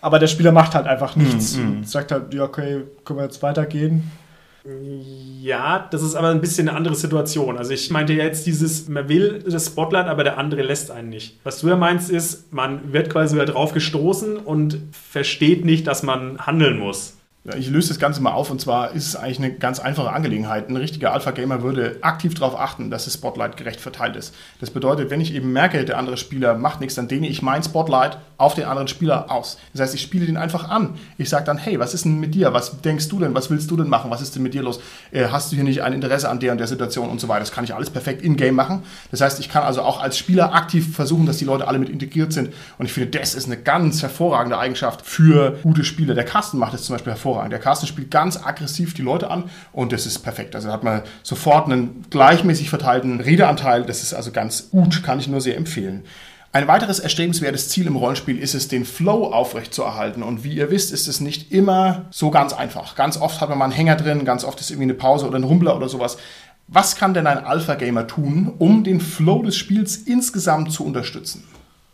aber 0.00 0.18
der 0.18 0.26
Spieler 0.26 0.50
macht 0.50 0.74
halt 0.74 0.88
einfach 0.88 1.14
nichts 1.14 1.56
mm, 1.56 1.60
mm. 1.60 1.66
und 1.68 1.88
sagt 1.88 2.10
halt, 2.10 2.34
ja, 2.34 2.42
okay, 2.42 2.82
können 3.04 3.20
wir 3.20 3.24
jetzt 3.26 3.40
weitergehen. 3.40 4.10
Ja, 4.66 5.88
das 5.90 6.02
ist 6.02 6.14
aber 6.14 6.30
ein 6.30 6.40
bisschen 6.40 6.68
eine 6.68 6.76
andere 6.76 6.94
Situation. 6.94 7.58
Also 7.58 7.72
ich 7.72 7.90
meinte 7.90 8.14
jetzt 8.14 8.46
dieses, 8.46 8.88
man 8.88 9.08
will 9.10 9.44
das 9.46 9.66
Spotlight, 9.66 10.06
aber 10.06 10.24
der 10.24 10.38
andere 10.38 10.62
lässt 10.62 10.90
einen 10.90 11.10
nicht. 11.10 11.38
Was 11.44 11.60
du 11.60 11.68
ja 11.68 11.76
meinst 11.76 12.10
ist, 12.10 12.50
man 12.50 12.92
wird 12.92 13.10
quasi 13.10 13.34
wieder 13.34 13.44
drauf 13.44 13.72
gestoßen 13.72 14.38
und 14.38 14.78
versteht 14.92 15.66
nicht, 15.66 15.86
dass 15.86 16.02
man 16.02 16.38
handeln 16.46 16.78
muss. 16.78 17.18
Ja, 17.46 17.56
ich 17.56 17.68
löse 17.68 17.88
das 17.88 17.98
Ganze 17.98 18.22
mal 18.22 18.32
auf 18.32 18.50
und 18.50 18.58
zwar 18.58 18.92
ist 18.92 19.06
es 19.06 19.16
eigentlich 19.16 19.38
eine 19.38 19.52
ganz 19.52 19.78
einfache 19.78 20.10
Angelegenheit. 20.10 20.70
Ein 20.70 20.76
richtiger 20.76 21.12
Alpha-Gamer 21.12 21.60
würde 21.60 21.98
aktiv 22.00 22.32
darauf 22.32 22.58
achten, 22.58 22.90
dass 22.90 23.04
das 23.04 23.12
Spotlight 23.12 23.58
gerecht 23.58 23.82
verteilt 23.82 24.16
ist. 24.16 24.34
Das 24.60 24.70
bedeutet, 24.70 25.10
wenn 25.10 25.20
ich 25.20 25.34
eben 25.34 25.52
merke, 25.52 25.84
der 25.84 25.98
andere 25.98 26.16
Spieler 26.16 26.54
macht 26.54 26.80
nichts, 26.80 26.94
dann 26.94 27.06
dehne 27.06 27.28
ich 27.28 27.42
mein 27.42 27.62
Spotlight 27.62 28.16
auf 28.38 28.54
den 28.54 28.64
anderen 28.64 28.88
Spieler 28.88 29.30
aus. 29.30 29.58
Das 29.74 29.82
heißt, 29.82 29.94
ich 29.94 30.00
spiele 30.00 30.24
den 30.24 30.38
einfach 30.38 30.70
an. 30.70 30.94
Ich 31.18 31.28
sage 31.28 31.44
dann, 31.44 31.58
hey, 31.58 31.78
was 31.78 31.92
ist 31.92 32.06
denn 32.06 32.18
mit 32.18 32.34
dir? 32.34 32.54
Was 32.54 32.80
denkst 32.80 33.10
du 33.10 33.20
denn? 33.20 33.34
Was 33.34 33.50
willst 33.50 33.70
du 33.70 33.76
denn 33.76 33.88
machen? 33.88 34.10
Was 34.10 34.22
ist 34.22 34.34
denn 34.34 34.42
mit 34.42 34.54
dir 34.54 34.62
los? 34.62 34.80
Äh, 35.10 35.26
hast 35.30 35.52
du 35.52 35.56
hier 35.56 35.64
nicht 35.64 35.82
ein 35.82 35.92
Interesse 35.92 36.30
an 36.30 36.40
der 36.40 36.52
und 36.52 36.58
der 36.58 36.66
Situation 36.66 37.10
und 37.10 37.20
so 37.20 37.28
weiter? 37.28 37.40
Das 37.40 37.52
kann 37.52 37.64
ich 37.64 37.74
alles 37.74 37.90
perfekt 37.90 38.22
in-game 38.22 38.54
machen. 38.54 38.84
Das 39.10 39.20
heißt, 39.20 39.38
ich 39.38 39.50
kann 39.50 39.64
also 39.64 39.82
auch 39.82 40.00
als 40.00 40.16
Spieler 40.16 40.54
aktiv 40.54 40.96
versuchen, 40.96 41.26
dass 41.26 41.36
die 41.36 41.44
Leute 41.44 41.68
alle 41.68 41.78
mit 41.78 41.90
integriert 41.90 42.32
sind. 42.32 42.54
Und 42.78 42.86
ich 42.86 42.92
finde, 42.94 43.18
das 43.18 43.34
ist 43.34 43.44
eine 43.44 43.58
ganz 43.58 44.00
hervorragende 44.00 44.56
Eigenschaft 44.56 45.04
für 45.04 45.58
gute 45.62 45.84
Spieler. 45.84 46.14
Der 46.14 46.24
Carsten 46.24 46.56
macht 46.56 46.72
das 46.72 46.84
zum 46.84 46.94
Beispiel 46.94 47.12
hervorragend. 47.12 47.33
Der 47.48 47.58
Carsten 47.58 47.86
spielt 47.86 48.10
ganz 48.10 48.36
aggressiv 48.42 48.94
die 48.94 49.02
Leute 49.02 49.30
an 49.30 49.44
und 49.72 49.92
das 49.92 50.06
ist 50.06 50.20
perfekt. 50.20 50.54
Also 50.54 50.68
da 50.68 50.74
hat 50.74 50.84
man 50.84 51.02
sofort 51.22 51.66
einen 51.66 52.04
gleichmäßig 52.10 52.70
verteilten 52.70 53.20
Redeanteil. 53.20 53.84
Das 53.84 54.02
ist 54.02 54.14
also 54.14 54.30
ganz 54.30 54.70
gut, 54.70 55.02
kann 55.02 55.18
ich 55.18 55.28
nur 55.28 55.40
sehr 55.40 55.56
empfehlen. 55.56 56.04
Ein 56.54 56.68
weiteres 56.68 57.00
erstrebenswertes 57.00 57.68
Ziel 57.68 57.88
im 57.88 57.96
Rollenspiel 57.96 58.38
ist 58.38 58.54
es, 58.54 58.68
den 58.68 58.84
Flow 58.84 59.32
aufrechtzuerhalten. 59.32 60.22
Und 60.22 60.44
wie 60.44 60.54
ihr 60.54 60.70
wisst, 60.70 60.92
ist 60.92 61.08
es 61.08 61.20
nicht 61.20 61.50
immer 61.50 62.04
so 62.12 62.30
ganz 62.30 62.52
einfach. 62.52 62.94
Ganz 62.94 63.16
oft 63.16 63.40
hat 63.40 63.48
man 63.48 63.58
mal 63.58 63.64
einen 63.64 63.74
Hänger 63.74 63.96
drin, 63.96 64.24
ganz 64.24 64.44
oft 64.44 64.60
ist 64.60 64.70
irgendwie 64.70 64.84
eine 64.84 64.94
Pause 64.94 65.26
oder 65.26 65.36
ein 65.36 65.42
Rumbler 65.42 65.76
oder 65.76 65.88
sowas. 65.88 66.16
Was 66.68 66.94
kann 66.94 67.12
denn 67.12 67.26
ein 67.26 67.44
Alpha-Gamer 67.44 68.06
tun, 68.06 68.54
um 68.58 68.84
den 68.84 69.00
Flow 69.00 69.42
des 69.42 69.56
Spiels 69.56 69.96
insgesamt 69.96 70.70
zu 70.70 70.86
unterstützen? 70.86 71.42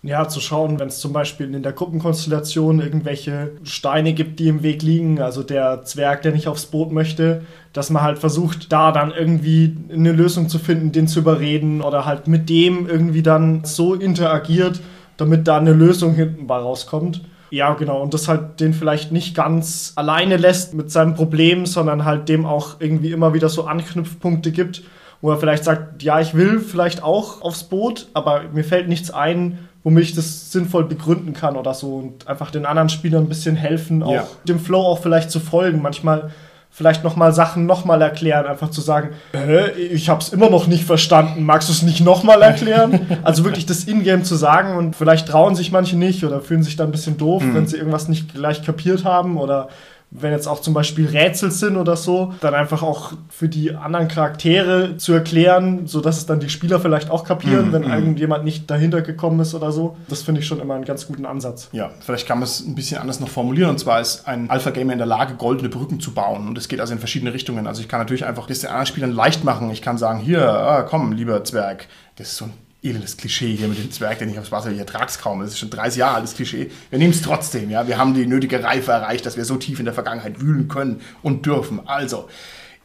Ja, 0.02 0.28
zu 0.28 0.40
schauen, 0.40 0.78
wenn 0.78 0.88
es 0.88 0.98
zum 0.98 1.12
Beispiel 1.12 1.54
in 1.54 1.62
der 1.62 1.72
Gruppenkonstellation 1.72 2.80
irgendwelche 2.80 3.52
Steine 3.64 4.14
gibt, 4.14 4.38
die 4.38 4.48
im 4.48 4.62
Weg 4.62 4.82
liegen, 4.82 5.20
also 5.20 5.42
der 5.42 5.82
Zwerg, 5.84 6.22
der 6.22 6.32
nicht 6.32 6.48
aufs 6.48 6.66
Boot 6.66 6.90
möchte, 6.90 7.42
dass 7.74 7.90
man 7.90 8.02
halt 8.02 8.18
versucht, 8.18 8.72
da 8.72 8.92
dann 8.92 9.12
irgendwie 9.12 9.76
eine 9.92 10.12
Lösung 10.12 10.48
zu 10.48 10.58
finden, 10.58 10.92
den 10.92 11.06
zu 11.06 11.20
überreden 11.20 11.82
oder 11.82 12.06
halt 12.06 12.28
mit 12.28 12.48
dem 12.48 12.88
irgendwie 12.88 13.22
dann 13.22 13.64
so 13.64 13.94
interagiert, 13.94 14.80
damit 15.18 15.46
da 15.46 15.58
eine 15.58 15.74
Lösung 15.74 16.14
hinten 16.14 16.46
bei 16.46 16.56
rauskommt. 16.56 17.20
Ja, 17.50 17.74
genau. 17.74 18.00
Und 18.00 18.14
das 18.14 18.26
halt 18.26 18.60
den 18.60 18.72
vielleicht 18.72 19.12
nicht 19.12 19.34
ganz 19.34 19.92
alleine 19.96 20.38
lässt 20.38 20.72
mit 20.72 20.90
seinem 20.90 21.14
Problem, 21.14 21.66
sondern 21.66 22.06
halt 22.06 22.28
dem 22.28 22.46
auch 22.46 22.76
irgendwie 22.78 23.10
immer 23.10 23.34
wieder 23.34 23.50
so 23.50 23.64
Anknüpfpunkte 23.64 24.50
gibt, 24.50 24.82
wo 25.20 25.30
er 25.30 25.36
vielleicht 25.36 25.64
sagt, 25.64 26.02
ja, 26.02 26.20
ich 26.20 26.34
will 26.34 26.60
vielleicht 26.60 27.02
auch 27.02 27.42
aufs 27.42 27.64
Boot, 27.64 28.06
aber 28.14 28.44
mir 28.52 28.64
fällt 28.64 28.88
nichts 28.88 29.10
ein, 29.10 29.58
womit 29.82 30.04
ich 30.04 30.14
das 30.14 30.52
sinnvoll 30.52 30.84
begründen 30.84 31.32
kann 31.32 31.56
oder 31.56 31.74
so 31.74 31.96
und 31.96 32.28
einfach 32.28 32.50
den 32.50 32.66
anderen 32.66 32.88
Spielern 32.88 33.24
ein 33.24 33.28
bisschen 33.28 33.56
helfen, 33.56 34.02
auch 34.02 34.12
ja. 34.12 34.26
dem 34.46 34.60
Flow 34.60 34.80
auch 34.80 35.00
vielleicht 35.00 35.30
zu 35.30 35.40
folgen. 35.40 35.80
Manchmal 35.80 36.30
vielleicht 36.70 37.02
nochmal 37.02 37.32
Sachen 37.32 37.66
nochmal 37.66 38.00
erklären, 38.00 38.46
einfach 38.46 38.70
zu 38.70 38.80
sagen, 38.80 39.10
äh, 39.34 39.70
ich 39.72 40.08
habe 40.08 40.20
es 40.20 40.32
immer 40.32 40.50
noch 40.50 40.66
nicht 40.66 40.84
verstanden, 40.84 41.42
magst 41.42 41.68
du 41.68 41.72
es 41.72 41.82
nicht 41.82 42.00
nochmal 42.00 42.42
erklären? 42.42 43.18
also 43.24 43.44
wirklich 43.44 43.66
das 43.66 43.84
Ingame 43.84 44.22
zu 44.22 44.36
sagen 44.36 44.76
und 44.76 44.94
vielleicht 44.94 45.28
trauen 45.28 45.56
sich 45.56 45.72
manche 45.72 45.96
nicht 45.96 46.24
oder 46.24 46.40
fühlen 46.40 46.62
sich 46.62 46.76
dann 46.76 46.88
ein 46.88 46.92
bisschen 46.92 47.18
doof, 47.18 47.42
mhm. 47.42 47.54
wenn 47.54 47.66
sie 47.66 47.76
irgendwas 47.76 48.08
nicht 48.08 48.32
gleich 48.32 48.62
kapiert 48.62 49.04
haben 49.04 49.36
oder 49.36 49.68
wenn 50.10 50.32
jetzt 50.32 50.48
auch 50.48 50.60
zum 50.60 50.74
Beispiel 50.74 51.06
Rätsel 51.06 51.50
sind 51.50 51.76
oder 51.76 51.96
so, 51.96 52.34
dann 52.40 52.54
einfach 52.54 52.82
auch 52.82 53.12
für 53.28 53.48
die 53.48 53.74
anderen 53.74 54.08
Charaktere 54.08 54.96
zu 54.96 55.12
erklären, 55.12 55.86
sodass 55.86 56.18
es 56.18 56.26
dann 56.26 56.40
die 56.40 56.48
Spieler 56.48 56.80
vielleicht 56.80 57.10
auch 57.10 57.24
kapieren, 57.24 57.70
mm, 57.70 57.72
wenn 57.72 57.82
mm. 57.82 57.92
irgendjemand 57.92 58.44
nicht 58.44 58.68
dahinter 58.70 59.02
gekommen 59.02 59.38
ist 59.40 59.54
oder 59.54 59.70
so. 59.70 59.96
Das 60.08 60.22
finde 60.22 60.40
ich 60.40 60.46
schon 60.46 60.60
immer 60.60 60.74
einen 60.74 60.84
ganz 60.84 61.06
guten 61.06 61.26
Ansatz. 61.26 61.68
Ja, 61.72 61.90
vielleicht 62.00 62.26
kann 62.26 62.38
man 62.38 62.44
es 62.44 62.60
ein 62.60 62.74
bisschen 62.74 63.00
anders 63.00 63.20
noch 63.20 63.28
formulieren. 63.28 63.70
Und 63.70 63.78
zwar 63.78 64.00
ist 64.00 64.26
ein 64.26 64.50
Alpha-Gamer 64.50 64.92
in 64.92 64.98
der 64.98 65.06
Lage, 65.06 65.34
goldene 65.34 65.68
Brücken 65.68 66.00
zu 66.00 66.12
bauen. 66.12 66.48
Und 66.48 66.58
es 66.58 66.68
geht 66.68 66.80
also 66.80 66.92
in 66.92 66.98
verschiedene 66.98 67.32
Richtungen. 67.32 67.68
Also 67.68 67.80
ich 67.80 67.88
kann 67.88 68.00
natürlich 68.00 68.24
einfach 68.24 68.46
das 68.48 68.60
den 68.60 68.70
anderen 68.70 68.86
Spielern 68.86 69.12
leicht 69.12 69.44
machen. 69.44 69.70
Ich 69.70 69.82
kann 69.82 69.96
sagen, 69.96 70.18
hier, 70.18 70.48
ah, 70.48 70.82
komm, 70.82 71.12
lieber 71.12 71.44
Zwerg, 71.44 71.86
das 72.16 72.28
ist 72.28 72.36
so 72.36 72.46
ein 72.46 72.52
elendes 72.82 73.16
Klischee 73.16 73.54
hier 73.54 73.68
mit 73.68 73.78
dem 73.78 73.90
Zwerg, 73.90 74.18
der 74.18 74.26
nicht 74.26 74.38
aufs 74.38 74.52
Wasser, 74.52 74.70
ich 74.70 74.78
ertrag's 74.78 75.18
kaum. 75.18 75.40
Das 75.40 75.50
ist 75.50 75.58
schon 75.58 75.70
30 75.70 75.98
Jahre 75.98 76.16
altes 76.16 76.34
Klischee. 76.34 76.70
Wir 76.88 76.98
nehmen 76.98 77.12
es 77.12 77.22
trotzdem, 77.22 77.70
ja. 77.70 77.86
Wir 77.86 77.98
haben 77.98 78.14
die 78.14 78.26
nötige 78.26 78.62
Reife 78.62 78.92
erreicht, 78.92 79.26
dass 79.26 79.36
wir 79.36 79.44
so 79.44 79.56
tief 79.56 79.78
in 79.78 79.84
der 79.84 79.94
Vergangenheit 79.94 80.40
wühlen 80.40 80.68
können 80.68 81.00
und 81.22 81.44
dürfen. 81.44 81.86
Also, 81.86 82.28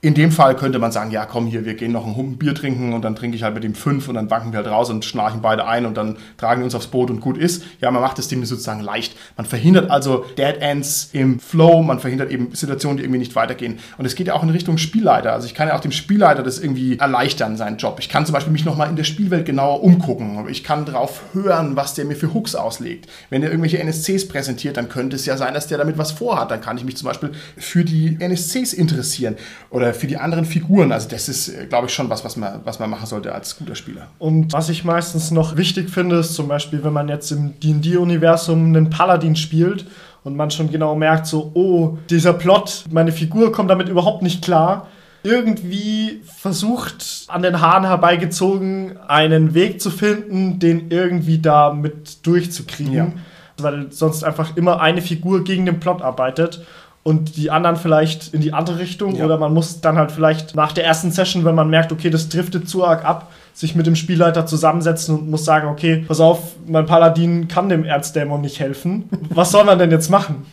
in 0.05 0.13
dem 0.13 0.31
Fall 0.31 0.55
könnte 0.55 0.77
man 0.77 0.91
sagen, 0.91 1.09
ja 1.09 1.25
komm 1.25 1.47
hier, 1.47 1.65
wir 1.65 1.73
gehen 1.73 1.91
noch 1.91 2.05
ein 2.05 2.15
Humpen 2.15 2.37
Bier 2.37 2.53
trinken 2.53 2.93
und 2.93 3.03
dann 3.03 3.15
trinke 3.15 3.35
ich 3.35 3.41
halt 3.41 3.55
mit 3.55 3.63
dem 3.63 3.73
fünf 3.73 4.07
und 4.07 4.13
dann 4.13 4.29
wanken 4.29 4.51
wir 4.51 4.57
halt 4.57 4.67
raus 4.67 4.91
und 4.91 5.03
schnarchen 5.03 5.41
beide 5.41 5.65
ein 5.65 5.87
und 5.87 5.97
dann 5.97 6.17
tragen 6.37 6.61
wir 6.61 6.65
uns 6.65 6.75
aufs 6.75 6.85
Boot 6.85 7.09
und 7.09 7.21
gut 7.21 7.39
ist. 7.39 7.63
Ja, 7.81 7.89
man 7.89 8.03
macht 8.03 8.19
das 8.19 8.27
Ding 8.27 8.45
sozusagen 8.45 8.81
leicht. 8.81 9.15
Man 9.35 9.47
verhindert 9.47 9.89
also 9.89 10.23
Dead 10.37 10.57
Ends 10.59 11.09
im 11.13 11.39
Flow, 11.39 11.81
man 11.81 11.99
verhindert 11.99 12.29
eben 12.29 12.53
Situationen, 12.53 12.97
die 12.97 13.03
irgendwie 13.03 13.17
nicht 13.17 13.35
weitergehen. 13.35 13.79
Und 13.97 14.05
es 14.05 14.13
geht 14.13 14.27
ja 14.27 14.35
auch 14.35 14.43
in 14.43 14.51
Richtung 14.51 14.77
Spielleiter. 14.77 15.33
Also 15.33 15.47
ich 15.47 15.55
kann 15.55 15.69
ja 15.69 15.75
auch 15.75 15.79
dem 15.79 15.91
Spielleiter 15.91 16.43
das 16.43 16.59
irgendwie 16.59 16.99
erleichtern, 16.99 17.57
seinen 17.57 17.77
Job. 17.77 17.97
Ich 17.99 18.07
kann 18.07 18.27
zum 18.27 18.33
Beispiel 18.33 18.53
mich 18.53 18.63
nochmal 18.63 18.89
in 18.89 18.97
der 18.97 19.05
Spielwelt 19.05 19.47
genauer 19.47 19.81
umgucken. 19.81 20.45
Ich 20.49 20.63
kann 20.63 20.85
drauf 20.85 21.23
hören, 21.33 21.75
was 21.75 21.95
der 21.95 22.05
mir 22.05 22.15
für 22.15 22.31
Hooks 22.31 22.53
auslegt. 22.53 23.09
Wenn 23.31 23.41
der 23.41 23.49
irgendwelche 23.49 23.79
NSCs 23.79 24.27
präsentiert, 24.27 24.77
dann 24.77 24.87
könnte 24.87 25.15
es 25.15 25.25
ja 25.25 25.35
sein, 25.35 25.55
dass 25.55 25.65
der 25.65 25.79
damit 25.79 25.97
was 25.97 26.11
vorhat. 26.11 26.51
Dann 26.51 26.61
kann 26.61 26.77
ich 26.77 26.83
mich 26.83 26.95
zum 26.95 27.07
Beispiel 27.07 27.31
für 27.57 27.83
die 27.83 28.17
NSCs 28.19 28.71
interessieren 28.71 29.35
oder 29.71 29.94
für 29.95 30.07
die 30.07 30.17
anderen 30.17 30.45
Figuren. 30.45 30.91
Also 30.91 31.09
das 31.09 31.27
ist, 31.29 31.47
äh, 31.49 31.65
glaube 31.65 31.87
ich, 31.87 31.93
schon 31.93 32.09
was, 32.09 32.23
was 32.23 32.37
man, 32.37 32.61
was 32.63 32.79
man 32.79 32.89
machen 32.89 33.05
sollte 33.05 33.33
als 33.33 33.57
guter 33.57 33.75
Spieler. 33.75 34.07
Und 34.19 34.53
was 34.53 34.69
ich 34.69 34.83
meistens 34.83 35.31
noch 35.31 35.57
wichtig 35.57 35.89
finde, 35.89 36.17
ist 36.17 36.35
zum 36.35 36.47
Beispiel, 36.47 36.83
wenn 36.83 36.93
man 36.93 37.09
jetzt 37.09 37.31
im 37.31 37.59
D&D-Universum 37.59 38.65
einen 38.65 38.89
Paladin 38.89 39.35
spielt 39.35 39.85
und 40.23 40.35
man 40.35 40.51
schon 40.51 40.71
genau 40.71 40.95
merkt, 40.95 41.27
so, 41.27 41.51
oh, 41.53 41.97
dieser 42.09 42.33
Plot, 42.33 42.85
meine 42.91 43.11
Figur 43.11 43.51
kommt 43.51 43.69
damit 43.69 43.89
überhaupt 43.89 44.21
nicht 44.21 44.43
klar. 44.43 44.87
Irgendwie 45.23 46.21
versucht, 46.23 47.25
an 47.27 47.41
den 47.41 47.59
Haaren 47.59 47.85
herbeigezogen, 47.85 48.97
einen 49.07 49.55
Weg 49.55 49.81
zu 49.81 49.89
finden, 49.89 50.59
den 50.59 50.91
irgendwie 50.91 51.39
da 51.39 51.73
mit 51.73 52.25
durchzukriegen. 52.27 52.93
Ja. 52.93 53.11
Weil 53.57 53.91
sonst 53.91 54.23
einfach 54.23 54.55
immer 54.57 54.81
eine 54.81 55.01
Figur 55.01 55.43
gegen 55.43 55.65
den 55.65 55.79
Plot 55.79 56.01
arbeitet 56.01 56.65
und 57.07 57.37
die 57.37 57.51
anderen 57.51 57.75
vielleicht 57.75 58.33
in 58.33 58.41
die 58.41 58.51
andere 58.51 58.79
Richtung. 58.79 59.15
Ja. 59.15 59.25
Oder 59.25 59.37
man 59.37 59.53
muss 59.53 59.79
dann 59.79 59.95
halt 59.95 60.11
vielleicht 60.11 60.55
nach 60.55 60.71
der 60.71 60.85
ersten 60.85 61.11
Session, 61.11 61.45
wenn 61.45 61.53
man 61.53 61.69
merkt, 61.69 61.91
okay, 61.91 62.09
das 62.09 62.29
driftet 62.29 62.67
zu 62.67 62.83
arg 62.83 63.05
ab, 63.05 63.31
sich 63.53 63.75
mit 63.75 63.85
dem 63.85 63.95
Spielleiter 63.95 64.47
zusammensetzen 64.47 65.19
und 65.19 65.29
muss 65.29 65.45
sagen, 65.45 65.67
okay, 65.67 66.03
pass 66.07 66.19
auf, 66.19 66.55
mein 66.65 66.87
Paladin 66.87 67.47
kann 67.47 67.69
dem 67.69 67.85
Erzdämon 67.85 68.41
nicht 68.41 68.59
helfen. 68.59 69.07
Was 69.29 69.51
soll 69.51 69.65
man 69.65 69.77
denn 69.77 69.91
jetzt 69.91 70.09
machen? 70.09 70.47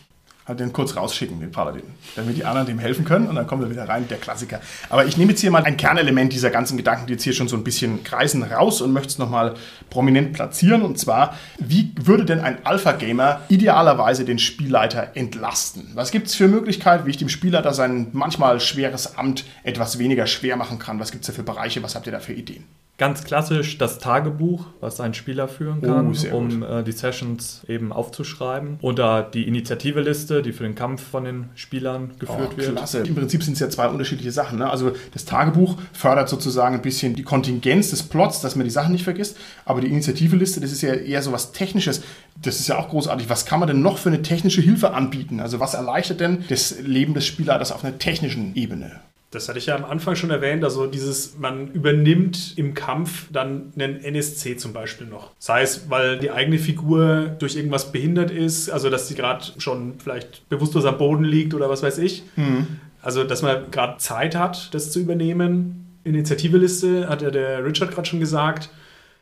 Halt 0.45 0.59
den 0.59 0.73
kurz 0.73 0.97
rausschicken, 0.97 1.39
den 1.39 1.51
Paladin, 1.53 1.83
damit 2.17 2.35
die 2.35 2.43
anderen 2.43 2.67
dem 2.67 2.77
helfen 2.77 3.05
können 3.05 3.27
und 3.27 3.35
dann 3.35 3.47
kommt 3.47 3.63
er 3.63 3.69
wieder 3.69 3.87
rein, 3.87 4.09
der 4.09 4.17
Klassiker. 4.17 4.59
Aber 4.89 5.05
ich 5.05 5.15
nehme 5.15 5.31
jetzt 5.31 5.39
hier 5.39 5.51
mal 5.51 5.63
ein 5.63 5.77
Kernelement 5.77 6.33
dieser 6.33 6.49
ganzen 6.49 6.75
Gedanken, 6.75 7.07
die 7.07 7.13
jetzt 7.13 7.23
hier 7.23 7.31
schon 7.31 7.47
so 7.47 7.55
ein 7.55 7.63
bisschen 7.63 8.03
kreisen, 8.03 8.43
raus 8.43 8.81
und 8.81 8.91
möchte 8.91 9.07
es 9.07 9.17
nochmal 9.17 9.53
prominent 9.89 10.33
platzieren. 10.33 10.81
Und 10.81 10.99
zwar, 10.99 11.37
wie 11.59 11.93
würde 11.95 12.25
denn 12.25 12.41
ein 12.41 12.65
Alpha-Gamer 12.65 13.41
idealerweise 13.47 14.25
den 14.25 14.37
Spielleiter 14.37 15.11
entlasten? 15.13 15.91
Was 15.93 16.11
gibt 16.11 16.27
es 16.27 16.35
für 16.35 16.49
Möglichkeiten, 16.49 17.05
wie 17.05 17.11
ich 17.11 17.17
dem 17.17 17.29
Spielleiter 17.29 17.73
sein 17.73 18.07
manchmal 18.11 18.59
schweres 18.59 19.17
Amt 19.17 19.45
etwas 19.63 19.97
weniger 19.97 20.27
schwer 20.27 20.57
machen 20.57 20.77
kann? 20.77 20.99
Was 20.99 21.11
gibt 21.11 21.23
es 21.23 21.27
da 21.27 21.33
für 21.33 21.43
Bereiche? 21.43 21.83
Was 21.83 21.95
habt 21.95 22.05
ihr 22.05 22.11
da 22.11 22.19
für 22.19 22.33
Ideen? 22.33 22.65
Ganz 22.99 23.23
klassisch 23.23 23.79
das 23.79 23.97
Tagebuch, 23.97 24.67
was 24.79 24.99
ein 25.01 25.15
Spieler 25.15 25.47
führen 25.47 25.79
Oh, 25.81 25.87
kann, 25.87 26.13
sehr 26.13 26.35
um 26.35 26.61
äh, 26.61 26.83
die 26.83 26.91
Sessions 26.91 27.63
eben 27.67 27.91
aufzuschreiben. 27.91 28.77
Oder 28.81 29.23
die 29.23 29.47
Initiativeliste, 29.47 30.43
die 30.43 30.53
für 30.53 30.61
den 30.63 30.75
Kampf 30.75 31.01
von 31.01 31.25
den 31.25 31.49
Spielern 31.55 32.11
geführt 32.19 32.51
Oh, 32.53 32.57
wird. 32.57 32.75
Klasse. 32.75 32.99
Im 32.99 33.15
Prinzip 33.15 33.41
sind 33.43 33.53
es 33.53 33.59
ja 33.61 33.69
zwei 33.69 33.87
unterschiedliche 33.87 34.31
Sachen. 34.31 34.59
Ne? 34.59 34.69
Also 34.69 34.91
das 35.11 35.25
Tagebuch 35.25 35.77
fördert 35.91 36.29
sozusagen 36.29 36.75
ein 36.75 36.83
bisschen 36.83 37.15
die 37.15 37.23
Kontingenz 37.23 37.89
des 37.89 38.03
Plots, 38.03 38.41
dass 38.41 38.55
man 38.55 38.63
die 38.65 38.69
Sachen 38.71 38.91
nicht 38.91 39.03
vergisst. 39.03 39.37
Aber 39.65 39.81
die 39.81 39.87
Initiativeliste, 39.87 40.61
das 40.61 40.71
ist 40.71 40.83
ja 40.83 40.93
eher 40.93 41.23
so 41.23 41.31
was 41.31 41.51
Technisches. 41.51 42.03
Das 42.43 42.59
ist 42.59 42.67
ja 42.67 42.77
auch 42.77 42.89
großartig. 42.89 43.27
Was 43.27 43.47
kann 43.47 43.59
man 43.59 43.67
denn 43.67 43.81
noch 43.81 43.97
für 43.97 44.09
eine 44.09 44.21
technische 44.21 44.61
Hilfe 44.61 44.93
anbieten? 44.93 45.39
Also 45.39 45.59
was 45.59 45.73
erleichtert 45.73 46.19
denn 46.19 46.43
das 46.47 46.79
Leben 46.79 47.15
des 47.15 47.25
Spielers 47.25 47.71
auf 47.71 47.83
einer 47.83 47.97
technischen 47.97 48.55
Ebene? 48.55 48.99
Das 49.33 49.49
hatte 49.49 49.59
ich 49.59 49.67
ja 49.67 49.75
am 49.75 49.85
Anfang 49.85 50.15
schon 50.15 50.29
erwähnt, 50.29 50.63
also 50.63 50.87
dieses, 50.87 51.37
man 51.37 51.71
übernimmt 51.71 52.53
im 52.57 52.73
Kampf 52.73 53.27
dann 53.31 53.73
einen 53.75 54.03
NSC 54.03 54.57
zum 54.57 54.73
Beispiel 54.73 55.07
noch. 55.07 55.31
Sei 55.39 55.61
es, 55.61 55.89
weil 55.89 56.19
die 56.19 56.31
eigene 56.31 56.59
Figur 56.59 57.35
durch 57.39 57.55
irgendwas 57.55 57.91
behindert 57.91 58.31
ist, 58.31 58.69
also 58.69 58.89
dass 58.89 59.07
sie 59.07 59.15
gerade 59.15 59.45
schon 59.57 59.95
vielleicht 59.97 60.47
bewusstlos 60.49 60.85
am 60.85 60.97
Boden 60.97 61.23
liegt 61.23 61.53
oder 61.53 61.69
was 61.69 61.83
weiß 61.83 61.97
ich. 61.99 62.23
Also, 63.01 63.23
dass 63.25 63.41
man 63.41 63.69
gerade 63.69 63.97
Zeit 63.97 64.35
hat, 64.35 64.73
das 64.73 64.91
zu 64.91 64.99
übernehmen. 64.99 65.97
Initiativeliste, 66.05 67.09
hat 67.09 67.21
ja 67.21 67.31
der 67.31 67.65
Richard 67.65 67.91
gerade 67.91 68.07
schon 68.07 68.19
gesagt. 68.19 68.69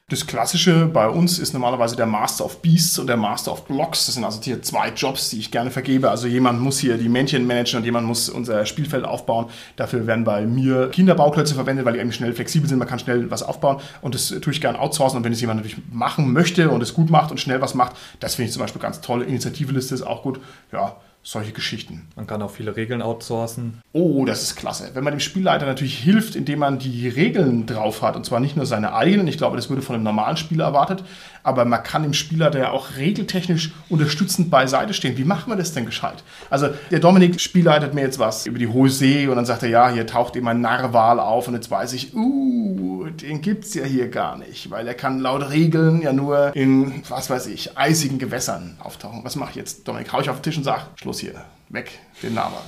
Das 0.09 0.27
Klassische 0.27 0.87
bei 0.87 1.07
uns 1.07 1.39
ist 1.39 1.53
normalerweise 1.53 1.95
der 1.95 2.05
Master 2.05 2.43
of 2.43 2.61
Beasts 2.61 2.99
und 2.99 3.07
der 3.07 3.15
Master 3.15 3.53
of 3.53 3.65
Blocks. 3.65 4.07
Das 4.07 4.15
sind 4.15 4.25
also 4.25 4.41
hier 4.41 4.61
zwei 4.61 4.89
Jobs, 4.89 5.29
die 5.29 5.39
ich 5.39 5.51
gerne 5.51 5.71
vergebe. 5.71 6.11
Also 6.11 6.27
jemand 6.27 6.59
muss 6.59 6.79
hier 6.79 6.97
die 6.97 7.07
Männchen 7.07 7.47
managen 7.47 7.77
und 7.77 7.85
jemand 7.85 8.07
muss 8.07 8.27
unser 8.27 8.65
Spielfeld 8.65 9.05
aufbauen. 9.05 9.45
Dafür 9.77 10.07
werden 10.07 10.25
bei 10.25 10.45
mir 10.45 10.89
Kinderbauklötze 10.89 11.55
verwendet, 11.55 11.85
weil 11.85 11.93
die 11.93 11.99
eben 11.99 12.11
schnell 12.11 12.33
flexibel 12.33 12.67
sind. 12.67 12.77
Man 12.77 12.89
kann 12.89 12.99
schnell 12.99 13.31
was 13.31 13.41
aufbauen 13.41 13.79
und 14.01 14.13
das 14.13 14.27
tue 14.27 14.51
ich 14.51 14.59
gerne 14.59 14.79
outsourcen. 14.79 15.15
Und 15.15 15.23
wenn 15.23 15.31
es 15.31 15.39
jemand 15.39 15.61
natürlich 15.61 15.81
machen 15.89 16.33
möchte 16.33 16.69
und 16.69 16.83
es 16.83 16.93
gut 16.93 17.09
macht 17.09 17.31
und 17.31 17.39
schnell 17.39 17.61
was 17.61 17.73
macht, 17.73 17.95
das 18.19 18.35
finde 18.35 18.47
ich 18.47 18.53
zum 18.53 18.61
Beispiel 18.61 18.81
ganz 18.81 18.99
toll. 18.99 19.21
Initiativeliste 19.21 19.95
ist 19.95 20.01
auch 20.01 20.23
gut. 20.23 20.41
Ja, 20.73 20.97
solche 21.23 21.51
Geschichten. 21.51 22.07
Man 22.15 22.25
kann 22.25 22.41
auch 22.41 22.49
viele 22.49 22.75
Regeln 22.75 23.01
outsourcen. 23.01 23.81
Oh, 23.93 24.25
das 24.25 24.41
ist 24.41 24.55
klasse. 24.55 24.91
Wenn 24.93 25.03
man 25.03 25.13
dem 25.13 25.19
Spielleiter 25.19 25.67
natürlich 25.67 25.97
hilft, 25.97 26.35
indem 26.35 26.59
man 26.59 26.79
die 26.79 27.07
Regeln 27.07 27.67
drauf 27.67 28.01
hat, 28.01 28.15
und 28.15 28.25
zwar 28.25 28.39
nicht 28.39 28.57
nur 28.57 28.65
seine 28.65 28.93
eigenen, 28.93 29.27
ich 29.27 29.37
glaube, 29.37 29.55
das 29.55 29.69
würde 29.69 29.83
von 29.83 29.95
einem 29.95 30.03
normalen 30.03 30.37
Spieler 30.37 30.65
erwartet, 30.65 31.03
aber 31.43 31.65
man 31.65 31.83
kann 31.83 32.03
dem 32.03 32.13
Spielleiter 32.13 32.59
ja 32.59 32.71
auch 32.71 32.97
regeltechnisch 32.97 33.71
unterstützend 33.89 34.49
beiseite 34.49 34.93
stehen. 34.93 35.17
Wie 35.17 35.23
machen 35.23 35.51
wir 35.51 35.55
das 35.55 35.73
denn 35.73 35.85
gescheit? 35.85 36.23
Also 36.49 36.69
der 36.89 36.99
Dominik 36.99 37.39
spielleitet 37.39 37.93
mir 37.93 38.01
jetzt 38.01 38.19
was 38.19 38.45
über 38.47 38.57
die 38.57 38.67
hohe 38.67 38.89
See 38.89 39.27
und 39.27 39.35
dann 39.35 39.45
sagt 39.45 39.63
er, 39.63 39.69
ja, 39.69 39.89
hier 39.89 40.07
taucht 40.07 40.35
eben 40.35 40.47
ein 40.47 40.61
Narwal 40.61 41.19
auf 41.19 41.47
und 41.47 41.53
jetzt 41.53 41.69
weiß 41.69 41.93
ich, 41.93 42.15
uh, 42.15 43.05
den 43.09 43.41
gibt's 43.41 43.73
ja 43.73 43.83
hier 43.83 44.09
gar 44.09 44.37
nicht, 44.37 44.71
weil 44.71 44.87
er 44.87 44.93
kann 44.93 45.19
laut 45.19 45.49
Regeln 45.49 46.01
ja 46.01 46.13
nur 46.13 46.55
in, 46.55 47.03
was 47.09 47.29
weiß 47.29 47.47
ich, 47.47 47.77
eisigen 47.77 48.19
Gewässern 48.19 48.77
auftauchen. 48.79 49.21
Was 49.23 49.35
mache 49.35 49.51
ich 49.51 49.55
jetzt, 49.55 49.87
Dominik? 49.87 50.11
Hau 50.13 50.21
ich 50.21 50.29
auf 50.29 50.37
den 50.37 50.43
Tisch 50.43 50.57
und 50.57 50.63
sag, 50.63 50.87
Schluss 50.95 51.10
hier, 51.19 51.45
weg, 51.69 51.99
den 52.23 52.33
Narwal. 52.33 52.61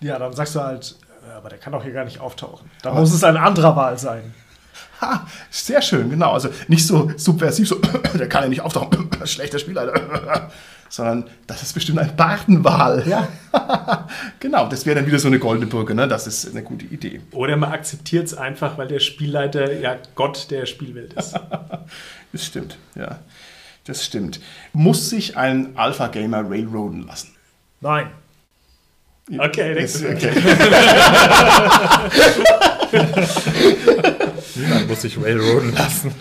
Ja, 0.00 0.18
dann 0.18 0.32
sagst 0.32 0.54
du 0.54 0.60
halt, 0.60 0.96
äh, 1.28 1.32
aber 1.32 1.48
der 1.48 1.58
kann 1.58 1.72
doch 1.72 1.82
hier 1.82 1.92
gar 1.92 2.04
nicht 2.04 2.20
auftauchen. 2.20 2.70
Da 2.82 2.92
muss 2.92 3.12
es 3.12 3.24
ein 3.24 3.36
anderer 3.36 3.76
Wahl 3.76 3.98
sein. 3.98 4.34
Ha, 5.00 5.26
sehr 5.50 5.82
schön, 5.82 6.10
genau. 6.10 6.32
Also 6.32 6.48
nicht 6.68 6.86
so 6.86 7.10
subversiv, 7.16 7.68
so, 7.68 7.80
der 8.14 8.28
kann 8.28 8.44
ja 8.44 8.48
nicht 8.48 8.60
auftauchen, 8.60 9.08
schlechter 9.24 9.58
Spieler, 9.58 9.92
sondern 10.88 11.24
das 11.46 11.62
ist 11.62 11.72
bestimmt 11.72 11.98
ein 11.98 12.14
Bartenwal. 12.14 13.04
Ja. 13.06 13.28
genau, 14.40 14.68
das 14.68 14.86
wäre 14.86 14.96
dann 14.96 15.06
wieder 15.06 15.18
so 15.18 15.28
eine 15.28 15.38
goldene 15.38 15.66
Brücke, 15.66 15.94
ne? 15.94 16.06
Das 16.06 16.26
ist 16.26 16.48
eine 16.50 16.62
gute 16.62 16.86
Idee. 16.86 17.20
Oder 17.32 17.56
man 17.56 17.72
akzeptiert 17.72 18.26
es 18.26 18.34
einfach, 18.34 18.78
weil 18.78 18.88
der 18.88 19.00
Spielleiter 19.00 19.72
ja 19.72 19.96
Gott 20.14 20.50
der 20.50 20.66
Spielwelt 20.66 21.14
ist. 21.14 21.34
Das 22.32 22.46
stimmt, 22.46 22.78
ja. 22.94 23.18
Das 23.84 24.06
stimmt. 24.06 24.40
Muss 24.72 25.10
sich 25.10 25.36
ein 25.36 25.76
Alpha-Gamer 25.76 26.48
railroaden 26.48 27.06
lassen? 27.06 27.31
Nein. 27.82 28.06
Okay, 29.38 29.82
Ist, 29.82 30.00
nächste 30.02 30.08
okay. 30.10 30.30
Niemand 34.56 34.88
muss 34.88 35.02
sich 35.02 35.16
railroaden 35.20 35.72
lassen. 35.74 36.12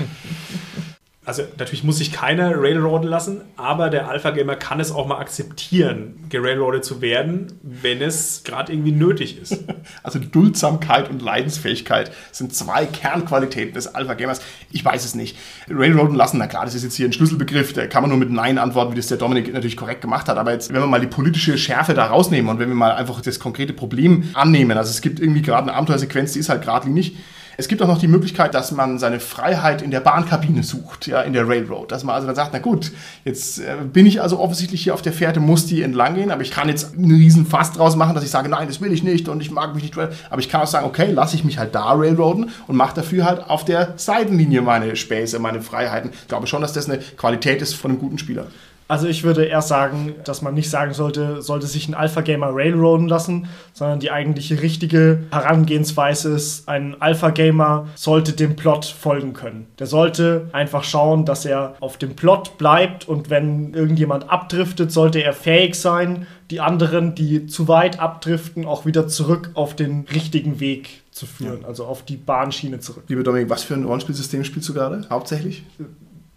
Also 1.32 1.44
natürlich 1.58 1.86
muss 1.86 2.00
sich 2.00 2.12
keiner 2.12 2.62
railroaden 2.62 3.08
lassen, 3.08 3.40
aber 3.56 3.90
der 3.90 4.10
Alpha-Gamer 4.10 4.58
kann 4.58 4.82
es 4.82 4.92
auch 4.92 5.08
mal 5.08 5.20
akzeptieren, 5.20 6.26
gerailroadet 6.28 6.84
zu 6.84 7.02
werden, 7.02 7.54
wenn 7.64 8.02
es 8.02 8.44
gerade 8.44 8.74
irgendwie 8.74 8.92
nötig 8.92 9.42
ist. 9.42 9.64
Also 10.04 10.20
Duldsamkeit 10.20 11.10
und 11.10 11.22
Leidensfähigkeit 11.22 12.12
sind 12.32 12.54
zwei 12.54 12.86
Kernqualitäten 12.86 13.74
des 13.74 13.94
Alpha-Gamers. 13.94 14.42
Ich 14.72 14.84
weiß 14.84 15.06
es 15.06 15.16
nicht. 15.16 15.38
Railroaden 15.70 16.16
lassen, 16.16 16.38
na 16.38 16.48
klar, 16.48 16.66
das 16.66 16.76
ist 16.76 16.84
jetzt 16.84 16.96
hier 16.96 17.08
ein 17.08 17.14
Schlüsselbegriff, 17.14 17.72
da 17.74 17.88
kann 17.88 18.04
man 18.04 18.10
nur 18.10 18.20
mit 18.20 18.30
Nein 18.30 18.58
antworten, 18.58 18.92
wie 18.92 18.98
das 18.98 19.08
der 19.08 19.18
Dominik 19.18 19.54
natürlich 19.54 19.78
korrekt 19.78 20.02
gemacht 20.02 20.28
hat. 20.28 20.38
Aber 20.38 20.52
jetzt, 20.52 20.74
wenn 20.74 20.82
wir 20.82 20.88
mal 20.88 21.00
die 21.00 21.08
politische 21.08 21.58
Schärfe 21.58 21.94
da 21.94 22.08
rausnehmen 22.08 22.50
und 22.50 22.60
wenn 22.60 22.68
wir 22.68 22.76
mal 22.76 22.94
einfach 22.94 23.22
das 23.22 23.40
konkrete 23.40 23.74
Problem 23.74 24.32
annehmen, 24.34 24.78
also 24.78 24.90
es 24.90 25.02
gibt 25.02 25.20
irgendwie 25.20 25.42
gerade 25.42 25.70
eine 25.70 25.76
Abenteuersequenz, 25.76 26.34
die 26.34 26.40
ist 26.40 26.50
halt 26.50 26.64
geradlinig. 26.64 27.16
Es 27.62 27.68
gibt 27.68 27.84
auch 27.84 27.88
noch 27.88 28.00
die 28.00 28.08
Möglichkeit, 28.08 28.56
dass 28.56 28.72
man 28.72 28.98
seine 28.98 29.20
Freiheit 29.20 29.84
in 29.84 29.92
der 29.92 30.00
Bahnkabine 30.00 30.64
sucht, 30.64 31.06
ja, 31.06 31.22
in 31.22 31.34
der 31.34 31.48
Railroad. 31.48 31.92
Dass 31.92 32.04
man 32.04 32.16
also 32.16 32.26
dann 32.26 32.36
sagt, 32.36 32.54
na 32.54 32.58
gut, 32.60 32.92
jetzt 33.24 33.60
äh, 33.60 33.76
bin 33.94 34.08
ich 34.08 34.20
also 34.20 34.40
offensichtlich 34.40 34.82
hier 34.82 34.96
auf 34.96 35.04
der 35.04 35.14
Fährte, 35.14 35.40
muss 35.40 35.68
die 35.68 35.84
entlang 35.84 36.16
gehen, 36.16 36.32
aber 36.32 36.42
ich 36.42 36.50
kann 36.50 36.70
jetzt 36.70 36.96
einen 36.96 37.12
riesen 37.12 37.46
Fass 37.46 37.72
draus 37.72 37.96
machen, 37.96 38.16
dass 38.16 38.24
ich 38.24 38.32
sage, 38.32 38.50
nein, 38.50 38.68
das 38.68 38.82
will 38.82 38.92
ich 38.92 39.04
nicht 39.04 39.30
und 39.30 39.42
ich 39.42 39.52
mag 39.52 39.76
mich 39.76 39.84
nicht. 39.84 39.96
Aber 39.96 40.40
ich 40.40 40.50
kann 40.50 40.62
auch 40.62 40.68
sagen, 40.68 40.88
okay, 40.88 41.12
lasse 41.12 41.36
ich 41.36 41.44
mich 41.44 41.60
halt 41.60 41.76
da 41.76 41.92
railroaden 41.92 42.50
und 42.66 42.76
mache 42.76 42.96
dafür 42.96 43.26
halt 43.26 43.48
auf 43.48 43.64
der 43.64 43.94
Seitenlinie 43.96 44.64
meine 44.64 44.96
Späße, 44.96 45.38
meine 45.38 45.62
Freiheiten. 45.62 46.10
Ich 46.14 46.30
glaube 46.30 46.48
schon, 46.48 46.62
dass 46.62 46.74
das 46.74 46.90
eine 46.90 46.98
Qualität 46.98 47.62
ist 47.62 47.76
von 47.76 47.92
einem 47.92 48.00
guten 48.00 48.18
Spieler. 48.18 48.48
Also 48.92 49.08
ich 49.08 49.24
würde 49.24 49.46
erst 49.46 49.70
sagen, 49.70 50.16
dass 50.26 50.42
man 50.42 50.54
nicht 50.54 50.70
sagen 50.70 50.94
sollte, 50.94 51.42
sollte 51.42 51.66
sich 51.66 51.88
ein 51.88 51.94
Alpha-Gamer 51.94 52.50
railroaden 52.54 53.08
lassen, 53.08 53.48
sondern 53.72 54.02
die 54.02 54.12
eigentliche 54.12 54.62
richtige 54.62 55.24
Herangehensweise 55.32 56.34
ist, 56.34 56.68
ein 56.68 57.02
Alpha-Gamer 57.02 57.88
sollte 57.96 58.34
dem 58.34 58.58
Plot 58.58 58.84
folgen 58.84 59.32
können. 59.32 59.68
Der 59.80 59.88
sollte 59.88 60.50
einfach 60.52 60.84
schauen, 60.84 61.24
dass 61.24 61.46
er 61.46 61.76
auf 61.80 61.96
dem 61.96 62.18
Plot 62.18 62.58
bleibt 62.58 63.08
und 63.08 63.30
wenn 63.30 63.74
irgendjemand 63.74 64.30
abdriftet, 64.30 64.92
sollte 64.92 65.24
er 65.24 65.32
fähig 65.32 65.76
sein, 65.76 66.28
die 66.50 66.60
anderen, 66.60 67.16
die 67.16 67.46
zu 67.46 67.70
weit 67.70 67.98
abdriften, 67.98 68.66
auch 68.66 68.86
wieder 68.86 69.08
zurück 69.08 69.52
auf 69.54 69.74
den 69.74 70.06
richtigen 70.14 70.60
Weg 70.60 71.04
zu 71.12 71.28
führen, 71.28 71.62
ja. 71.62 71.68
also 71.70 71.86
auf 71.86 72.04
die 72.04 72.18
Bahnschiene 72.18 72.82
zurück. 72.82 73.06
Liebe 73.08 73.24
Dominik, 73.24 73.50
was 73.50 73.64
für 73.64 73.74
ein 73.74 73.86
Rollenspielsystem 73.86 74.44
spielst 74.44 74.68
du 74.68 74.74
gerade 74.74 75.08
hauptsächlich? 75.10 75.64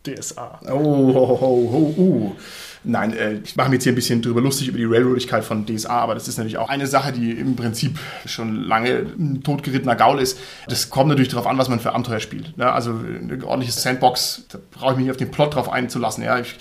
DSA. 0.07 0.61
Oh, 0.69 0.75
oh, 0.75 1.39
oh, 1.41 1.71
oh, 1.73 1.95
oh. 1.99 2.37
Nein, 2.87 3.15
äh, 3.15 3.39
ich 3.43 3.57
mache 3.57 3.71
mir 3.71 3.77
jetzt 3.77 3.85
hier 3.85 3.93
ein 3.93 3.97
bisschen 3.97 4.21
drüber 4.21 4.43
lustig 4.43 4.69
über 4.69 4.77
die 4.77 4.85
Railroadigkeit 4.85 5.43
von 5.43 5.65
DSA, 5.65 6.01
aber 6.01 6.13
das 6.13 6.29
ist 6.29 6.37
natürlich 6.37 6.59
auch 6.59 6.69
eine 6.69 6.87
Sache, 6.87 7.13
die 7.13 7.31
im 7.31 7.57
Prinzip 7.57 7.99
schon 8.27 8.63
lange 8.63 9.07
ein 9.19 9.43
totgerittener 9.43 9.97
Gaul 9.97 10.21
ist. 10.21 10.39
Das 10.69 10.91
kommt 10.91 11.09
natürlich 11.09 11.31
darauf 11.31 11.47
an, 11.47 11.57
was 11.57 11.71
man 11.71 11.81
für 11.81 11.93
Abenteuer 11.93 12.21
spielt. 12.21 12.57
Ne? 12.59 12.71
Also 12.71 12.93
eine 12.93 13.43
ordentliche 13.43 13.73
Sandbox, 13.73 14.45
da 14.51 14.59
brauche 14.71 14.93
ich 14.93 14.97
mich 14.99 15.07
nicht 15.07 15.13
auf 15.13 15.17
den 15.17 15.31
Plot 15.31 15.55
drauf 15.55 15.73
einzulassen. 15.73 16.23
Ja? 16.23 16.39
Ich, 16.39 16.57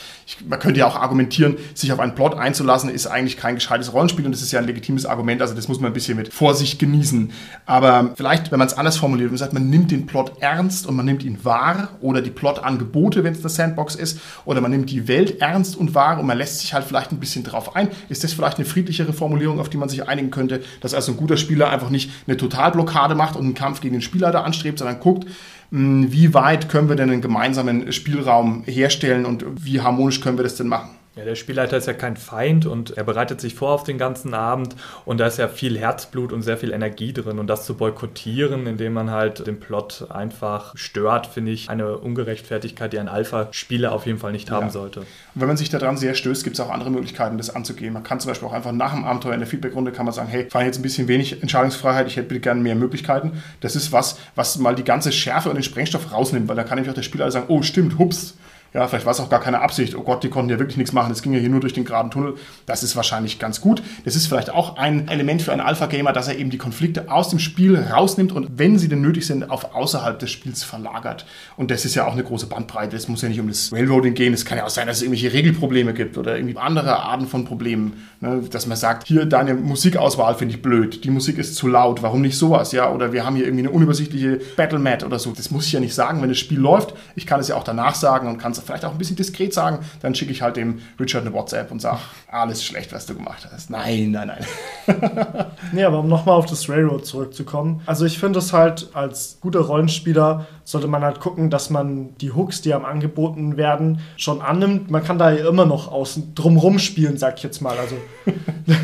man 0.48 0.60
könnte 0.60 0.80
ja 0.80 0.88
auch 0.88 0.96
argumentieren, 0.96 1.58
sich 1.74 1.92
auf 1.92 2.00
einen 2.00 2.16
Plot 2.16 2.36
einzulassen, 2.36 2.90
ist 2.90 3.08
eigentlich 3.08 3.38
kein 3.38 3.56
gescheites 3.56 3.94
Rollenspiel 3.94 4.26
und 4.26 4.32
das 4.32 4.42
ist 4.42 4.52
ja 4.52 4.60
ein 4.60 4.66
legitimes 4.66 5.06
Argument. 5.06 5.42
Also 5.42 5.54
das 5.54 5.68
muss 5.68 5.80
man 5.80 5.92
ein 5.92 5.94
bisschen 5.94 6.18
mit 6.18 6.34
Vorsicht 6.34 6.80
genießen. 6.80 7.32
Aber 7.66 8.14
vielleicht, 8.16 8.52
wenn 8.52 8.60
man 8.60 8.68
es 8.68 8.74
anders 8.74 8.98
formuliert 8.98 9.32
und 9.32 9.38
sagt, 9.38 9.54
man 9.54 9.70
nimmt 9.70 9.92
den 9.92 10.06
Plot 10.06 10.34
ernst 10.40 10.88
und 10.88 10.96
man 10.96 11.06
nimmt 11.06 11.24
ihn 11.24 11.44
wahr 11.44 11.90
oder 12.02 12.22
die 12.22 12.32
Plot-Angebote, 12.32 13.24
wenn 13.24 13.34
es 13.34 13.40
eine 13.40 13.50
Sandbox 13.50 13.96
ist, 13.96 14.20
oder 14.46 14.62
man 14.62 14.72
nimmt 14.72 14.90
die 14.90 15.08
Welt 15.08 15.42
ernst 15.42 15.76
und 15.76 15.96
wahr 15.96 16.20
und 16.20 16.26
man 16.26 16.38
lässt 16.38 16.60
sich 16.60 16.74
halt 16.74 16.86
vielleicht 16.86 17.12
ein 17.12 17.20
bisschen 17.20 17.44
drauf 17.44 17.76
ein. 17.76 17.90
Ist 18.10 18.24
das 18.24 18.34
vielleicht 18.34 18.58
eine 18.58 18.66
friedlichere 18.66 19.14
Formulierung, 19.14 19.60
auf 19.60 19.70
die 19.70 19.78
man 19.78 19.90
sich 19.90 20.08
einigen 20.08 20.32
könnte, 20.32 20.62
dass 20.82 20.94
also 20.94 21.12
ein 21.12 21.18
guter 21.18 21.38
Spieler 21.38 21.70
einfach 21.70 21.90
nicht 21.90 22.12
eine 22.28 22.38
Totalblockade 22.38 23.16
macht 23.16 23.36
und 23.36 23.44
einen 23.44 23.54
Kampf 23.54 23.82
gegen 23.82 23.94
den 23.94 24.02
Spielleiter 24.02 24.44
anstrebt, 24.44 24.80
sondern 24.80 25.00
guckt, 25.00 25.28
wie 25.76 26.36
weit 26.36 26.70
können 26.70 26.88
wir 26.88 26.96
denn 26.96 27.10
einen 27.10 27.22
gemeinsamen 27.22 27.92
Spielraum 27.92 28.64
herstellen 28.66 29.26
und 29.26 29.44
wie 29.66 29.82
harmonisch 29.82 30.22
können 30.22 30.38
wir 30.38 30.44
das 30.44 30.56
denn 30.56 30.68
machen? 30.68 30.92
Ja, 31.16 31.26
der 31.26 31.36
Spielleiter 31.36 31.78
ist 31.78 31.86
ja 31.86 31.94
kein 31.94 32.18
Feind 32.18 32.66
und 32.66 32.98
er 32.98 33.04
bereitet 33.04 33.40
sich 33.40 33.54
vor 33.54 33.70
auf 33.70 33.84
den 33.84 34.00
ganzen 34.00 34.34
Abend 34.34 34.76
und 35.06 35.20
da 35.20 35.28
ist 35.28 35.38
ja 35.38 35.48
viel 35.48 35.78
Herzblut 35.78 36.34
und 36.34 36.42
sehr 36.42 36.58
viel 36.58 36.74
Energie 36.74 37.14
drin 37.14 37.38
und 37.38 37.46
das 37.46 37.68
zu 37.68 37.76
boykottieren, 37.76 38.66
indem 38.66 38.94
man 38.94 39.12
halt 39.12 39.46
den 39.46 39.60
Plot 39.60 40.08
einfach 40.10 40.76
stört, 40.76 41.28
finde 41.28 41.52
ich 41.52 41.70
eine 41.70 42.00
Ungerechtfertigkeit, 42.00 42.94
die 42.94 42.98
ein 42.98 43.08
Alpha-Spieler 43.08 43.92
auf 43.92 44.08
jeden 44.08 44.18
Fall 44.18 44.32
nicht 44.32 44.50
haben 44.50 44.68
ja. 44.68 44.72
sollte. 44.72 45.02
Und 45.02 45.08
wenn 45.36 45.48
man 45.48 45.58
sich 45.58 45.70
daran 45.70 45.98
sehr 45.98 46.16
stößt, 46.16 46.44
gibt 46.44 46.56
es 46.56 46.60
auch 46.60 46.72
andere 46.72 46.90
Möglichkeiten, 46.90 47.38
das 47.38 47.56
anzugehen. 47.56 47.94
Man 47.94 48.02
kann 48.02 48.20
zum 48.20 48.30
Beispiel 48.30 48.48
auch 48.48 48.54
einfach 48.54 48.72
nach 48.72 48.96
dem 48.96 49.06
Abenteuer 49.06 49.36
in 49.36 49.40
der 49.40 49.48
Feedbackrunde 49.48 49.92
kann 49.92 50.06
man 50.06 50.16
sagen, 50.16 50.30
hey, 50.30 50.50
fahre 50.50 50.66
jetzt 50.66 50.80
ein 50.80 50.84
bisschen 50.84 51.08
wenig 51.08 51.44
Entscheidungsfreiheit, 51.44 52.08
ich 52.08 52.16
hätte 52.16 52.30
bitte 52.30 52.42
gerne 52.42 52.60
mehr 52.60 52.76
Möglichkeiten. 52.76 53.44
Das 53.60 53.76
ist 53.76 53.92
was, 53.92 54.18
was 54.34 54.58
mal 54.58 54.74
die 54.74 54.84
ganze 54.84 55.12
Schärfe 55.12 55.50
und 55.50 55.56
den 55.56 55.64
Sprengstoff 55.64 56.12
rausnimmt, 56.12 56.48
weil 56.48 56.56
da 56.56 56.64
kann 56.64 56.78
nämlich 56.78 56.90
auch 56.90 56.96
der 56.96 57.04
Spieler 57.04 57.30
sagen, 57.30 57.46
oh 57.50 57.62
stimmt, 57.62 58.00
hups, 58.00 58.36
ja, 58.74 58.88
vielleicht 58.88 59.06
war 59.06 59.12
es 59.12 59.20
auch 59.20 59.30
gar 59.30 59.40
keine 59.40 59.62
Absicht. 59.62 59.96
Oh 59.96 60.02
Gott, 60.02 60.24
die 60.24 60.30
konnten 60.30 60.50
ja 60.50 60.58
wirklich 60.58 60.78
nichts 60.78 60.94
machen. 60.94 61.10
Das 61.10 61.22
ging 61.22 61.34
ja 61.34 61.40
hier 61.40 61.50
nur 61.50 61.60
durch 61.60 61.74
den 61.74 61.86
geraden 61.86 62.10
Tunnel. 62.10 62.36
Das 62.66 62.82
ist 62.82 62.96
wahrscheinlich 62.96 63.38
ganz 63.38 63.62
gut. 63.62 63.84
Das 64.04 64.16
ist 64.16 64.26
vielleicht 64.26 64.50
auch 64.50 64.78
ein 64.78 65.08
Element 65.08 65.44
für 65.44 65.52
einen 65.52 65.62
Alpha-Gamer, 65.62 66.12
dass 66.12 66.28
er 66.28 66.38
eben 66.38 66.50
die 66.50 66.58
Konflikte 66.58 67.12
aus 67.12 67.30
dem 67.30 67.38
Spiel 67.38 67.78
rausnimmt 67.78 68.32
und 68.32 68.58
wenn 68.58 68.80
sie 68.80 68.90
denn 68.90 69.02
nötig 69.02 69.28
sind, 69.28 69.50
auf 69.50 69.76
außerhalb 69.76 70.18
des 70.18 70.32
Spiels 70.32 70.64
verlagert. 70.64 71.26
Und 71.56 71.70
das 71.70 71.86
ist 71.86 71.94
ja 71.94 72.08
auch 72.08 72.14
eine 72.14 72.24
große 72.24 72.48
Bandbreite. 72.48 72.96
Es 72.96 73.08
muss 73.08 73.22
ja 73.22 73.30
nicht 73.30 73.40
um 73.40 73.48
das 73.48 73.72
Railroading 73.72 74.16
gehen. 74.16 74.34
Es 74.34 74.44
kann 74.44 74.58
ja 74.58 74.66
auch 74.66 74.70
sein, 74.70 74.88
dass 74.88 74.98
es 74.98 75.04
irgendwelche 75.04 75.34
Regelprobleme 75.34 75.94
gibt 75.94 76.18
oder 76.18 76.36
irgendwie 76.36 76.58
andere 76.58 76.98
Arten 76.98 77.28
von 77.28 77.46
Problemen. 77.46 78.08
Ne? 78.22 78.42
Dass 78.50 78.66
man 78.66 78.78
sagt, 78.78 79.08
hier 79.08 79.26
deine 79.26 79.54
Musikauswahl 79.54 80.34
finde 80.34 80.56
ich 80.56 80.62
blöd. 80.64 81.04
Die 81.04 81.12
Musik 81.12 81.38
ist 81.38 81.56
zu 81.56 81.68
laut. 81.68 82.02
Warum 82.02 82.22
nicht 82.22 82.38
sowas? 82.38 82.72
Ja, 82.72 82.92
oder 82.92 83.14
wir 83.14 83.24
haben 83.24 83.36
hier 83.36 83.46
irgendwie 83.46 83.68
eine 83.68 83.72
unübersichtliche 83.72 84.40
Battle-Mat 84.56 85.04
oder 85.04 85.20
so. 85.20 85.32
Das 85.32 85.52
muss 85.52 85.68
ich 85.68 85.74
ja 85.74 85.80
nicht 85.80 85.94
sagen, 85.94 86.24
wenn 86.24 86.30
das 86.30 86.40
Spiel 86.40 86.60
läuft. 86.60 86.96
Ich 87.16 87.28
kann 87.28 87.40
es 87.40 87.48
ja 87.48 87.56
auch 87.56 87.64
danach 87.64 87.94
sagen 87.94 88.28
und 88.28 88.40
kann 88.40 88.52
es 88.52 88.63
vielleicht 88.64 88.86
auch 88.86 88.92
ein 88.92 88.98
bisschen 88.98 89.16
diskret 89.16 89.54
sagen, 89.54 89.80
dann 90.02 90.16
schicke 90.16 90.32
ich 90.32 90.42
halt 90.42 90.58
dem 90.58 90.82
Richard 91.00 91.26
eine 91.26 91.34
WhatsApp 91.34 91.72
und 91.72 91.82
sage, 91.82 92.00
alles 92.30 92.64
schlecht, 92.64 92.92
was 92.94 93.06
du 93.06 93.16
gemacht 93.16 93.48
hast. 93.52 93.70
Nein, 93.70 94.12
nein, 94.12 94.28
nein. 94.28 94.46
nee, 95.72 95.84
aber 95.84 96.00
um 96.00 96.08
nochmal 96.08 96.36
auf 96.36 96.46
das 96.46 96.70
Railroad 96.70 97.06
zurückzukommen. 97.06 97.82
Also 97.86 98.06
ich 98.06 98.20
finde 98.20 98.40
es 98.40 98.54
halt 98.54 98.90
als 98.94 99.38
guter 99.42 99.62
Rollenspieler 99.62 100.48
sollte 100.64 100.88
man 100.88 101.04
halt 101.04 101.20
gucken, 101.20 101.50
dass 101.50 101.70
man 101.70 102.16
die 102.18 102.32
Hooks, 102.32 102.62
die 102.62 102.74
einem 102.74 102.86
angeboten 102.86 103.58
werden, 103.58 104.00
schon 104.18 104.42
annimmt. 104.42 104.90
Man 104.90 105.04
kann 105.04 105.18
da 105.18 105.32
ja 105.32 105.48
immer 105.48 105.66
noch 105.66 105.92
außen 105.92 106.36
drumrum 106.36 106.80
spielen, 106.80 107.18
sag 107.18 107.38
ich 107.38 107.44
jetzt 107.44 107.62
mal. 107.62 107.78
Also 107.78 107.96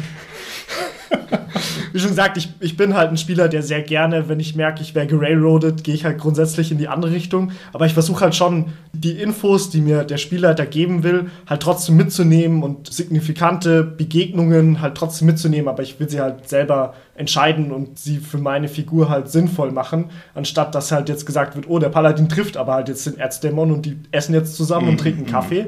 wie 1.94 2.00
schon 2.00 2.10
gesagt, 2.10 2.38
ich, 2.38 2.50
ich 2.60 2.78
bin 2.78 2.96
halt 2.96 3.10
ein 3.10 3.18
Spieler, 3.18 3.48
der 3.48 3.64
sehr 3.64 3.82
gerne, 3.82 4.30
wenn 4.30 4.40
ich 4.40 4.56
merke, 4.56 4.82
ich 4.82 4.96
wäre 4.96 5.08
gerailroadet, 5.08 5.84
gehe 5.84 5.96
ich 5.96 6.06
halt 6.06 6.20
grundsätzlich 6.20 6.72
in 6.72 6.78
die 6.78 6.88
andere 6.88 7.12
Richtung. 7.12 7.52
Aber 7.74 7.86
ich 7.86 7.94
versuche 7.94 8.22
halt 8.22 8.36
schon, 8.36 8.74
die 8.94 9.14
Infos, 9.14 9.70
die 9.70 9.82
mir 9.82 10.04
der 10.04 10.18
Spielleiter 10.18 10.66
geben 10.66 11.04
will, 11.04 11.30
halt 11.48 11.62
trotzdem 11.62 11.98
mitzunehmen 11.98 12.64
und 12.64 12.92
signifikante 12.92 13.84
Begegnungen 13.84 14.82
halt 14.82 14.96
trotzdem 14.96 15.28
mitzunehmen. 15.28 15.68
Aber 15.68 15.84
ich 15.84 16.00
will 16.00 16.10
sie 16.10 16.22
halt 16.22 16.48
selber 16.48 16.94
entscheiden 17.16 17.72
und 17.72 18.00
sie 18.00 18.18
für 18.18 18.38
meine 18.38 18.68
Figur 18.68 19.10
halt 19.10 19.30
sinnvoll 19.30 19.72
machen, 19.72 20.06
anstatt 20.34 20.74
dass 20.74 20.92
halt 20.92 21.10
jetzt 21.10 21.26
gesagt 21.26 21.56
wird, 21.56 21.68
oh, 21.68 21.80
der 21.80 21.90
Paladin 21.90 22.30
trifft 22.30 22.56
aber 22.56 22.74
halt 22.74 22.88
jetzt 22.88 23.06
den 23.06 23.18
Erzdämon 23.18 23.72
und 23.72 23.86
die 23.86 23.98
essen 24.12 24.34
jetzt 24.34 24.56
zusammen 24.56 24.88
und 24.88 24.94
mhm, 24.94 25.00
trinken 25.00 25.22
mhm. 25.24 25.28
Kaffee 25.28 25.68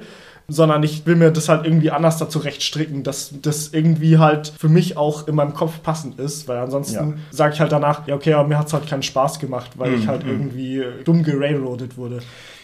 sondern 0.52 0.84
ich 0.84 1.06
will 1.06 1.16
mir 1.16 1.32
das 1.32 1.49
halt 1.49 1.66
irgendwie 1.66 1.91
anders 1.91 2.18
dazu 2.18 2.39
rechtstricken, 2.39 3.04
dass 3.04 3.34
das 3.41 3.70
irgendwie 3.70 4.18
halt 4.18 4.52
für 4.58 4.70
mich 4.70 4.97
auch 4.97 5.28
in 5.28 5.36
meinem 5.36 5.54
Kopf 5.54 5.82
passend 5.84 6.20
ist, 6.20 6.47
weil 6.47 6.58
ansonsten 6.58 7.10
ja. 7.10 7.14
sage 7.32 7.54
ich 7.54 7.60
halt 7.60 7.72
danach, 7.72 8.08
ja 8.08 8.16
okay, 8.16 8.34
aber 8.34 8.47
mir 8.47 8.58
hat 8.58 8.68
es 8.68 8.74
halt 8.74 8.88
keinen 8.88 9.04
Spaß 9.04 9.39
gemacht, 9.39 9.72
weil 9.76 9.91
mm, 9.91 9.95
ich 9.95 10.08
halt 10.08 10.26
mm. 10.26 10.30
irgendwie 10.30 10.84
dumm 11.06 11.24
gerailroadet 11.24 11.97
wurde. 11.97 12.20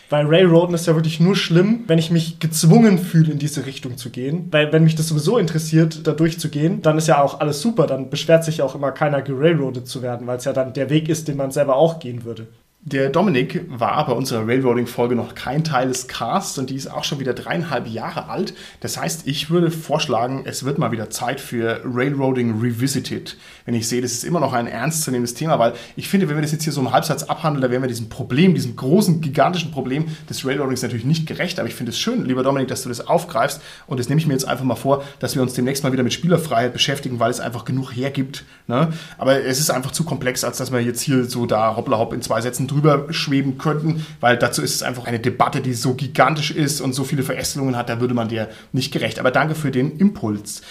Weil 0.09 0.25
Railroaden 0.25 0.73
ist 0.73 0.87
ja 0.87 0.95
wirklich 0.95 1.19
nur 1.19 1.35
schlimm, 1.35 1.83
wenn 1.87 1.99
ich 1.99 2.11
mich 2.11 2.39
gezwungen 2.39 2.97
fühle, 2.97 3.33
in 3.33 3.39
diese 3.39 3.65
Richtung 3.65 3.97
zu 3.97 4.09
gehen. 4.09 4.47
Weil 4.51 4.71
wenn 4.71 4.83
mich 4.85 4.95
das 4.95 5.09
sowieso 5.09 5.37
interessiert, 5.37 6.07
da 6.07 6.13
durchzugehen, 6.13 6.81
dann 6.81 6.97
ist 6.97 7.07
ja 7.07 7.21
auch 7.21 7.41
alles 7.41 7.61
super. 7.61 7.87
Dann 7.87 8.09
beschwert 8.09 8.45
sich 8.45 8.57
ja 8.57 8.65
auch 8.65 8.73
immer 8.73 8.91
keiner, 8.91 9.21
gerailroadet 9.21 9.85
zu 9.87 10.01
werden, 10.01 10.25
weil 10.25 10.37
es 10.37 10.45
ja 10.45 10.53
dann 10.53 10.71
der 10.71 10.89
Weg 10.89 11.09
ist, 11.09 11.27
den 11.27 11.35
man 11.35 11.51
selber 11.51 11.75
auch 11.75 11.99
gehen 11.99 12.23
würde. 12.23 12.47
Der 12.89 13.09
Dominik 13.09 13.65
war 13.67 14.05
bei 14.05 14.13
unserer 14.13 14.47
Railroading-Folge 14.47 15.13
noch 15.13 15.35
kein 15.35 15.65
Teil 15.65 15.89
des 15.89 16.07
Casts 16.07 16.57
und 16.57 16.69
die 16.69 16.75
ist 16.75 16.87
auch 16.87 17.03
schon 17.03 17.19
wieder 17.19 17.33
dreieinhalb 17.33 17.85
Jahre 17.85 18.29
alt. 18.29 18.53
Das 18.79 18.97
heißt, 18.97 19.27
ich 19.27 19.49
würde 19.49 19.71
vorschlagen, 19.71 20.43
es 20.45 20.63
wird 20.63 20.77
mal 20.77 20.93
wieder 20.93 21.09
Zeit 21.09 21.41
für 21.41 21.81
Railroading 21.83 22.61
Revisited. 22.61 23.35
Wenn 23.65 23.75
ich 23.75 23.89
sehe, 23.89 24.01
das 24.01 24.13
ist 24.13 24.23
immer 24.23 24.39
noch 24.39 24.53
ein 24.53 24.67
ernstzunehmendes 24.67 25.33
Thema, 25.33 25.59
weil 25.59 25.73
ich 25.97 26.07
finde, 26.07 26.29
wenn 26.29 26.37
wir 26.37 26.41
das 26.41 26.53
jetzt 26.53 26.63
hier 26.63 26.71
so 26.71 26.79
im 26.79 26.93
Halbsatz 26.93 27.23
abhandeln, 27.23 27.61
da 27.61 27.69
wären 27.69 27.81
wir 27.81 27.89
diesem 27.89 28.07
Problem, 28.07 28.55
diesem 28.55 28.77
großen, 28.77 29.19
gigantischen 29.19 29.71
Problem 29.71 30.05
des 30.29 30.45
Railroadings 30.45 30.81
natürlich 30.81 31.03
nicht 31.03 31.27
gerecht. 31.27 31.59
Aber 31.59 31.67
ich 31.67 31.75
finde 31.75 31.89
es 31.89 31.99
schön, 31.99 32.23
lieber 32.23 32.41
Dominik, 32.41 32.69
dass 32.69 32.83
du 32.83 32.87
das 32.87 33.05
aufgreifst 33.05 33.61
und 33.87 33.99
das 33.99 34.07
nehme 34.07 34.21
ich 34.21 34.27
mir 34.27 34.33
jetzt 34.33 34.47
einfach 34.47 34.63
mal 34.63 34.75
vor, 34.75 35.03
dass 35.19 35.35
wir 35.35 35.41
uns 35.41 35.51
demnächst 35.51 35.83
mal 35.83 35.91
wieder 35.91 36.03
mit 36.03 36.13
Spielerfreiheit 36.13 36.71
beschäftigen, 36.71 37.19
weil 37.19 37.31
es 37.31 37.41
einfach 37.41 37.65
genug 37.65 37.91
hergibt. 37.91 38.45
Ne? 38.67 38.93
Aber 39.17 39.43
es 39.43 39.59
ist 39.59 39.71
einfach 39.71 39.91
zu 39.91 40.05
komplex, 40.05 40.45
als 40.45 40.55
dass 40.55 40.71
wir 40.71 40.79
jetzt 40.79 41.01
hier 41.01 41.25
so 41.25 41.45
da 41.45 41.75
hoppla 41.75 41.97
hopp 41.97 42.13
in 42.13 42.21
zwei 42.21 42.39
Sätzen 42.39 42.65
drüber 42.65 42.76
drüber 42.77 43.11
schweben 43.11 43.57
könnten, 43.57 44.05
weil 44.19 44.37
dazu 44.37 44.61
ist 44.61 44.75
es 44.75 44.83
einfach 44.83 45.05
eine 45.05 45.19
Debatte, 45.19 45.61
die 45.61 45.73
so 45.73 45.95
gigantisch 45.95 46.51
ist 46.51 46.79
und 46.79 46.93
so 46.93 47.03
viele 47.03 47.23
Verästelungen 47.23 47.75
hat, 47.75 47.89
da 47.89 47.99
würde 47.99 48.13
man 48.13 48.27
dir 48.27 48.49
nicht 48.71 48.93
gerecht. 48.93 49.19
Aber 49.19 49.31
danke 49.31 49.55
für 49.55 49.71
den 49.71 49.97
Impuls. 49.97 50.61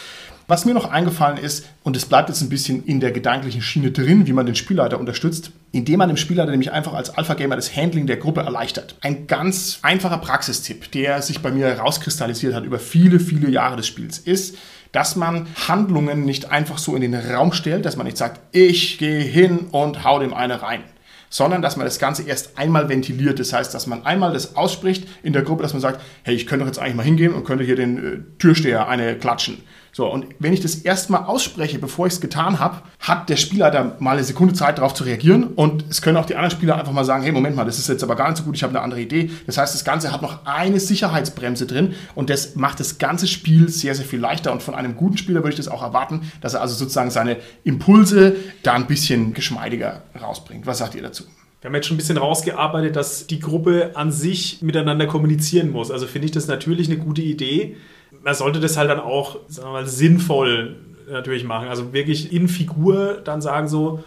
Was 0.49 0.65
mir 0.65 0.75
noch 0.75 0.89
eingefallen 0.89 1.39
ist, 1.39 1.67
und 1.83 1.97
es 1.97 2.07
bleibt 2.07 2.29
jetzt 2.29 2.41
ein 2.41 2.49
bisschen 2.49 2.85
in 2.85 3.01
der 3.01 3.11
gedanklichen 3.11 3.61
Schiene 3.63 3.91
drin, 3.91 4.29
wie 4.29 4.33
man 4.33 4.47
den 4.47 4.55
Spielleiter 4.55 5.01
unterstützt, 5.01 5.51
indem 5.73 5.99
man 5.99 6.09
dem 6.09 6.17
Spielleiter 6.17 6.53
nämlich 6.53 6.71
einfach 6.71 6.93
als 6.95 7.11
Alpha-Gamer 7.11 7.57
das 7.57 7.75
Handling 7.75 8.07
der 8.07 8.19
Gruppe 8.19 8.43
erleichtert. 8.43 8.95
Ein 9.01 9.27
ganz 9.27 9.81
einfacher 9.83 10.19
Praxistipp, 10.19 10.93
der 10.93 11.21
sich 11.21 11.41
bei 11.41 11.51
mir 11.51 11.67
herauskristallisiert 11.67 12.55
hat 12.55 12.65
über 12.65 12.79
viele, 12.79 13.19
viele 13.19 13.51
Jahre 13.51 13.75
des 13.75 13.89
Spiels, 13.89 14.19
ist, 14.19 14.57
dass 14.93 15.17
man 15.17 15.49
Handlungen 15.67 16.25
nicht 16.25 16.53
einfach 16.53 16.79
so 16.79 16.95
in 16.95 17.03
den 17.03 17.17
Raum 17.17 17.53
stellt, 17.53 17.85
dass 17.85 17.97
man 17.97 18.07
nicht 18.07 18.17
sagt, 18.17 18.41
ich 18.53 18.99
gehe 18.99 19.19
hin 19.19 19.67
und 19.73 20.05
hau 20.05 20.21
dem 20.21 20.33
eine 20.33 20.63
rein 20.63 20.85
sondern 21.31 21.63
dass 21.63 21.77
man 21.77 21.87
das 21.87 21.99
Ganze 21.99 22.23
erst 22.23 22.59
einmal 22.59 22.89
ventiliert. 22.89 23.39
Das 23.39 23.53
heißt, 23.53 23.73
dass 23.75 23.87
man 23.87 24.05
einmal 24.07 24.33
das 24.33 24.57
ausspricht 24.57 25.07
in 25.23 25.33
der 25.33 25.43
Gruppe, 25.43 25.63
dass 25.63 25.73
man 25.73 25.83
sagt, 25.83 26.01
hey, 26.23 26.35
ich 26.35 26.47
könnte 26.47 26.65
doch 26.65 26.69
jetzt 26.69 26.79
eigentlich 26.79 26.95
mal 26.95 27.03
hingehen 27.05 27.35
und 27.35 27.45
könnte 27.45 27.65
hier 27.65 27.77
den 27.77 27.99
äh, 27.99 28.19
Türsteher 28.39 28.89
eine 28.89 29.17
klatschen. 29.17 29.63
So, 29.97 30.07
und 30.13 30.27
wenn 30.39 30.53
ich 30.53 30.61
das 30.61 30.75
erstmal 30.75 31.25
ausspreche, 31.25 31.79
bevor 31.79 32.07
ich 32.07 32.13
es 32.13 32.21
getan 32.21 32.59
habe, 32.59 32.83
hat 33.01 33.31
der 33.31 33.37
Spieler 33.37 33.71
da 33.71 33.97
mal 33.99 34.11
eine 34.11 34.25
Sekunde 34.25 34.53
Zeit, 34.53 34.77
darauf 34.77 34.93
zu 34.93 35.05
reagieren. 35.05 35.45
Und 35.55 35.87
es 35.89 36.03
können 36.03 36.19
auch 36.19 36.27
die 36.27 36.35
anderen 36.35 36.51
Spieler 36.51 36.77
einfach 36.77 36.93
mal 36.93 37.07
sagen, 37.07 37.23
hey, 37.23 37.33
Moment 37.33 37.57
mal, 37.57 37.65
das 37.65 37.79
ist 37.79 37.89
jetzt 37.89 38.03
aber 38.03 38.15
gar 38.15 38.29
nicht 38.29 38.37
so 38.37 38.45
gut, 38.45 38.55
ich 38.57 38.63
habe 38.63 38.75
eine 38.75 38.83
andere 38.83 39.01
Idee. 39.01 39.31
Das 39.47 39.57
heißt, 39.57 39.73
das 39.73 39.87
Ganze 39.87 40.13
hat 40.13 40.21
noch 40.21 40.45
eine 40.45 40.81
Sicherheitsbremse 40.81 41.65
drin 41.65 41.95
und 42.15 42.29
das 42.29 42.57
macht 42.57 42.79
das 42.79 42.99
ganze 42.99 43.27
Spiel 43.27 43.71
sehr, 43.71 43.95
sehr 43.95 44.05
viel 44.05 44.21
leichter. 44.21 44.53
Und 44.53 44.63
von 44.63 44.75
einem 44.75 44.97
guten 44.97 45.17
Spieler 45.17 45.41
würde 45.41 45.53
ich 45.53 45.57
das 45.57 45.69
auch 45.69 45.83
erwarten, 45.83 46.31
dass 46.43 46.53
er 46.53 46.61
also 46.61 46.75
sozusagen 46.75 47.09
seine 47.09 47.39
Impulse 47.65 48.37
da 48.65 48.75
ein 48.75 48.89
bisschen 48.89 49.33
geschmeidiger 49.33 50.03
rausbringt. 50.21 50.67
Was 50.67 50.77
sagt 50.77 50.95
ihr 50.95 51.01
dazu? 51.01 51.25
Wir 51.63 51.69
haben 51.69 51.75
jetzt 51.75 51.87
schon 51.87 51.95
ein 51.95 51.99
bisschen 51.99 52.19
rausgearbeitet, 52.19 52.97
dass 52.97 53.27
die 53.29 53.41
Gruppe 53.41 53.93
an 53.95 54.13
sich 54.13 54.61
miteinander 54.61 55.07
kommunizieren 55.07 55.71
muss. 55.71 55.91
Also 55.91 56.07
finde 56.07 56.27
ich 56.27 56.33
das 56.33 56.49
natürlich 56.49 56.87
eine 56.87 56.99
gute 56.99 57.23
Idee 57.23 57.77
man 58.27 58.35
sollte 58.35 58.59
das 58.59 58.77
halt 58.77 58.91
dann 58.91 58.99
auch, 58.99 59.39
sagen 59.47 59.69
wir 59.69 59.73
mal, 59.73 59.87
sinnvoll 59.87 60.75
natürlich 61.09 61.45
machen. 61.45 61.69
Also 61.69 61.93
wirklich 61.93 62.33
in 62.33 62.49
Figur 62.49 63.21
dann 63.23 63.41
sagen 63.41 63.69
so, 63.69 64.03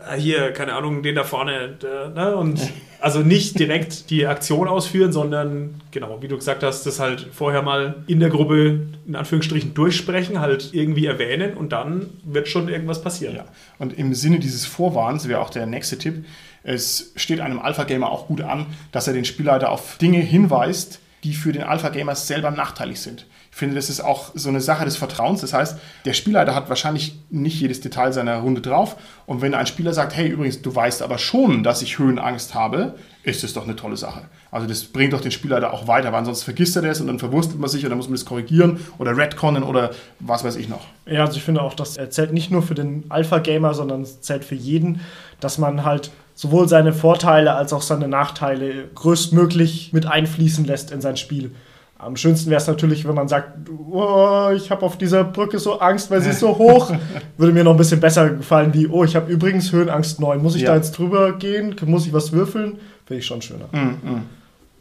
ah, 0.00 0.14
hier, 0.14 0.52
keine 0.52 0.72
Ahnung, 0.72 1.04
den 1.04 1.14
da 1.14 1.22
vorne, 1.22 1.76
ne? 1.80 2.34
und 2.34 2.60
also 3.00 3.20
nicht 3.20 3.60
direkt 3.60 4.10
die 4.10 4.26
Aktion 4.26 4.66
ausführen, 4.66 5.12
sondern 5.12 5.80
genau, 5.92 6.20
wie 6.20 6.26
du 6.26 6.36
gesagt 6.36 6.64
hast, 6.64 6.84
das 6.84 6.98
halt 6.98 7.28
vorher 7.32 7.62
mal 7.62 8.02
in 8.08 8.18
der 8.18 8.28
Gruppe 8.30 8.88
in 9.06 9.14
Anführungsstrichen 9.14 9.72
durchsprechen, 9.72 10.40
halt 10.40 10.70
irgendwie 10.72 11.06
erwähnen 11.06 11.54
und 11.54 11.70
dann 11.70 12.10
wird 12.24 12.48
schon 12.48 12.68
irgendwas 12.68 13.02
passieren. 13.02 13.36
Ja. 13.36 13.44
Und 13.78 13.96
im 13.96 14.14
Sinne 14.14 14.40
dieses 14.40 14.66
Vorwarns 14.66 15.28
wäre 15.28 15.40
auch 15.40 15.50
der 15.50 15.66
nächste 15.66 15.96
Tipp, 15.96 16.24
es 16.64 17.12
steht 17.14 17.38
einem 17.38 17.60
Alpha-Gamer 17.60 18.10
auch 18.10 18.26
gut 18.26 18.40
an, 18.40 18.66
dass 18.90 19.06
er 19.06 19.14
den 19.14 19.24
Spielleiter 19.24 19.70
auf 19.70 19.96
Dinge 19.98 20.18
hinweist, 20.18 20.98
die 21.22 21.34
für 21.34 21.52
den 21.52 21.62
Alpha-Gamer 21.62 22.16
selber 22.16 22.50
nachteilig 22.50 23.00
sind. 23.00 23.26
Ich 23.52 23.56
finde, 23.56 23.74
das 23.74 23.90
ist 23.90 24.00
auch 24.00 24.30
so 24.34 24.48
eine 24.48 24.60
Sache 24.60 24.84
des 24.84 24.96
Vertrauens. 24.96 25.40
Das 25.40 25.52
heißt, 25.52 25.76
der 26.04 26.12
Spielleiter 26.12 26.54
hat 26.54 26.68
wahrscheinlich 26.68 27.18
nicht 27.30 27.60
jedes 27.60 27.80
Detail 27.80 28.12
seiner 28.12 28.36
Runde 28.38 28.60
drauf. 28.60 28.96
Und 29.26 29.42
wenn 29.42 29.54
ein 29.54 29.66
Spieler 29.66 29.92
sagt, 29.92 30.16
hey, 30.16 30.28
übrigens, 30.28 30.62
du 30.62 30.74
weißt 30.74 31.02
aber 31.02 31.18
schon, 31.18 31.62
dass 31.62 31.82
ich 31.82 31.98
Höhenangst 31.98 32.54
habe, 32.54 32.94
ist 33.22 33.42
das 33.42 33.52
doch 33.52 33.64
eine 33.64 33.76
tolle 33.76 33.96
Sache. 33.96 34.22
Also 34.50 34.66
das 34.66 34.84
bringt 34.84 35.12
doch 35.12 35.20
den 35.20 35.30
Spielleiter 35.30 35.72
auch 35.72 35.86
weiter, 35.86 36.12
weil 36.12 36.24
sonst 36.24 36.44
vergisst 36.44 36.76
er 36.76 36.82
das 36.82 37.00
und 37.00 37.08
dann 37.08 37.18
verwurstelt 37.18 37.60
man 37.60 37.68
sich 37.68 37.84
und 37.84 37.90
dann 37.90 37.98
muss 37.98 38.08
man 38.08 38.14
das 38.14 38.24
korrigieren 38.24 38.80
oder 38.98 39.16
retconnen 39.16 39.62
oder 39.62 39.90
was 40.20 40.42
weiß 40.42 40.56
ich 40.56 40.68
noch. 40.68 40.86
Ja, 41.06 41.24
also 41.24 41.36
ich 41.36 41.42
finde 41.42 41.60
auch, 41.60 41.74
das 41.74 41.98
zählt 42.10 42.32
nicht 42.32 42.50
nur 42.50 42.62
für 42.62 42.74
den 42.74 43.04
Alpha-Gamer, 43.08 43.74
sondern 43.74 44.02
es 44.02 44.20
zählt 44.22 44.44
für 44.44 44.54
jeden, 44.54 45.00
dass 45.40 45.58
man 45.58 45.84
halt 45.84 46.10
sowohl 46.34 46.68
seine 46.68 46.92
Vorteile 46.92 47.54
als 47.54 47.72
auch 47.72 47.82
seine 47.82 48.08
Nachteile 48.08 48.88
größtmöglich 48.94 49.92
mit 49.92 50.06
einfließen 50.06 50.64
lässt 50.64 50.90
in 50.90 51.00
sein 51.00 51.16
Spiel. 51.16 51.54
Am 52.02 52.16
schönsten 52.16 52.50
wäre 52.50 52.60
es 52.60 52.66
natürlich, 52.66 53.06
wenn 53.06 53.14
man 53.14 53.28
sagt, 53.28 53.68
oh, 53.90 54.50
ich 54.54 54.70
habe 54.70 54.86
auf 54.86 54.96
dieser 54.96 55.24
Brücke 55.24 55.58
so 55.58 55.80
Angst, 55.80 56.10
weil 56.10 56.22
sie 56.22 56.30
ist 56.30 56.40
so 56.40 56.56
hoch. 56.56 56.92
Würde 57.36 57.52
mir 57.52 57.64
noch 57.64 57.72
ein 57.72 57.76
bisschen 57.76 58.00
besser 58.00 58.30
gefallen 58.30 58.72
wie, 58.72 58.86
oh, 58.86 59.04
ich 59.04 59.16
habe 59.16 59.30
übrigens 59.30 59.70
Höhenangst 59.70 60.20
9. 60.20 60.42
Muss 60.42 60.54
ich 60.54 60.62
ja. 60.62 60.70
da 60.70 60.76
jetzt 60.76 60.92
drüber 60.92 61.32
gehen? 61.32 61.76
Muss 61.84 62.06
ich 62.06 62.12
was 62.12 62.32
würfeln? 62.32 62.78
Finde 63.04 63.20
ich 63.20 63.26
schon 63.26 63.42
schöner. 63.42 63.66
Mm, 63.72 64.08
mm. 64.08 64.22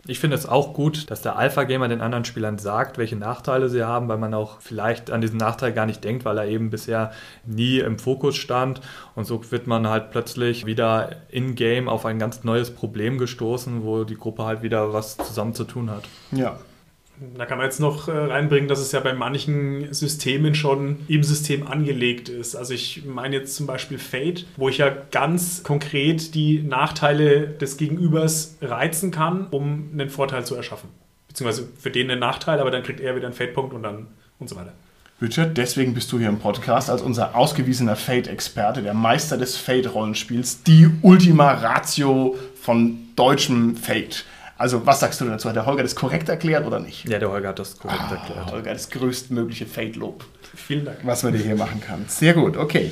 Ich 0.07 0.19
finde 0.19 0.37
es 0.37 0.47
auch 0.47 0.73
gut, 0.73 1.11
dass 1.11 1.21
der 1.21 1.35
Alpha-Gamer 1.35 1.87
den 1.87 2.01
anderen 2.01 2.25
Spielern 2.25 2.57
sagt, 2.57 2.97
welche 2.97 3.15
Nachteile 3.15 3.69
sie 3.69 3.83
haben, 3.83 4.07
weil 4.07 4.17
man 4.17 4.33
auch 4.33 4.59
vielleicht 4.59 5.11
an 5.11 5.21
diesen 5.21 5.37
Nachteil 5.37 5.71
gar 5.73 5.85
nicht 5.85 6.03
denkt, 6.03 6.25
weil 6.25 6.37
er 6.37 6.47
eben 6.47 6.69
bisher 6.69 7.11
nie 7.45 7.79
im 7.79 7.99
Fokus 7.99 8.35
stand. 8.35 8.81
Und 9.13 9.25
so 9.25 9.39
wird 9.51 9.67
man 9.67 9.87
halt 9.87 10.09
plötzlich 10.11 10.65
wieder 10.65 11.17
in-game 11.29 11.87
auf 11.87 12.05
ein 12.05 12.17
ganz 12.17 12.43
neues 12.43 12.71
Problem 12.71 13.17
gestoßen, 13.17 13.83
wo 13.83 14.03
die 14.03 14.15
Gruppe 14.15 14.45
halt 14.45 14.63
wieder 14.63 14.93
was 14.93 15.17
zusammen 15.17 15.53
zu 15.53 15.65
tun 15.65 15.91
hat. 15.91 16.03
Ja, 16.31 16.57
da 17.37 17.45
kann 17.45 17.57
man 17.57 17.65
jetzt 17.65 17.79
noch 17.79 18.07
äh, 18.07 18.11
reinbringen, 18.11 18.69
dass 18.69 18.79
es 18.79 18.91
ja 18.91 18.99
bei 18.99 19.13
manchen 19.13 19.93
Systemen 19.93 20.55
schon 20.55 20.99
im 21.07 21.23
System 21.23 21.67
angelegt 21.67 22.29
ist. 22.29 22.55
Also 22.55 22.73
ich 22.73 23.03
meine 23.05 23.35
jetzt 23.35 23.55
zum 23.55 23.67
Beispiel 23.67 23.97
Fate, 23.97 24.45
wo 24.57 24.69
ich 24.69 24.77
ja 24.77 24.89
ganz 25.11 25.63
konkret 25.63 26.33
die 26.35 26.61
Nachteile 26.61 27.47
des 27.47 27.77
Gegenübers 27.77 28.57
reizen 28.61 29.11
kann, 29.11 29.47
um 29.51 29.89
einen 29.91 30.09
Vorteil 30.09 30.45
zu 30.45 30.55
erschaffen. 30.55 30.89
Beziehungsweise 31.27 31.67
für 31.77 31.91
den 31.91 32.09
einen 32.09 32.19
Nachteil, 32.19 32.59
aber 32.59 32.71
dann 32.71 32.83
kriegt 32.83 32.99
er 32.99 33.15
wieder 33.15 33.27
einen 33.27 33.35
Fate-Punkt 33.35 33.73
und 33.73 33.83
dann 33.83 34.07
und 34.39 34.49
so 34.49 34.55
weiter. 34.55 34.73
Richard, 35.21 35.57
deswegen 35.57 35.93
bist 35.93 36.09
du 36.13 36.17
hier 36.17 36.29
im 36.29 36.39
Podcast 36.39 36.89
als 36.89 37.01
unser 37.01 37.35
ausgewiesener 37.35 37.97
Fate-Experte, 37.97 38.81
der 38.81 38.93
Meister 38.93 39.37
des 39.37 39.57
Fate-Rollenspiels, 39.57 40.63
die 40.63 40.89
Ultima 41.01 41.51
Ratio 41.51 42.37
von 42.55 42.99
deutschem 43.17 43.75
Fate. 43.75 44.23
Also, 44.59 44.85
was 44.85 44.99
sagst 44.99 45.21
du 45.21 45.25
dazu? 45.25 45.47
Hat 45.47 45.55
der 45.55 45.65
Holger 45.65 45.83
das 45.83 45.95
korrekt 45.95 46.27
erklärt 46.27 46.67
oder 46.67 46.81
nicht? 46.81 47.07
Ja, 47.07 47.17
der 47.17 47.29
Holger 47.29 47.47
hat 47.49 47.59
das 47.59 47.79
korrekt 47.79 48.03
ah, 48.09 48.15
erklärt. 48.15 48.51
Holger, 48.51 48.73
das 48.73 48.89
größtmögliche 48.89 49.65
Fate-Lob. 49.65 50.25
Vielen 50.53 50.83
Dank. 50.83 50.97
Was 51.03 51.23
man 51.23 51.31
dir 51.31 51.39
hier 51.39 51.55
machen 51.55 51.79
kann. 51.79 52.03
Sehr 52.09 52.33
gut, 52.33 52.57
okay. 52.57 52.91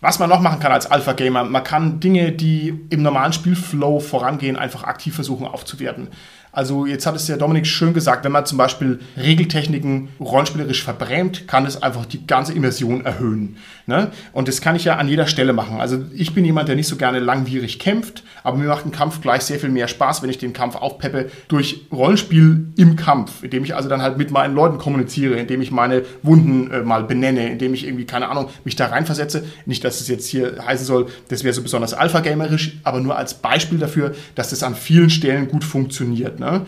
Was 0.00 0.18
man 0.18 0.30
noch 0.30 0.40
machen 0.40 0.58
kann 0.58 0.72
als 0.72 0.90
Alpha-Gamer, 0.90 1.44
man 1.44 1.62
kann 1.62 2.00
Dinge, 2.00 2.32
die 2.32 2.86
im 2.88 3.02
normalen 3.02 3.34
Spielflow 3.34 4.00
vorangehen, 4.00 4.56
einfach 4.56 4.84
aktiv 4.84 5.14
versuchen 5.14 5.46
aufzuwerten. 5.46 6.08
Also 6.54 6.84
jetzt 6.84 7.06
hat 7.06 7.16
es 7.16 7.26
ja 7.28 7.38
Dominik 7.38 7.66
schön 7.66 7.94
gesagt, 7.94 8.24
wenn 8.24 8.32
man 8.32 8.44
zum 8.44 8.58
Beispiel 8.58 9.00
Regeltechniken 9.16 10.10
rollenspielerisch 10.20 10.84
verbrämt, 10.84 11.48
kann 11.48 11.64
es 11.64 11.82
einfach 11.82 12.04
die 12.04 12.26
ganze 12.26 12.52
Immersion 12.52 13.06
erhöhen. 13.06 13.56
Ne? 13.86 14.10
Und 14.32 14.48
das 14.48 14.60
kann 14.60 14.76
ich 14.76 14.84
ja 14.84 14.96
an 14.96 15.08
jeder 15.08 15.26
Stelle 15.26 15.54
machen. 15.54 15.80
Also 15.80 16.04
ich 16.14 16.34
bin 16.34 16.44
jemand, 16.44 16.68
der 16.68 16.76
nicht 16.76 16.88
so 16.88 16.96
gerne 16.96 17.20
langwierig 17.20 17.78
kämpft, 17.78 18.22
aber 18.44 18.58
mir 18.58 18.68
macht 18.68 18.84
ein 18.84 18.92
Kampf 18.92 19.22
gleich 19.22 19.42
sehr 19.42 19.58
viel 19.58 19.70
mehr 19.70 19.88
Spaß, 19.88 20.22
wenn 20.22 20.28
ich 20.28 20.36
den 20.36 20.52
Kampf 20.52 20.76
aufpeppe 20.76 21.30
durch 21.48 21.86
Rollenspiel 21.90 22.66
im 22.76 22.96
Kampf, 22.96 23.42
indem 23.42 23.64
ich 23.64 23.74
also 23.74 23.88
dann 23.88 24.02
halt 24.02 24.18
mit 24.18 24.30
meinen 24.30 24.54
Leuten 24.54 24.76
kommuniziere, 24.76 25.36
indem 25.36 25.62
ich 25.62 25.70
meine 25.70 26.02
Wunden 26.22 26.70
äh, 26.70 26.82
mal 26.82 27.04
benenne, 27.04 27.50
indem 27.50 27.72
ich 27.72 27.86
irgendwie, 27.86 28.04
keine 28.04 28.28
Ahnung, 28.28 28.50
mich 28.64 28.76
da 28.76 28.88
reinversetze. 28.88 29.44
Nicht, 29.64 29.84
dass 29.84 30.02
es 30.02 30.08
jetzt 30.08 30.26
hier 30.26 30.62
heißen 30.66 30.84
soll, 30.84 31.06
das 31.28 31.44
wäre 31.44 31.54
so 31.54 31.62
besonders 31.62 31.94
alpha-gamerisch, 31.94 32.78
aber 32.84 33.00
nur 33.00 33.16
als 33.16 33.34
Beispiel 33.34 33.78
dafür, 33.78 34.14
dass 34.34 34.50
das 34.50 34.62
an 34.62 34.74
vielen 34.74 35.08
Stellen 35.08 35.48
gut 35.48 35.64
funktioniert. 35.64 36.41
Ne? 36.42 36.66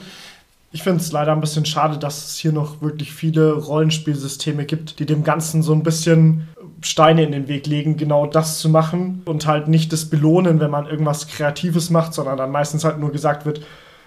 Ich 0.73 0.83
finde 0.83 1.01
es 1.01 1.13
leider 1.13 1.33
ein 1.33 1.41
bisschen 1.41 1.65
schade, 1.67 1.99
dass 1.99 2.27
es 2.27 2.37
hier 2.37 2.53
noch 2.53 2.83
wirklich 2.83 3.13
viele 3.13 3.53
Rollenspielsysteme 3.53 4.65
gibt, 4.65 4.99
die 4.99 5.07
dem 5.07 5.23
Ganzen 5.23 5.63
so 5.63 5.73
ein 5.73 5.85
bisschen 5.85 6.49
Steine 6.81 7.23
in 7.23 7.33
den 7.33 7.49
Weg 7.49 7.67
legen, 7.67 7.97
genau 7.97 8.27
das 8.27 8.59
zu 8.59 8.69
machen 8.69 9.23
und 9.25 9.47
halt 9.47 9.69
nicht 9.69 9.93
das 9.93 10.07
belohnen, 10.07 10.61
wenn 10.61 10.71
man 10.71 10.87
irgendwas 10.87 11.29
Kreatives 11.29 11.91
macht, 11.91 12.13
sondern 12.13 12.37
dann 12.37 12.51
meistens 12.51 12.85
halt 12.85 12.99
nur 12.99 13.13
gesagt 13.13 13.47
wird, 13.47 13.61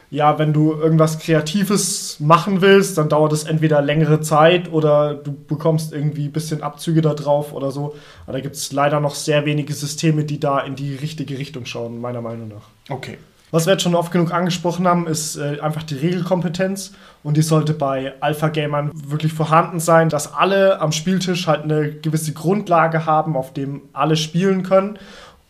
ja, 0.09 0.39
wenn 0.39 0.53
du 0.53 0.73
irgendwas 0.73 1.19
Kreatives 1.19 2.19
machen 2.19 2.61
willst, 2.61 2.97
dann 2.97 3.09
dauert 3.09 3.33
es 3.33 3.43
entweder 3.43 3.81
längere 3.81 4.21
Zeit 4.21 4.71
oder 4.71 5.15
du 5.15 5.33
bekommst 5.33 5.91
irgendwie 5.91 6.25
ein 6.25 6.31
bisschen 6.31 6.63
Abzüge 6.63 7.01
da 7.01 7.13
drauf 7.13 7.53
oder 7.53 7.71
so. 7.71 7.95
Aber 8.25 8.33
da 8.33 8.39
gibt 8.39 8.55
es 8.55 8.71
leider 8.71 9.01
noch 9.01 9.15
sehr 9.15 9.45
wenige 9.45 9.73
Systeme, 9.73 10.23
die 10.23 10.39
da 10.39 10.59
in 10.59 10.75
die 10.75 10.95
richtige 10.95 11.37
Richtung 11.37 11.65
schauen, 11.65 11.99
meiner 11.99 12.21
Meinung 12.21 12.49
nach. 12.49 12.69
Okay. 12.89 13.17
Was 13.49 13.65
wir 13.65 13.73
jetzt 13.73 13.83
schon 13.83 13.95
oft 13.95 14.11
genug 14.11 14.33
angesprochen 14.33 14.85
haben, 14.87 15.07
ist 15.07 15.37
äh, 15.37 15.61
einfach 15.61 15.83
die 15.83 15.95
Regelkompetenz 15.95 16.91
und 17.23 17.37
die 17.37 17.41
sollte 17.41 17.73
bei 17.73 18.13
Alpha-Gamern 18.19 18.91
wirklich 18.93 19.31
vorhanden 19.31 19.79
sein, 19.79 20.09
dass 20.09 20.33
alle 20.33 20.81
am 20.81 20.91
Spieltisch 20.91 21.47
halt 21.47 21.63
eine 21.63 21.91
gewisse 21.91 22.33
Grundlage 22.33 23.05
haben, 23.05 23.37
auf 23.37 23.53
dem 23.53 23.83
alle 23.93 24.17
spielen 24.17 24.63
können. 24.63 24.99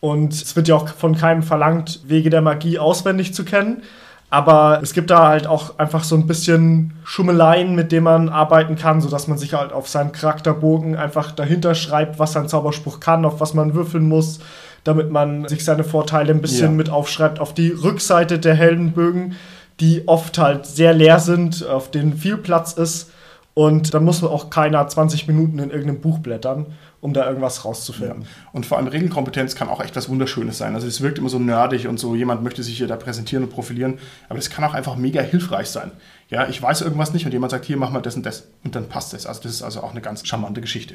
Und 0.00 0.32
es 0.32 0.54
wird 0.54 0.68
ja 0.68 0.76
auch 0.76 0.86
von 0.86 1.16
keinem 1.16 1.42
verlangt, 1.42 2.00
Wege 2.06 2.30
der 2.30 2.40
Magie 2.40 2.78
auswendig 2.78 3.34
zu 3.34 3.44
kennen. 3.44 3.82
Aber 4.30 4.78
es 4.80 4.92
gibt 4.92 5.10
da 5.10 5.26
halt 5.26 5.48
auch 5.48 5.78
einfach 5.78 6.04
so 6.04 6.14
ein 6.14 6.28
bisschen 6.28 6.92
Schummeleien, 7.02 7.74
mit 7.74 7.90
denen 7.90 8.04
man 8.04 8.28
arbeiten 8.28 8.76
kann, 8.76 9.00
sodass 9.00 9.26
man 9.26 9.38
sich 9.38 9.54
halt 9.54 9.72
auf 9.72 9.88
seinem 9.88 10.12
Charakterbogen 10.12 10.94
einfach 10.94 11.32
dahinter 11.32 11.74
schreibt, 11.74 12.20
was 12.20 12.34
sein 12.34 12.46
Zauberspruch 12.46 13.00
kann, 13.00 13.24
auf 13.24 13.40
was 13.40 13.54
man 13.54 13.74
würfeln 13.74 14.06
muss 14.06 14.38
damit 14.84 15.10
man 15.10 15.46
sich 15.48 15.64
seine 15.64 15.84
Vorteile 15.84 16.32
ein 16.32 16.40
bisschen 16.40 16.70
ja. 16.70 16.76
mit 16.76 16.90
aufschreibt. 16.90 17.40
Auf 17.40 17.54
die 17.54 17.68
Rückseite 17.70 18.38
der 18.38 18.54
Heldenbögen, 18.54 19.36
die 19.80 20.06
oft 20.06 20.38
halt 20.38 20.66
sehr 20.66 20.92
leer 20.92 21.20
sind, 21.20 21.66
auf 21.66 21.90
denen 21.90 22.16
viel 22.16 22.36
Platz 22.36 22.72
ist. 22.72 23.10
Und 23.54 23.92
dann 23.92 24.04
muss 24.04 24.22
man 24.22 24.30
auch 24.30 24.50
keiner 24.50 24.86
20 24.86 25.26
Minuten 25.26 25.58
in 25.58 25.70
irgendeinem 25.70 26.00
Buch 26.00 26.20
blättern, 26.20 26.66
um 27.00 27.12
da 27.12 27.26
irgendwas 27.26 27.64
rauszufinden. 27.64 28.22
Ja. 28.22 28.28
Und 28.52 28.66
vor 28.66 28.78
allem 28.78 28.86
Regelkompetenz 28.86 29.56
kann 29.56 29.68
auch 29.68 29.80
echt 29.80 29.96
was 29.96 30.08
Wunderschönes 30.08 30.58
sein. 30.58 30.76
Also 30.76 30.86
es 30.86 31.00
wirkt 31.00 31.18
immer 31.18 31.28
so 31.28 31.40
nerdig 31.40 31.88
und 31.88 31.98
so, 31.98 32.14
jemand 32.14 32.44
möchte 32.44 32.62
sich 32.62 32.76
hier 32.76 32.86
da 32.86 32.94
präsentieren 32.94 33.42
und 33.42 33.50
profilieren, 33.50 33.98
aber 34.28 34.38
das 34.38 34.50
kann 34.50 34.64
auch 34.64 34.74
einfach 34.74 34.94
mega 34.94 35.22
hilfreich 35.22 35.70
sein. 35.70 35.90
Ja, 36.30 36.48
ich 36.48 36.62
weiß 36.62 36.82
irgendwas 36.82 37.12
nicht 37.12 37.26
und 37.26 37.32
jemand 37.32 37.50
sagt, 37.50 37.64
hier 37.64 37.76
mach 37.76 37.90
mal 37.90 38.00
das 38.00 38.14
und 38.14 38.24
das 38.24 38.46
und 38.62 38.76
dann 38.76 38.88
passt 38.88 39.12
es. 39.12 39.26
Also 39.26 39.42
das 39.42 39.50
ist 39.50 39.62
also 39.62 39.80
auch 39.82 39.90
eine 39.90 40.02
ganz 40.02 40.24
charmante 40.24 40.60
Geschichte. 40.60 40.94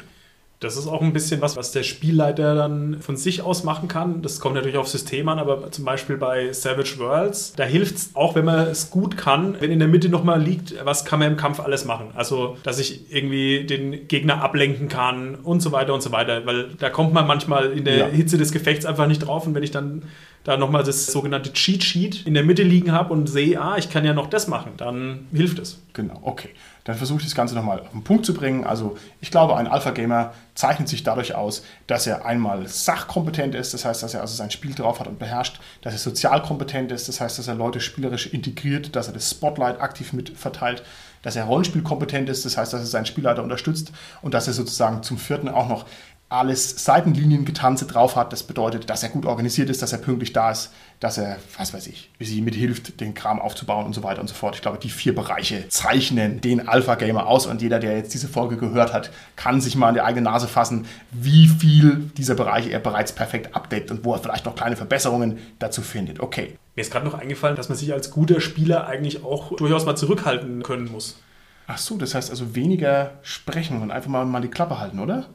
Das 0.64 0.78
ist 0.78 0.88
auch 0.88 1.02
ein 1.02 1.14
bisschen 1.14 1.42
was, 1.42 1.58
was 1.58 1.72
der 1.72 1.84
Spielleiter 1.84 2.56
dann 2.56 3.02
von 3.02 3.18
sich 3.18 3.42
aus 3.42 3.64
machen 3.64 3.88
kann. 3.88 4.22
Das 4.22 4.40
kommt 4.40 4.56
natürlich 4.56 4.78
auf 4.78 4.88
System 4.88 5.28
an, 5.28 5.40
aber 5.40 5.72
zum 5.72 5.84
Beispiel 5.84 6.18
bei 6.18 6.54
Savage 6.54 6.98
Worlds, 7.00 7.54
da 7.56 7.64
hilft 7.64 7.96
es 7.96 8.12
auch, 8.14 8.36
wenn 8.36 8.46
man 8.46 8.68
es 8.68 8.90
gut 8.90 9.18
kann, 9.18 9.58
wenn 9.60 9.72
in 9.72 9.80
der 9.80 9.88
Mitte 9.88 10.10
nochmal 10.10 10.42
liegt, 10.42 10.74
was 10.86 11.04
kann 11.06 11.20
man 11.20 11.32
im 11.32 11.38
Kampf 11.38 11.60
alles 11.60 11.86
machen. 11.86 12.08
Also, 12.16 12.58
dass 12.64 12.80
ich 12.80 13.14
irgendwie 13.14 13.66
den 13.66 14.08
Gegner 14.08 14.42
ablenken 14.42 14.88
kann 14.88 15.36
und 15.36 15.62
so 15.62 15.72
weiter 15.72 15.94
und 15.94 16.02
so 16.02 16.12
weiter, 16.12 16.46
weil 16.46 16.70
da 16.80 16.90
kommt 16.90 17.14
man 17.14 17.28
manchmal 17.28 17.72
in 17.72 17.84
der 17.84 17.98
ja. 17.98 18.06
Hitze 18.08 18.38
des 18.38 18.52
Gefechts 18.52 18.86
einfach 18.86 19.08
nicht 19.08 19.20
drauf 19.20 19.46
und 19.46 19.56
wenn 19.56 19.64
ich 19.64 19.72
dann 19.72 20.04
da 20.44 20.58
nochmal 20.58 20.84
das 20.84 21.06
sogenannte 21.08 21.54
Cheat 21.54 21.84
Sheet 21.84 22.26
in 22.26 22.34
der 22.34 22.44
Mitte 22.44 22.64
liegen 22.64 22.92
habe 22.92 23.14
und 23.14 23.28
sehe, 23.28 23.60
ah, 23.62 23.78
ich 23.78 23.90
kann 23.90 24.04
ja 24.04 24.14
noch 24.14 24.28
das 24.28 24.48
machen, 24.48 24.74
dann 24.78 25.28
hilft 25.32 25.60
es. 25.60 25.80
Genau, 25.94 26.20
okay. 26.22 26.50
Dann 26.84 26.98
versuche 26.98 27.20
ich 27.20 27.26
das 27.26 27.36
Ganze 27.36 27.56
nochmal 27.56 27.80
auf 27.80 27.92
den 27.92 28.04
Punkt 28.04 28.26
zu 28.26 28.34
bringen. 28.34 28.66
Also 28.66 28.98
ich 29.22 29.32
glaube, 29.32 29.56
ein 29.56 29.68
Alpha-Gamer 29.68 30.34
zeichnet 30.54 30.90
sich 30.90 31.04
dadurch 31.04 31.34
aus, 31.34 31.64
dass 31.88 32.08
er 32.08 32.26
einmal 32.26 32.68
sachkompetent 32.68 33.56
ist, 33.56 33.74
das 33.74 33.86
heißt, 33.86 34.04
dass 34.04 34.14
er 34.14 34.22
also 34.22 34.36
sein 34.36 34.52
Spiel 34.52 34.74
drauf 34.74 35.00
hat 35.00 35.08
und 35.08 35.18
beherrscht, 35.18 35.62
dass 35.82 35.94
er 35.94 36.00
sozial 36.00 36.42
kompetent 36.42 36.92
ist, 36.92 37.08
das 37.08 37.22
heißt, 37.22 37.40
dass 37.40 37.48
er 37.48 37.56
Leute 37.56 37.80
spielerisch 37.80 38.28
integriert, 38.28 38.96
dass 38.98 39.08
er 39.08 39.14
das 39.14 39.30
Spotlight 39.32 39.80
aktiv 39.80 40.12
mit 40.12 40.38
verteilt, 40.38 40.84
dass 41.22 41.38
er 41.38 41.46
rollenspielkompetent 41.46 42.30
ist, 42.30 42.44
das 42.44 42.58
heißt, 42.58 42.74
dass 42.74 42.82
er 42.82 42.88
seinen 42.88 43.06
Spielleiter 43.06 43.44
unterstützt 43.44 43.94
und 44.22 44.34
dass 44.34 44.48
er 44.48 44.54
sozusagen 44.54 45.04
zum 45.04 45.18
vierten 45.18 45.48
auch 45.48 45.70
noch 45.70 45.86
alles 46.34 46.84
Seitenliniengetanze 46.84 47.86
drauf 47.86 48.16
hat. 48.16 48.34
Das 48.34 48.42
bedeutet, 48.42 48.90
dass 48.90 49.04
er 49.04 49.10
gut 49.10 49.26
organisiert 49.26 49.70
ist, 49.70 49.84
dass 49.84 49.94
er 49.94 50.00
pünktlich 50.00 50.34
da 50.34 50.50
ist, 50.50 50.74
dass 51.00 51.20
er, 51.20 51.38
was 51.58 51.76
weiß 51.76 51.86
ich, 51.86 52.10
wie 52.18 52.26
sie 52.26 52.42
mithilft, 52.42 53.00
den 53.00 53.14
Kram 53.14 53.40
aufzubauen 53.40 53.86
und 53.86 53.94
so 53.94 54.02
weiter 54.02 54.20
und 54.20 54.28
so 54.28 54.34
fort. 54.34 54.56
Ich 54.56 54.64
glaube, 54.64 54.80
die 54.80 54.90
vier 54.90 55.14
Bereiche 55.14 55.70
zeichnen 55.70 56.42
den 56.42 56.68
Alpha-Gamer 56.68 57.28
aus 57.28 57.46
und 57.46 57.62
jeder, 57.62 57.78
der 57.80 57.96
jetzt 57.96 58.16
diese 58.16 58.28
Folge 58.28 58.58
gehört 58.58 58.94
hat, 58.94 59.12
kann 59.36 59.62
sich 59.62 59.76
mal 59.76 59.90
an 59.90 59.94
die 59.94 60.02
eigene 60.02 60.24
Nase 60.24 60.48
fassen, 60.48 60.88
wie 61.12 61.48
viel 61.48 62.12
dieser 62.18 62.34
Bereiche 62.34 62.72
er 62.72 62.80
bereits 62.80 63.12
perfekt 63.12 63.56
abdeckt 63.56 63.92
und 63.92 64.04
wo 64.04 64.14
er 64.14 64.20
vielleicht 64.20 64.46
noch 64.46 64.56
kleine 64.56 64.76
Verbesserungen 64.76 65.38
dazu 65.60 65.84
findet. 65.84 66.20
Okay. 66.20 66.58
Mir 66.76 66.82
ist 66.82 66.92
gerade 66.92 67.06
noch 67.06 67.14
eingefallen, 67.14 67.56
dass 67.56 67.70
man 67.70 67.78
sich 67.78 67.94
als 67.94 68.10
guter 68.10 68.42
Spieler 68.42 68.88
eigentlich 68.88 69.24
auch 69.24 69.56
durchaus 69.56 69.86
mal 69.86 69.96
zurückhalten 69.96 70.64
können 70.64 70.92
muss. 70.92 71.20
Ach 71.68 71.78
so, 71.78 71.98
das 71.98 72.16
heißt 72.16 72.32
also 72.32 72.56
weniger 72.56 73.12
sprechen 73.22 73.84
und 73.84 73.92
einfach 73.92 74.10
mal, 74.10 74.26
mal 74.26 74.42
die 74.42 74.48
Klappe 74.48 74.80
halten, 74.80 75.00
oder? 75.00 75.28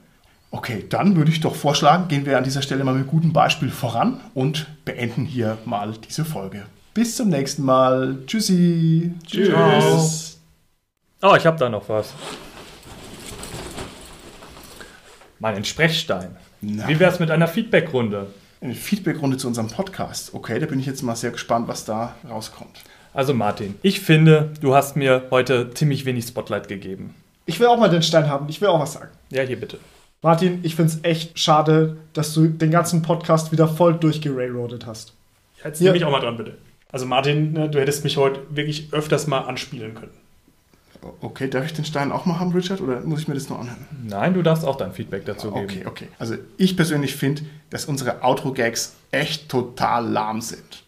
Okay, 0.51 0.87
dann 0.89 1.15
würde 1.17 1.31
ich 1.31 1.41
doch 1.41 1.55
vorschlagen, 1.55 2.09
gehen 2.09 2.25
wir 2.25 2.39
an 2.39 2.45
dieser 2.45 2.63
Stelle 2.63 2.83
mal 2.83 2.95
mit 2.95 3.07
gutem 3.07 3.33
Beispiel 3.33 3.71
voran 3.71 4.21
und 4.35 4.67
beenden 4.85 5.27
hier 5.27 5.59
mal 5.67 5.93
diese 6.09 6.25
Folge. 6.25 6.65
Bis 6.95 7.17
zum 7.17 7.29
nächsten 7.29 7.63
Mal. 7.63 8.19
Tschüssi. 8.27 9.13
Tschüss. 9.27 10.41
Oh, 11.23 11.35
ich 11.37 11.47
habe 11.47 11.59
da 11.59 11.69
noch 11.69 11.89
was. 11.89 12.15
Meinen 15.39 15.65
Sprechstein. 15.65 16.37
Na. 16.61 16.89
Wie 16.89 16.99
wär's 16.99 17.21
mit 17.21 17.31
einer 17.31 17.47
Feedbackrunde? 17.47 18.27
Eine 18.61 18.75
Feedbackrunde 18.75 19.37
zu 19.37 19.47
unserem 19.47 19.69
Podcast. 19.69 20.35
Okay, 20.35 20.59
da 20.59 20.67
bin 20.67 20.81
ich 20.81 20.87
jetzt 20.87 21.03
mal 21.03 21.15
sehr 21.15 21.31
gespannt, 21.31 21.69
was 21.69 21.85
da 21.85 22.17
rauskommt. 22.29 22.83
Also 23.15 23.35
Martin, 23.35 23.77
ich 23.83 24.01
finde, 24.01 24.53
du 24.61 24.75
hast 24.75 24.97
mir 24.97 25.25
heute 25.31 25.71
ziemlich 25.75 26.05
wenig 26.05 26.27
Spotlight 26.27 26.69
gegeben. 26.69 27.15
Ich 27.47 27.61
will 27.61 27.69
auch 27.69 27.79
mal 27.79 27.91
den 27.91 28.03
Stein 28.03 28.29
haben. 28.29 28.49
Ich 28.49 28.61
will 28.61 28.69
auch 28.69 28.81
was 28.81 28.95
sagen. 28.95 29.11
Ja, 29.31 29.43
hier 29.43 29.61
bitte. 29.61 29.79
Martin, 30.23 30.61
ich 30.65 30.75
finde 30.75 30.93
es 30.93 31.05
echt 31.05 31.39
schade, 31.39 31.97
dass 32.13 32.35
du 32.35 32.49
den 32.49 32.71
ganzen 32.71 33.03
Podcast 33.03 33.53
wieder 33.53 33.69
voll 33.69 33.95
durchgerailroadet 33.95 34.87
hast. 34.87 35.13
Jetzt 35.65 35.81
Ja. 35.81 35.87
nehme 35.87 35.99
ich 35.99 36.05
auch 36.05 36.11
mal 36.11 36.21
dran, 36.21 36.37
bitte. 36.37 36.59
Also 36.91 37.07
Martin, 37.07 37.53
ne, 37.53 37.69
du 37.69 37.79
hättest 37.81 38.03
mich 38.05 38.17
heute 38.17 38.41
wirklich 38.51 38.89
öfters 38.93 39.27
mal 39.27 39.41
anspielen 39.41 39.95
können. 39.95 40.13
Okay, 41.21 41.49
darf 41.49 41.65
ich 41.67 41.73
den 41.75 41.85
Stein 41.85 42.11
auch 42.11 42.27
mal 42.27 42.41
haben, 42.41 42.51
Richard, 42.53 42.81
oder 42.81 43.01
muss 43.03 43.21
ich 43.21 43.29
mir 43.29 43.35
das 43.35 43.49
nur 43.49 43.61
anhören? 43.61 43.87
Nein, 44.05 44.35
du 44.35 44.43
darfst 44.43 44.65
auch 44.65 44.75
dein 44.77 44.93
Feedback 44.93 45.25
dazu 45.27 45.53
geben. 45.53 45.65
Okay, 45.65 45.87
okay. 45.87 46.09
Also 46.19 46.35
ich 46.57 46.77
persönlich 46.77 47.15
finde, 47.15 47.43
dass 47.71 47.85
unsere 47.85 48.23
Outro-Gags 48.25 48.97
echt 49.13 49.49
total 49.49 50.09
lahm 50.09 50.41
sind. 50.41 50.83